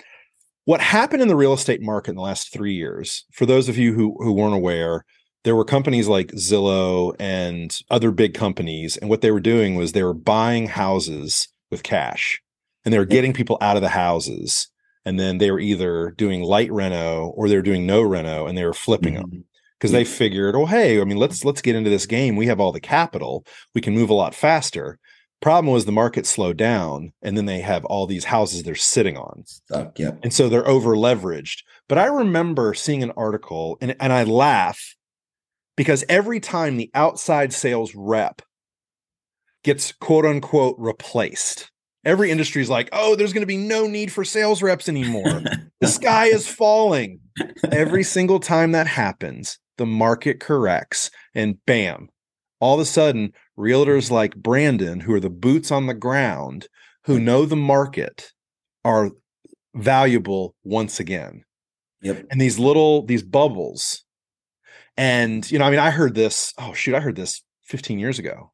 What 0.66 0.80
happened 0.80 1.22
in 1.22 1.28
the 1.28 1.36
real 1.36 1.54
estate 1.54 1.82
market 1.82 2.10
in 2.10 2.16
the 2.16 2.22
last 2.22 2.52
three 2.52 2.74
years, 2.74 3.24
for 3.32 3.46
those 3.46 3.68
of 3.68 3.78
you 3.78 3.94
who 3.94 4.16
who 4.18 4.32
weren't 4.32 4.54
aware, 4.54 5.04
there 5.44 5.56
were 5.56 5.64
companies 5.64 6.08
like 6.08 6.28
Zillow 6.32 7.14
and 7.18 7.78
other 7.90 8.10
big 8.10 8.34
companies, 8.34 8.96
and 8.96 9.08
what 9.08 9.20
they 9.20 9.30
were 9.30 9.40
doing 9.40 9.74
was 9.74 9.92
they 9.92 10.02
were 10.02 10.14
buying 10.14 10.66
houses 10.66 11.48
with 11.70 11.82
cash, 11.82 12.40
and 12.84 12.92
they 12.92 12.98
were 12.98 13.04
getting 13.04 13.32
people 13.32 13.58
out 13.60 13.76
of 13.76 13.82
the 13.82 13.88
houses, 13.88 14.68
and 15.04 15.18
then 15.18 15.38
they 15.38 15.50
were 15.50 15.60
either 15.60 16.10
doing 16.16 16.42
light 16.42 16.70
reno 16.70 17.28
or 17.28 17.48
they 17.48 17.56
were 17.56 17.62
doing 17.62 17.86
no 17.86 18.02
reno, 18.02 18.46
and 18.46 18.56
they 18.56 18.64
were 18.64 18.74
flipping 18.74 19.14
mm-hmm. 19.14 19.30
them 19.30 19.44
because 19.78 19.92
they 19.92 20.04
figured, 20.04 20.54
oh, 20.54 20.66
hey, 20.66 21.00
I 21.00 21.04
mean, 21.04 21.16
let's 21.16 21.44
let's 21.44 21.62
get 21.62 21.76
into 21.76 21.90
this 21.90 22.06
game. 22.06 22.36
We 22.36 22.46
have 22.46 22.60
all 22.60 22.72
the 22.72 22.80
capital. 22.80 23.46
We 23.74 23.80
can 23.80 23.94
move 23.94 24.10
a 24.10 24.14
lot 24.14 24.34
faster. 24.34 24.98
Problem 25.40 25.72
was 25.72 25.86
the 25.86 25.92
market 25.92 26.26
slowed 26.26 26.58
down, 26.58 27.14
and 27.22 27.34
then 27.34 27.46
they 27.46 27.60
have 27.60 27.86
all 27.86 28.06
these 28.06 28.24
houses 28.24 28.62
they're 28.62 28.74
sitting 28.74 29.16
on. 29.16 29.44
Stuck, 29.46 29.98
yep. 29.98 30.18
And 30.22 30.34
so 30.34 30.50
they're 30.50 30.68
over 30.68 30.96
leveraged. 30.96 31.62
But 31.88 31.96
I 31.96 32.04
remember 32.06 32.74
seeing 32.74 33.02
an 33.02 33.12
article, 33.16 33.78
and, 33.80 33.96
and 34.00 34.12
I 34.12 34.24
laugh 34.24 34.94
because 35.80 36.04
every 36.10 36.40
time 36.40 36.76
the 36.76 36.90
outside 36.92 37.54
sales 37.54 37.94
rep 37.94 38.42
gets 39.64 39.92
quote 39.92 40.26
unquote 40.26 40.76
replaced, 40.78 41.70
Every 42.04 42.30
industry 42.30 42.60
is 42.60 42.68
like, 42.68 42.90
oh, 42.92 43.16
there's 43.16 43.32
going 43.32 43.40
to 43.40 43.46
be 43.46 43.56
no 43.56 43.86
need 43.86 44.12
for 44.12 44.22
sales 44.22 44.62
reps 44.62 44.90
anymore. 44.90 45.42
the 45.80 45.88
sky 45.88 46.26
is 46.26 46.46
falling. 46.46 47.20
Every 47.72 48.02
single 48.02 48.40
time 48.40 48.72
that 48.72 48.86
happens, 48.86 49.58
the 49.78 49.86
market 49.86 50.38
corrects 50.38 51.10
and 51.34 51.56
bam, 51.64 52.10
all 52.60 52.74
of 52.74 52.80
a 52.80 52.84
sudden, 52.84 53.32
realtors 53.58 54.10
like 54.10 54.36
Brandon, 54.36 55.00
who 55.00 55.14
are 55.14 55.20
the 55.20 55.30
boots 55.30 55.70
on 55.70 55.86
the 55.86 55.94
ground, 55.94 56.68
who 57.04 57.18
know 57.18 57.46
the 57.46 57.56
market, 57.56 58.32
are 58.84 59.10
valuable 59.74 60.54
once 60.62 61.00
again. 61.00 61.42
Yep. 62.02 62.26
And 62.30 62.38
these 62.38 62.58
little, 62.58 63.04
these 63.06 63.22
bubbles. 63.22 64.04
And, 64.96 65.50
you 65.50 65.58
know, 65.58 65.64
I 65.64 65.70
mean, 65.70 65.80
I 65.80 65.90
heard 65.90 66.14
this, 66.14 66.52
oh, 66.58 66.72
shoot, 66.72 66.94
I 66.94 67.00
heard 67.00 67.16
this 67.16 67.42
15 67.64 67.98
years 67.98 68.18
ago 68.18 68.52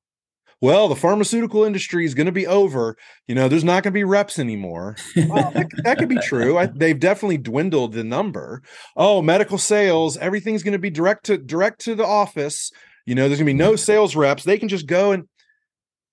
well, 0.61 0.89
the 0.89 0.97
pharmaceutical 0.97 1.65
industry 1.65 2.05
is 2.05 2.15
going 2.15 2.27
to 2.27 2.33
be 2.33 2.47
over. 2.47 2.97
You 3.29 3.35
know, 3.35 3.49
there's 3.49 3.65
not 3.65 3.83
going 3.83 3.93
to 3.93 3.99
be 3.99 4.05
reps 4.05 4.39
anymore. 4.39 4.97
Well, 5.29 5.51
that, 5.53 5.69
that, 5.85 5.99
could 5.99 6.09
be 6.09 6.19
true. 6.19 6.57
I, 6.57 6.67
they've 6.67 6.99
definitely 6.99 7.39
dwindled 7.39 7.93
the 7.93 8.05
number. 8.05 8.63
Oh, 8.97 9.21
medical 9.21 9.59
sales, 9.59 10.17
everything's 10.17 10.63
going 10.63 10.73
to 10.73 10.79
be 10.79 10.91
direct 10.91 11.27
to 11.27 11.37
direct 11.37 11.81
to 11.83 11.95
the 11.95 12.07
office. 12.07 12.71
You 13.05 13.15
know, 13.15 13.29
there's 13.29 13.39
going 13.39 13.47
to 13.47 13.53
be 13.53 13.59
no 13.59 13.77
sales 13.77 14.17
reps. 14.17 14.45
They 14.45 14.59
can 14.59 14.69
just 14.69 14.87
go 14.87 15.13
and 15.13 15.25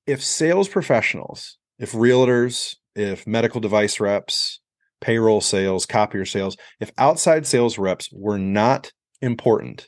if 0.06 0.22
sales 0.22 0.68
professionals, 0.68 1.58
if 1.80 1.94
realtors, 1.94 2.76
if 2.96 3.26
medical 3.26 3.62
device 3.62 4.00
reps, 4.00 4.60
payroll 5.00 5.42
sales, 5.42 5.86
copier 5.86 6.26
sales, 6.26 6.58
if 6.82 6.92
outside 6.98 7.48
sales 7.48 7.78
reps 7.78 8.10
were 8.12 8.38
not 8.38 8.92
important, 9.22 9.88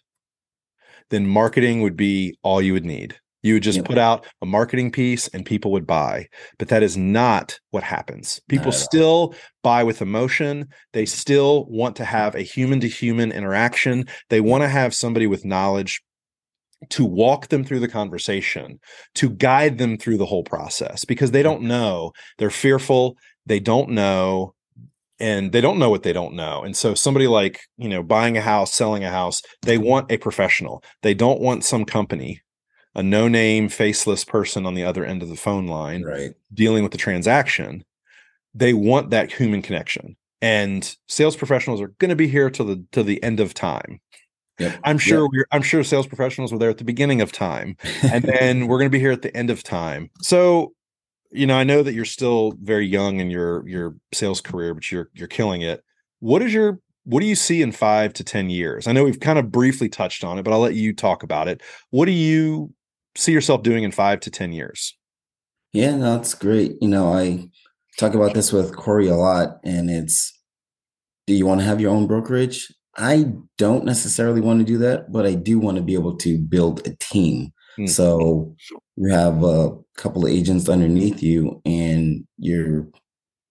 then 1.10 1.28
marketing 1.28 1.82
would 1.82 1.95
be 1.95 2.38
all 2.43 2.62
you 2.62 2.74
would 2.74 2.86
need. 2.86 3.18
You 3.45 3.53
would 3.53 3.64
just 3.64 3.86
put 3.86 3.99
out 3.99 4.26
a 4.41 4.45
marketing 4.47 4.89
piece 4.89 5.28
and 5.28 5.45
people 5.45 5.72
would 5.72 5.86
buy. 5.86 6.30
But 6.58 6.70
that 6.70 6.82
is 6.82 6.97
not 6.97 7.60
what 7.70 7.84
happens. 7.84 8.41
People 8.49 8.72
still 8.72 9.36
buy 9.62 9.84
with 9.84 10.01
emotion. 10.01 10.68
They 10.93 11.06
still 11.06 11.68
want 11.68 11.95
to 11.97 12.06
have 12.06 12.34
a 12.34 12.41
human 12.41 12.80
to 12.80 12.88
human 12.88 13.32
interaction. 13.32 14.06
They 14.32 14.41
want 14.41 14.64
to 14.64 14.68
have 14.68 14.95
somebody 14.95 15.28
with 15.28 15.45
knowledge 15.45 16.01
to 16.89 17.06
walk 17.06 17.49
them 17.49 17.64
through 17.64 17.82
the 17.82 17.88
conversation, 17.88 18.80
to 19.14 19.30
guide 19.30 19.78
them 19.78 19.99
through 19.99 20.18
the 20.18 20.26
whole 20.26 20.43
process 20.43 21.06
because 21.06 21.30
they 21.30 21.43
don't 21.43 21.62
know. 21.62 22.14
They're 22.39 22.49
fearful. 22.49 23.16
They 23.45 23.60
don't 23.60 23.91
know 23.91 24.55
and 25.20 25.51
they 25.51 25.61
don't 25.61 25.80
know 25.80 25.89
what 25.89 26.03
they 26.03 26.13
don't 26.13 26.34
know. 26.34 26.63
And 26.63 26.76
so 26.76 26.93
somebody 26.93 27.28
like, 27.28 27.61
you 27.78 27.89
know, 27.89 28.03
buying 28.03 28.38
a 28.38 28.41
house, 28.41 28.74
selling 28.74 29.03
a 29.03 29.09
house, 29.09 29.41
they 29.61 29.78
want 29.78 30.11
a 30.11 30.18
professional. 30.18 30.84
They 31.01 31.13
don't 31.13 31.39
want 31.39 31.63
some 31.63 31.86
company 31.86 32.41
a 32.95 33.03
no 33.03 33.28
name, 33.28 33.70
faceless 33.70 34.24
person 34.24 34.66
on 34.66 34.74
the 34.74 34.84
other 34.84 35.05
end 35.05 35.22
of 35.22 35.30
the 35.30 35.36
phone 35.36 35.68
line 35.68 36.03
right. 36.03 36.32
dealing 36.53 36.82
with 36.82 36.93
the 36.93 36.97
transaction, 36.97 37.84
they 38.53 38.74
want 38.74 39.09
that 39.09 39.32
human 39.34 39.61
connection. 39.61 40.16
And 40.41 40.95
sales 41.07 41.36
professionals 41.36 41.82
are 41.82 41.89
going 41.99 42.09
to 42.09 42.16
be 42.16 42.28
here 42.28 42.49
till 42.49 42.66
the 42.66 42.84
till 42.91 43.03
the 43.03 43.22
end 43.22 43.39
of 43.39 43.53
time. 43.53 43.99
Yep. 44.59 44.80
I'm 44.86 44.97
sure 44.97 45.24
yep. 45.24 45.30
we're 45.34 45.47
I'm 45.51 45.61
sure 45.61 45.84
sales 45.84 46.07
professionals 46.07 46.53
were 46.53 46.59
there 46.59 46.70
at 46.70 46.78
the 46.78 46.84
beginning 46.86 47.20
of 47.22 47.32
time. 47.32 47.76
And 48.03 48.24
then 48.24 48.68
we're 48.68 48.78
going 48.78 48.89
to 48.89 48.95
be 48.95 48.99
here 48.99 49.11
at 49.11 49.22
the 49.22 49.36
end 49.36 49.49
of 49.49 49.63
time. 49.63 50.09
So, 50.22 50.74
you 51.32 51.45
know, 51.47 51.57
I 51.57 51.63
know 51.63 51.84
that 51.84 51.93
you're 51.93 52.05
still 52.05 52.53
very 52.61 52.88
young 52.88 53.19
in 53.19 53.30
your 53.30 53.67
your 53.67 53.95
sales 54.13 54.41
career, 54.41 54.73
but 54.73 54.91
you're 54.91 55.09
you're 55.13 55.28
killing 55.28 55.61
it. 55.61 55.84
What 56.19 56.41
is 56.41 56.53
your 56.53 56.80
what 57.05 57.21
do 57.21 57.28
you 57.28 57.36
see 57.36 57.61
in 57.61 57.71
five 57.71 58.13
to 58.13 58.23
10 58.23 58.49
years? 58.49 58.88
I 58.88 58.91
know 58.91 59.03
we've 59.03 59.19
kind 59.19 59.38
of 59.38 59.51
briefly 59.51 59.89
touched 59.89 60.23
on 60.23 60.39
it, 60.39 60.43
but 60.43 60.51
I'll 60.51 60.59
let 60.59 60.73
you 60.73 60.93
talk 60.93 61.21
about 61.21 61.47
it. 61.47 61.61
What 61.91 62.05
do 62.05 62.11
you 62.11 62.73
see 63.15 63.32
yourself 63.32 63.61
doing 63.61 63.84
in 63.84 63.91
five 63.91 64.19
to 64.21 64.32
10 64.32 64.51
years? 64.53 64.97
Yeah, 65.71 65.95
no, 65.95 66.17
that's 66.17 66.34
great. 66.34 66.73
You 66.82 66.88
know, 66.88 67.13
I 67.13 67.49
talk 67.99 68.15
about 68.15 68.34
this 68.34 68.51
with 68.51 68.76
Corey 68.76 69.07
a 69.07 69.15
lot, 69.15 69.59
and 69.63 69.89
it's 69.89 70.34
do 71.28 71.34
you 71.34 71.45
want 71.45 71.61
to 71.61 71.65
have 71.65 71.82
your 71.82 71.91
own 71.91 72.07
brokerage? 72.07 72.73
I 72.97 73.34
don't 73.57 73.84
necessarily 73.84 74.41
want 74.41 74.59
to 74.59 74.65
do 74.65 74.78
that, 74.80 75.11
but 75.11 75.26
I 75.26 75.34
do 75.34 75.59
want 75.59 75.78
to 75.78 75.84
be 75.84 75.95
able 75.95 76.15
to 76.17 76.38
build 76.38 76.88
a 76.88 76.95
team. 76.99 77.51
Mm-hmm. 77.80 77.88
So 77.88 78.55
you 78.95 79.11
have 79.11 79.43
a 79.43 79.71
couple 79.97 80.26
of 80.26 80.32
agents 80.32 80.69
underneath 80.69 81.21
you, 81.21 81.61
and 81.65 82.26
you're, 82.38 82.88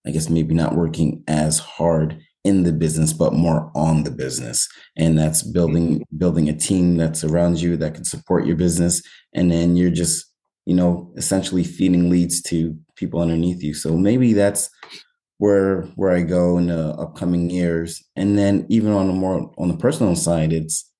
I 0.06 0.10
guess, 0.10 0.28
maybe 0.28 0.54
not 0.54 0.74
working 0.74 1.24
as 1.28 1.58
hard 1.58 2.22
in 2.44 2.62
the 2.62 2.72
business 2.72 3.12
but 3.12 3.32
more 3.32 3.72
on 3.74 4.04
the 4.04 4.10
business. 4.10 4.68
And 4.96 5.18
that's 5.18 5.42
building 5.42 6.00
mm-hmm. 6.00 6.18
building 6.18 6.48
a 6.48 6.56
team 6.56 6.96
that's 6.96 7.24
around 7.24 7.60
you 7.60 7.76
that 7.78 7.94
can 7.94 8.04
support 8.04 8.46
your 8.46 8.56
business. 8.56 9.02
And 9.34 9.50
then 9.50 9.76
you're 9.76 9.90
just 9.90 10.26
you 10.66 10.74
know 10.74 11.12
essentially 11.16 11.64
feeding 11.64 12.10
leads 12.10 12.42
to 12.42 12.76
people 12.96 13.20
underneath 13.20 13.62
you. 13.62 13.74
So 13.74 13.96
maybe 13.96 14.34
that's 14.34 14.70
where 15.38 15.82
where 15.96 16.12
i 16.12 16.22
go 16.22 16.58
in 16.58 16.68
the 16.68 16.90
upcoming 16.90 17.50
years. 17.50 18.04
And 18.14 18.38
then 18.38 18.66
even 18.68 18.92
on 18.92 19.10
a 19.10 19.12
more 19.12 19.50
on 19.58 19.68
the 19.68 19.76
personal 19.76 20.14
side 20.14 20.52
it's 20.52 20.90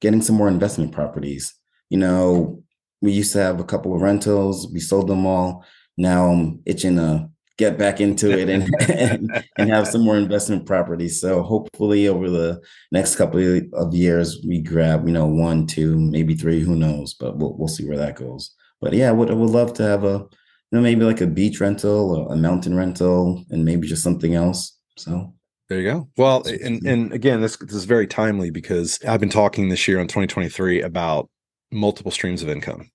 getting 0.00 0.22
some 0.22 0.36
more 0.36 0.48
investment 0.48 0.92
properties. 0.92 1.54
You 1.90 1.98
know 1.98 2.63
we 3.04 3.12
used 3.12 3.32
to 3.32 3.38
have 3.38 3.60
a 3.60 3.64
couple 3.64 3.94
of 3.94 4.02
rentals 4.02 4.68
we 4.72 4.80
sold 4.80 5.08
them 5.08 5.26
all 5.26 5.64
now 5.96 6.26
i'm 6.26 6.60
itching 6.66 6.96
to 6.96 7.28
get 7.56 7.78
back 7.78 8.00
into 8.00 8.36
it 8.36 8.48
and, 8.48 8.68
and, 8.90 9.44
and 9.58 9.70
have 9.70 9.86
some 9.86 10.02
more 10.02 10.16
investment 10.16 10.66
properties. 10.66 11.20
So 11.20 11.42
hopefully 11.42 12.08
over 12.08 12.28
the 12.28 12.60
next 12.90 13.16
couple 13.16 13.40
of 13.72 13.94
years 13.94 14.42
we 14.46 14.60
grab, 14.60 15.06
you 15.06 15.12
know, 15.12 15.26
one, 15.26 15.66
two, 15.66 15.98
maybe 15.98 16.34
three, 16.34 16.60
who 16.60 16.76
knows, 16.76 17.14
but 17.14 17.36
we'll 17.38 17.56
we'll 17.56 17.68
see 17.68 17.86
where 17.86 17.98
that 17.98 18.16
goes. 18.16 18.54
But 18.80 18.92
yeah, 18.92 19.08
I 19.08 19.12
would 19.12 19.30
I 19.30 19.34
would 19.34 19.50
love 19.50 19.72
to 19.74 19.82
have 19.84 20.04
a 20.04 20.18
you 20.18 20.78
know 20.78 20.80
maybe 20.80 21.04
like 21.04 21.20
a 21.20 21.26
beach 21.26 21.60
rental 21.60 22.16
or 22.16 22.32
a 22.32 22.36
mountain 22.36 22.76
rental 22.76 23.44
and 23.50 23.64
maybe 23.64 23.86
just 23.86 24.02
something 24.02 24.34
else. 24.34 24.76
So 24.96 25.32
there 25.68 25.80
you 25.80 25.90
go. 25.90 26.08
Well, 26.16 26.44
and 26.46 26.84
and 26.84 27.12
again, 27.12 27.40
this 27.40 27.56
this 27.56 27.74
is 27.74 27.84
very 27.84 28.06
timely 28.06 28.50
because 28.50 28.98
I've 29.06 29.20
been 29.20 29.30
talking 29.30 29.68
this 29.68 29.86
year 29.86 30.00
on 30.00 30.08
2023 30.08 30.82
about 30.82 31.30
multiple 31.70 32.10
streams 32.10 32.42
of 32.42 32.48
income. 32.48 32.90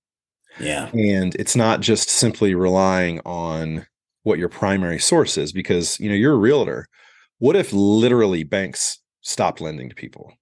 Yeah. 0.60 0.90
And 0.94 1.36
it's 1.36 1.56
not 1.56 1.82
just 1.82 2.10
simply 2.10 2.56
relying 2.56 3.20
on 3.26 3.86
what 4.24 4.40
your 4.40 4.50
primary 4.50 5.00
source 5.00 5.38
is 5.38 5.52
because 5.52 6.00
you 6.00 6.10
know 6.10 6.16
you're 6.16 6.34
a 6.34 6.38
realtor. 6.38 6.88
What 7.40 7.56
if 7.56 7.72
literally 7.72 8.44
banks 8.44 9.00
stopped 9.22 9.62
lending 9.62 9.90
to 9.90 9.96
people? 9.96 10.34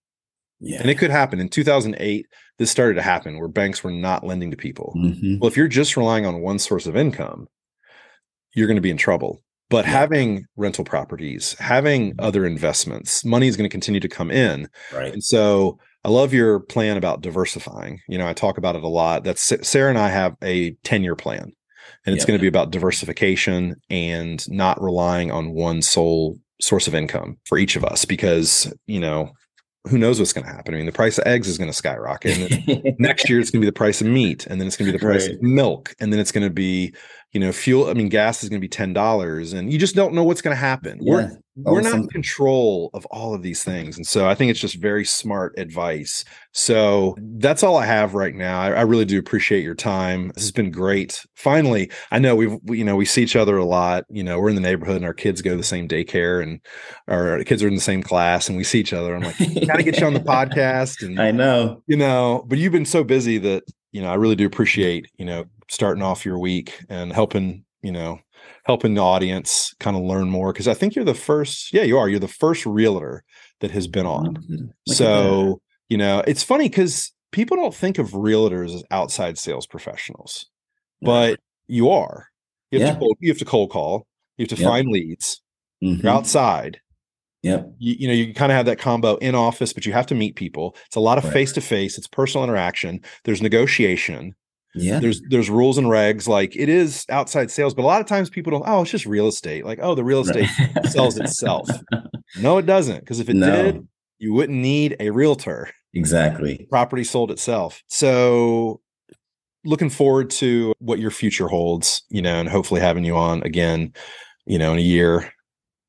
Yeah 0.59 0.82
and 0.82 0.89
it 0.89 0.95
could 0.95 1.11
happen. 1.11 1.39
In 1.39 1.49
2008 1.49 2.26
this 2.57 2.72
started 2.72 2.95
to 2.95 3.03
happen 3.03 3.38
where 3.38 3.47
banks 3.47 3.84
were 3.84 3.91
not 3.91 4.26
lending 4.26 4.51
to 4.51 4.57
people. 4.57 4.93
Mm-hmm. 4.97 5.39
well 5.39 5.47
if 5.47 5.57
you're 5.57 5.68
just 5.68 5.95
relying 5.97 6.26
on 6.26 6.41
one 6.41 6.59
source 6.59 6.88
of 6.88 6.95
income 6.95 7.47
you're 8.53 8.68
going 8.68 8.78
to 8.78 8.82
be 8.82 8.89
in 8.89 8.97
trouble. 8.97 9.41
But 9.70 9.86
yeah. 9.86 9.91
having 9.91 10.45
rental 10.55 10.84
properties 10.84 11.55
having 11.59 12.15
other 12.20 12.45
investments 12.45 13.24
money 13.24 13.47
is 13.47 13.57
going 13.57 13.70
to 13.70 13.74
continue 13.74 13.99
to 13.99 14.09
come 14.09 14.32
in. 14.32 14.68
Right. 14.93 15.13
And 15.13 15.24
so 15.24 15.78
i 16.08 16.10
love 16.10 16.34
your 16.34 16.60
plan 16.62 16.97
about 16.97 17.22
diversifying 17.22 17.99
you 18.08 18.18
know 18.18 18.28
i 18.28 18.34
talk 18.34 18.58
about 18.58 18.76
it 18.76 18.84
a 18.84 18.88
lot 18.88 19.24
that's 19.24 19.53
sarah 19.68 19.89
and 19.89 19.99
i 19.99 20.10
have 20.10 20.36
a 20.41 20.72
10 20.84 21.03
year 21.03 21.16
plan 21.16 21.51
and 22.05 22.16
it's 22.16 22.24
yep. 22.24 22.28
going 22.30 22.39
to 22.39 22.41
be 22.41 22.47
about 22.47 22.72
diversification 22.72 23.76
and 23.89 24.49
not 24.49 24.82
relying 24.82 25.30
on 25.30 25.51
one 25.51 25.82
sole 25.82 26.38
source 26.62 26.88
of 26.88 26.95
income 26.95 27.38
for 27.45 27.58
each 27.58 27.76
of 27.76 27.84
us 27.84 28.05
because 28.05 28.74
you 28.88 28.99
know 28.99 29.32
who 29.88 29.97
knows 29.97 30.20
what's 30.20 30.34
going 30.34 30.45
to 30.45 30.51
happen 30.51 30.74
i 30.74 30.78
mean 30.78 30.86
the 30.86 30.91
price 30.91 31.18
of 31.18 31.28
eggs 31.28 31.47
is 31.47 31.58
going 31.58 31.70
to 31.70 31.76
skyrocket 31.76 32.38
and 32.38 32.95
next 32.99 33.30
year 33.30 33.39
it's 33.39 33.51
going 33.51 33.62
to 33.62 33.66
be 33.66 33.70
the 33.70 33.74
price 33.74 34.01
of 34.01 34.08
meat 34.08 34.47
and 34.47 34.60
then 34.60 34.68
it's 34.68 34.76
going 34.76 34.88
to 34.88 34.91
be 34.91 34.97
the 34.97 35.05
price 35.05 35.28
right. 35.28 35.36
of 35.36 35.41
milk 35.41 35.93
and 35.99 36.12
then 36.12 36.20
it's 36.20 36.32
going 36.32 36.47
to 36.47 36.53
be 36.53 36.93
you 37.34 37.40
know 37.40 37.52
fuel 37.52 37.90
i 37.90 37.94
mean 37.94 38.10
gas 38.10 38.44
is 38.44 38.50
going 38.50 38.62
to 38.62 38.66
be 38.66 38.70
$10 38.70 39.54
and 39.54 39.72
you 39.72 39.78
just 39.78 39.96
don't 39.96 40.14
know 40.14 40.24
what's 40.24 40.42
going 40.42 40.56
to 40.56 40.60
happen 40.60 41.00
yeah. 41.02 41.14
we're 41.14 41.40
we're 41.58 41.82
not 41.82 41.96
in 41.96 42.08
control 42.08 42.92
of 42.94 43.06
all 43.08 43.34
of 43.34 43.42
these 43.42 43.64
things 43.64 43.98
and 43.98 44.06
so 44.06 44.28
i 44.28 44.36
think 44.36 44.52
it's 44.52 44.60
just 44.60 44.76
very 44.76 45.04
smart 45.04 45.54
advice. 45.58 46.24
So 46.52 47.16
that's 47.20 47.64
all 47.64 47.78
i 47.78 47.86
have 47.86 48.14
right 48.14 48.34
now. 48.34 48.60
I, 48.60 48.72
I, 48.72 48.82
really 48.82 49.06
do 49.06 49.20
appreciate 49.20 49.64
your 49.64 49.76
time. 49.76 50.30
This 50.30 50.44
has 50.44 50.52
been 50.52 50.72
great. 50.72 51.26
Finally 51.36 51.92
i 52.12 52.20
know 52.20 52.36
we've 52.36 52.58
we, 52.64 52.80
you 52.80 52.84
know 52.84 52.96
we 52.96 53.06
see 53.06 53.24
each 53.24 53.36
other 53.36 53.58
a 53.58 53.66
lot 53.66 54.06
you 54.10 54.24
know 54.24 54.40
we're 54.40 54.50
in 54.50 54.56
the 54.56 54.62
neighborhood 54.62 54.98
and 54.98 55.06
our 55.06 55.14
kids 55.14 55.42
go 55.42 55.52
to 55.52 55.58
the 55.58 55.64
same 55.64 55.88
daycare 55.88 56.42
and 56.42 56.60
our 57.08 57.44
kids 57.44 57.62
are 57.64 57.68
in 57.68 57.76
the 57.76 57.82
same 57.82 58.02
class 58.02 58.48
and 58.48 58.58
we 58.58 58.64
see 58.64 58.80
each 58.80 58.94
other. 58.94 59.16
I'm 59.16 59.24
like 59.24 59.38
gotta 59.68 59.84
get 59.84 60.00
you 60.00 60.08
on 60.08 60.14
the 60.14 60.20
podcast 60.38 61.06
and 61.06 61.20
i 61.20 61.32
know. 61.32 61.84
you 61.88 61.98
know 61.98 62.44
but 62.48 62.58
you've 62.58 62.74
been 62.74 62.86
so 62.86 63.04
busy 63.04 63.38
that 63.40 63.64
you 63.92 64.02
know 64.02 64.10
i 64.10 64.16
really 64.16 64.36
do 64.36 64.46
appreciate 64.46 65.10
you 65.18 65.26
know 65.26 65.46
starting 65.70 66.03
off 66.03 66.26
your 66.26 66.39
week 66.39 66.84
and 66.89 67.13
helping 67.13 67.63
you 67.82 67.91
know 67.91 68.20
helping 68.65 68.93
the 68.93 69.01
audience 69.01 69.74
kind 69.80 69.95
of 69.95 70.03
learn 70.03 70.30
more 70.30 70.51
because 70.51 70.68
I 70.68 70.74
think 70.74 70.95
you're 70.95 71.05
the 71.05 71.13
first. 71.13 71.74
Yeah, 71.74 71.84
you 71.84 71.97
are. 71.97 72.09
You're 72.09 72.20
the 72.20 72.28
first 72.28 72.65
realtor 72.65 73.24
that 73.59 73.72
has 73.72 73.88
been 73.88 74.05
on. 74.05 74.36
Mm-hmm. 74.36 74.93
So 74.93 75.61
you 75.89 75.97
know, 75.97 76.24
it's 76.28 76.43
funny 76.43 76.70
because 76.70 77.11
people 77.32 77.57
don't 77.57 77.74
think 77.74 77.97
of 77.97 78.11
realtors 78.11 78.74
as 78.74 78.84
outside 78.91 79.38
sales 79.38 79.65
professionals, 79.68 80.47
but 81.01 81.39
you 81.68 81.89
are. 81.89 82.28
You 82.72 82.80
have, 82.80 82.88
yeah. 82.88 82.93
to, 82.93 82.99
cold, 82.99 83.18
you 83.22 83.30
have 83.30 83.38
to 83.38 83.45
cold 83.45 83.70
call. 83.70 84.07
You 84.38 84.43
have 84.43 84.57
to 84.57 84.61
yep. 84.61 84.70
find 84.70 84.89
leads. 84.89 85.41
Mm-hmm. 85.84 86.05
You're 86.05 86.13
outside. 86.13 86.82
Yep. 87.43 87.72
You, 87.78 87.95
you 87.99 88.07
know, 88.07 88.13
you 88.13 88.34
kind 88.34 88.51
of 88.51 88.55
have 88.57 88.65
that 88.65 88.80
combo 88.80 89.15
in 89.18 89.36
office, 89.36 89.72
but 89.72 89.86
you 89.86 89.93
have 89.93 90.07
to 90.07 90.15
meet 90.15 90.36
people. 90.36 90.76
It's 90.88 90.95
a 90.95 91.01
lot 91.01 91.18
of 91.18 91.32
face 91.32 91.53
to 91.53 91.61
face. 91.61 91.97
It's 91.97 92.07
personal 92.07 92.43
interaction. 92.43 92.99
There's 93.24 93.41
negotiation. 93.41 94.36
Yeah. 94.80 95.00
There's 95.00 95.22
there's 95.30 95.50
rules 95.50 95.78
and 95.78 95.88
regs. 95.88 96.28
Like 96.28 96.56
it 96.56 96.70
is 96.70 97.06
outside 97.10 97.52
sales, 97.52 97.74
but 97.74 97.84
a 97.84 97.86
lot 97.86 98.02
of 98.02 98.08
times 98.08 98.30
people 98.30 98.52
don't, 98.52 98.64
oh, 98.66 98.82
it's 98.82 98.92
just 98.92 99.06
real 99.06 99.28
estate. 99.28 99.66
Like, 99.66 99.80
oh, 99.82 99.96
the 99.96 100.04
real 100.04 100.22
estate 100.22 100.50
sells 100.90 101.18
itself. 101.18 101.70
No, 102.40 102.58
it 102.58 102.66
doesn't. 102.66 103.00
Because 103.00 103.20
if 103.20 103.30
it 103.30 103.36
no. 103.36 103.64
did, 103.64 103.88
you 104.20 104.34
wouldn't 104.34 104.58
need 104.58 104.96
a 105.00 105.10
realtor. 105.10 105.70
Exactly. 105.94 106.68
Property 106.70 107.04
sold 107.04 107.32
itself. 107.32 107.82
So 107.88 108.82
looking 109.66 109.90
forward 109.90 110.30
to 110.30 110.74
what 110.80 111.00
your 111.00 111.12
future 111.12 111.48
holds, 111.48 112.04
you 112.10 112.22
know, 112.22 112.36
and 112.36 112.48
hopefully 112.48 112.82
having 112.82 113.04
you 113.04 113.16
on 113.16 113.44
again, 113.44 113.94
you 114.46 114.58
know, 114.58 114.72
in 114.72 114.78
a 114.78 114.82
year, 114.82 115.32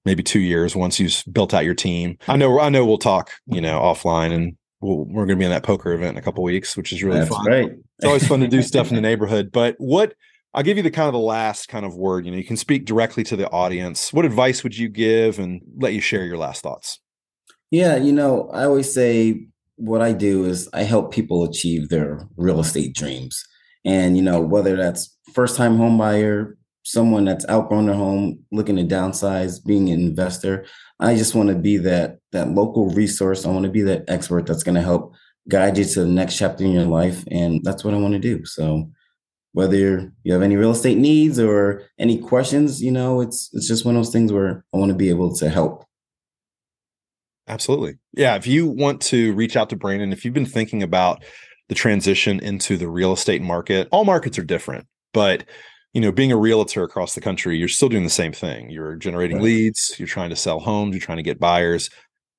maybe 0.05 0.22
two 0.22 0.41
years 0.41 0.74
once 0.74 0.99
you've 0.99 1.22
built 1.30 1.53
out 1.55 1.64
your 1.64 1.74
team. 1.74 2.18
I 2.26 2.36
know 2.36 2.59
I 2.61 2.70
know 2.70 2.84
we'll 2.84 2.99
talk, 2.99 3.30
you 3.47 3.61
know, 3.61 3.78
offline 3.80 4.32
and 4.32 4.57
we'll, 4.80 5.05
we're 5.05 5.26
going 5.26 5.36
to 5.36 5.36
be 5.36 5.45
in 5.45 5.51
that 5.51 5.64
poker 5.64 5.93
event 5.93 6.12
in 6.12 6.18
a 6.18 6.22
couple 6.22 6.43
weeks, 6.43 6.76
which 6.76 6.93
is 6.93 7.03
really 7.03 7.18
That's 7.18 7.30
fun. 7.30 7.47
Right. 7.47 7.70
It's 7.99 8.07
always 8.07 8.26
fun 8.26 8.40
to 8.40 8.49
do 8.49 8.62
stuff 8.62 8.90
in 8.90 8.94
the 8.94 9.01
neighborhood. 9.09 9.51
But 9.53 9.76
what 9.78 10.14
I'll 10.55 10.62
give 10.62 10.76
you 10.76 10.82
the 10.82 10.90
kind 10.90 11.09
of 11.09 11.12
the 11.12 11.18
last 11.18 11.68
kind 11.68 11.84
of 11.84 11.96
word. 11.96 12.24
You 12.24 12.32
know, 12.32 12.38
you 12.38 12.44
can 12.44 12.57
speak 12.57 12.84
directly 12.84 13.22
to 13.24 13.36
the 13.36 13.51
audience. 13.51 14.12
What 14.12 14.24
advice 14.24 14.62
would 14.62 14.76
you 14.76 14.88
give, 14.88 15.38
and 15.38 15.61
let 15.76 15.92
you 15.92 16.01
share 16.01 16.24
your 16.24 16.38
last 16.38 16.62
thoughts? 16.62 17.01
Yeah, 17.70 17.96
you 17.96 18.12
know, 18.12 18.49
I 18.53 18.64
always 18.64 18.92
say 18.92 19.46
what 19.76 20.01
I 20.01 20.12
do 20.12 20.44
is 20.44 20.68
I 20.72 20.82
help 20.82 21.12
people 21.12 21.44
achieve 21.44 21.88
their 21.88 22.26
real 22.36 22.61
estate 22.61 22.94
dreams. 22.94 23.42
And, 23.84 24.16
you 24.16 24.22
know, 24.22 24.40
whether 24.40 24.74
that's 24.74 25.16
first 25.34 25.57
time 25.57 25.76
home 25.76 25.99
buyer, 25.99 26.57
someone 26.82 27.24
that's 27.24 27.49
outgrown 27.49 27.86
their 27.86 27.94
home, 27.94 28.40
looking 28.51 28.76
to 28.76 28.84
downsize, 28.84 29.64
being 29.64 29.90
an 29.90 30.01
investor, 30.01 30.66
I 30.99 31.14
just 31.14 31.34
want 31.34 31.51
to 31.51 31.55
be 31.55 31.76
that 31.76 32.18
that 32.32 32.51
local 32.51 32.88
resource. 32.88 33.46
I 33.46 33.51
want 33.51 33.64
to 33.64 33.70
be 33.70 33.82
that 33.82 34.05
expert 34.09 34.46
that's 34.46 34.64
going 34.64 34.74
to 34.74 34.82
help 34.82 35.14
guide 35.49 35.78
you 35.78 35.84
to 35.84 36.01
the 36.01 36.07
next 36.07 36.36
chapter 36.36 36.64
in 36.64 36.72
your 36.72 36.84
life. 36.84 37.24
And 37.30 37.62
that's 37.64 37.84
what 37.84 37.94
I 37.94 37.99
want 37.99 38.14
to 38.14 38.20
do. 38.20 38.44
So 38.44 38.90
whether 39.53 40.12
you 40.22 40.32
have 40.32 40.42
any 40.42 40.57
real 40.57 40.70
estate 40.70 40.99
needs 40.99 41.38
or 41.38 41.82
any 41.99 42.18
questions, 42.18 42.82
you 42.82 42.92
know, 42.92 43.20
it's 43.20 43.51
it's 43.53 43.66
just 43.66 43.84
one 43.84 43.96
of 43.96 44.01
those 44.01 44.12
things 44.12 44.32
where 44.32 44.64
I 44.72 44.76
want 44.76 44.90
to 44.90 44.96
be 44.96 45.09
able 45.09 45.34
to 45.36 45.49
help. 45.49 45.84
Absolutely. 47.49 47.96
Yeah. 48.12 48.36
If 48.36 48.46
you 48.46 48.66
want 48.66 49.01
to 49.03 49.32
reach 49.32 49.57
out 49.57 49.70
to 49.70 49.76
Brandon, 49.76 50.12
if 50.12 50.24
you've 50.24 50.34
been 50.34 50.46
thinking 50.46 50.82
about 50.82 51.24
the 51.68 51.74
transition 51.74 52.40
into 52.40 52.76
the 52.76 52.88
real 52.88 53.12
estate 53.12 53.42
market, 53.42 53.88
all 53.90 54.05
markets 54.05 54.38
are 54.38 54.44
different, 54.44 54.86
but 55.14 55.44
you 55.94 56.03
know, 56.03 56.12
being 56.12 56.30
a 56.30 56.36
realtor 56.36 56.84
across 56.84 57.14
the 57.14 57.20
country, 57.20 57.57
you're 57.57 57.66
still 57.66 57.88
doing 57.88 58.05
the 58.05 58.11
same 58.11 58.32
thing. 58.32 58.70
You're 58.70 58.96
generating 58.96 59.38
right. 59.38 59.44
leads, 59.44 59.94
you're 59.99 60.07
trying 60.07 60.30
to 60.30 60.36
sell 60.36 60.61
homes, 60.61 60.94
you're 60.94 61.01
trying 61.01 61.16
to 61.16 61.22
get 61.22 61.40
buyers. 61.40 61.88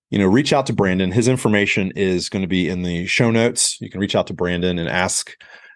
You 0.09 0.19
know, 0.19 0.27
reach 0.27 0.53
out 0.53 0.65
to 0.67 0.73
Brandon. 0.73 1.11
His 1.11 1.27
information 1.27 1.91
is 1.95 2.29
going 2.29 2.41
to 2.41 2.47
be 2.47 2.67
in 2.67 2.83
the 2.83 3.05
show 3.05 3.29
notes. 3.29 3.79
You 3.79 3.89
can 3.89 3.99
reach 3.99 4.15
out 4.15 4.27
to 4.27 4.33
Brandon 4.33 4.79
and 4.79 4.89
ask, 4.89 5.35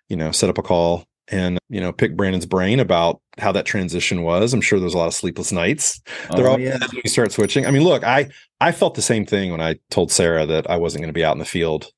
you 0.10 0.18
know, 0.18 0.32
set 0.32 0.50
up 0.50 0.58
a 0.58 0.64
call 0.64 1.06
and 1.30 1.58
you 1.70 1.80
know 1.80 1.94
pick 1.94 2.18
Brandon's 2.18 2.46
brain 2.46 2.80
about 2.80 3.22
how 3.38 3.52
that 3.52 3.66
transition 3.66 4.24
was. 4.24 4.54
I'm 4.54 4.62
sure 4.62 4.80
there's 4.80 4.94
a 4.94 4.98
lot 4.98 5.08
of 5.08 5.14
sleepless 5.14 5.52
nights. 5.52 6.02
Oh, 6.30 6.38
They're 6.38 6.50
all 6.50 6.60
yeah. 6.60 6.78
when 6.80 7.02
you 7.04 7.10
start 7.10 7.32
switching. 7.32 7.66
I 7.66 7.72
mean, 7.72 7.84
look, 7.84 8.04
I 8.04 8.30
I 8.60 8.72
felt 8.72 8.96
the 8.96 9.02
same 9.02 9.26
thing 9.26 9.52
when 9.52 9.62
I 9.62 9.76
told 9.90 10.12
Sarah 10.12 10.46
that 10.46 10.70
I 10.70 10.78
wasn't 10.78 11.02
going 11.02 11.14
to 11.14 11.18
be 11.18 11.24
out 11.24 11.34
in 11.34 11.40
the 11.40 11.46
field 11.46 11.92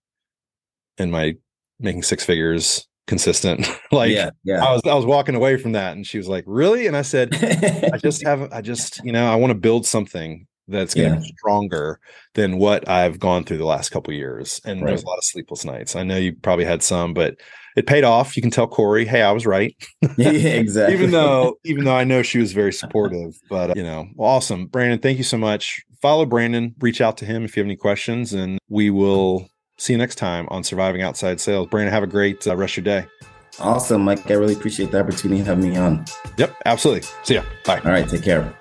in 0.97 1.11
my 1.11 1.35
making 1.79 2.03
six 2.03 2.23
figures 2.23 2.87
consistent. 3.07 3.67
like 3.91 4.11
yeah, 4.11 4.29
yeah. 4.43 4.63
I 4.63 4.71
was 4.71 4.81
I 4.85 4.93
was 4.93 5.05
walking 5.05 5.35
away 5.35 5.57
from 5.57 5.73
that 5.73 5.93
and 5.93 6.05
she 6.05 6.17
was 6.17 6.27
like, 6.27 6.43
"Really?" 6.47 6.87
And 6.87 6.95
I 6.95 7.01
said, 7.01 7.33
"I 7.93 7.97
just 7.97 8.25
have 8.25 8.51
I 8.53 8.61
just, 8.61 9.03
you 9.03 9.11
know, 9.11 9.25
I 9.25 9.35
want 9.35 9.51
to 9.51 9.59
build 9.59 9.85
something 9.85 10.47
that's 10.67 10.93
going 10.93 11.09
to 11.09 11.15
yeah. 11.15 11.21
be 11.21 11.33
stronger 11.37 11.99
than 12.33 12.57
what 12.57 12.87
I've 12.87 13.19
gone 13.19 13.43
through 13.43 13.57
the 13.57 13.65
last 13.65 13.89
couple 13.89 14.13
years." 14.13 14.61
And 14.65 14.81
right. 14.81 14.87
there's 14.87 15.03
a 15.03 15.07
lot 15.07 15.17
of 15.17 15.23
sleepless 15.23 15.65
nights. 15.65 15.95
I 15.95 16.03
know 16.03 16.17
you 16.17 16.33
probably 16.33 16.65
had 16.65 16.83
some, 16.83 17.13
but 17.13 17.35
it 17.75 17.87
paid 17.87 18.03
off. 18.03 18.35
You 18.35 18.41
can 18.41 18.51
tell 18.51 18.67
Corey, 18.67 19.05
"Hey, 19.05 19.21
I 19.21 19.31
was 19.31 19.45
right." 19.45 19.75
yeah, 20.17 20.29
exactly. 20.29 20.95
even 20.95 21.11
though 21.11 21.55
even 21.65 21.85
though 21.85 21.95
I 21.95 22.03
know 22.03 22.21
she 22.21 22.39
was 22.39 22.53
very 22.53 22.73
supportive, 22.73 23.37
but 23.49 23.71
uh, 23.71 23.73
you 23.75 23.83
know, 23.83 24.07
awesome. 24.17 24.67
Brandon, 24.67 24.99
thank 24.99 25.17
you 25.17 25.23
so 25.23 25.37
much. 25.37 25.83
Follow 26.01 26.25
Brandon, 26.25 26.75
reach 26.79 27.01
out 27.01 27.17
to 27.17 27.25
him 27.25 27.43
if 27.45 27.55
you 27.55 27.61
have 27.61 27.67
any 27.67 27.75
questions 27.75 28.33
and 28.33 28.59
we 28.69 28.89
will 28.91 29.47
see 29.77 29.93
you 29.93 29.97
next 29.97 30.15
time 30.15 30.47
on 30.49 30.63
Surviving 30.63 31.01
Outside 31.01 31.39
Sales. 31.39 31.67
Brandon, 31.67 31.91
have 31.91 32.03
a 32.03 32.07
great 32.07 32.45
uh, 32.47 32.55
rest 32.55 32.77
of 32.77 32.85
your 32.85 33.01
day. 33.01 33.07
Awesome, 33.59 34.03
Mike. 34.03 34.29
I 34.29 34.33
really 34.33 34.53
appreciate 34.53 34.91
the 34.91 34.99
opportunity 34.99 35.41
having 35.41 35.69
me 35.71 35.77
on. 35.77 36.05
Yep, 36.37 36.55
absolutely. 36.65 37.07
See 37.23 37.35
ya. 37.35 37.43
Bye. 37.65 37.79
All 37.79 37.91
right, 37.91 38.07
take 38.07 38.23
care. 38.23 38.55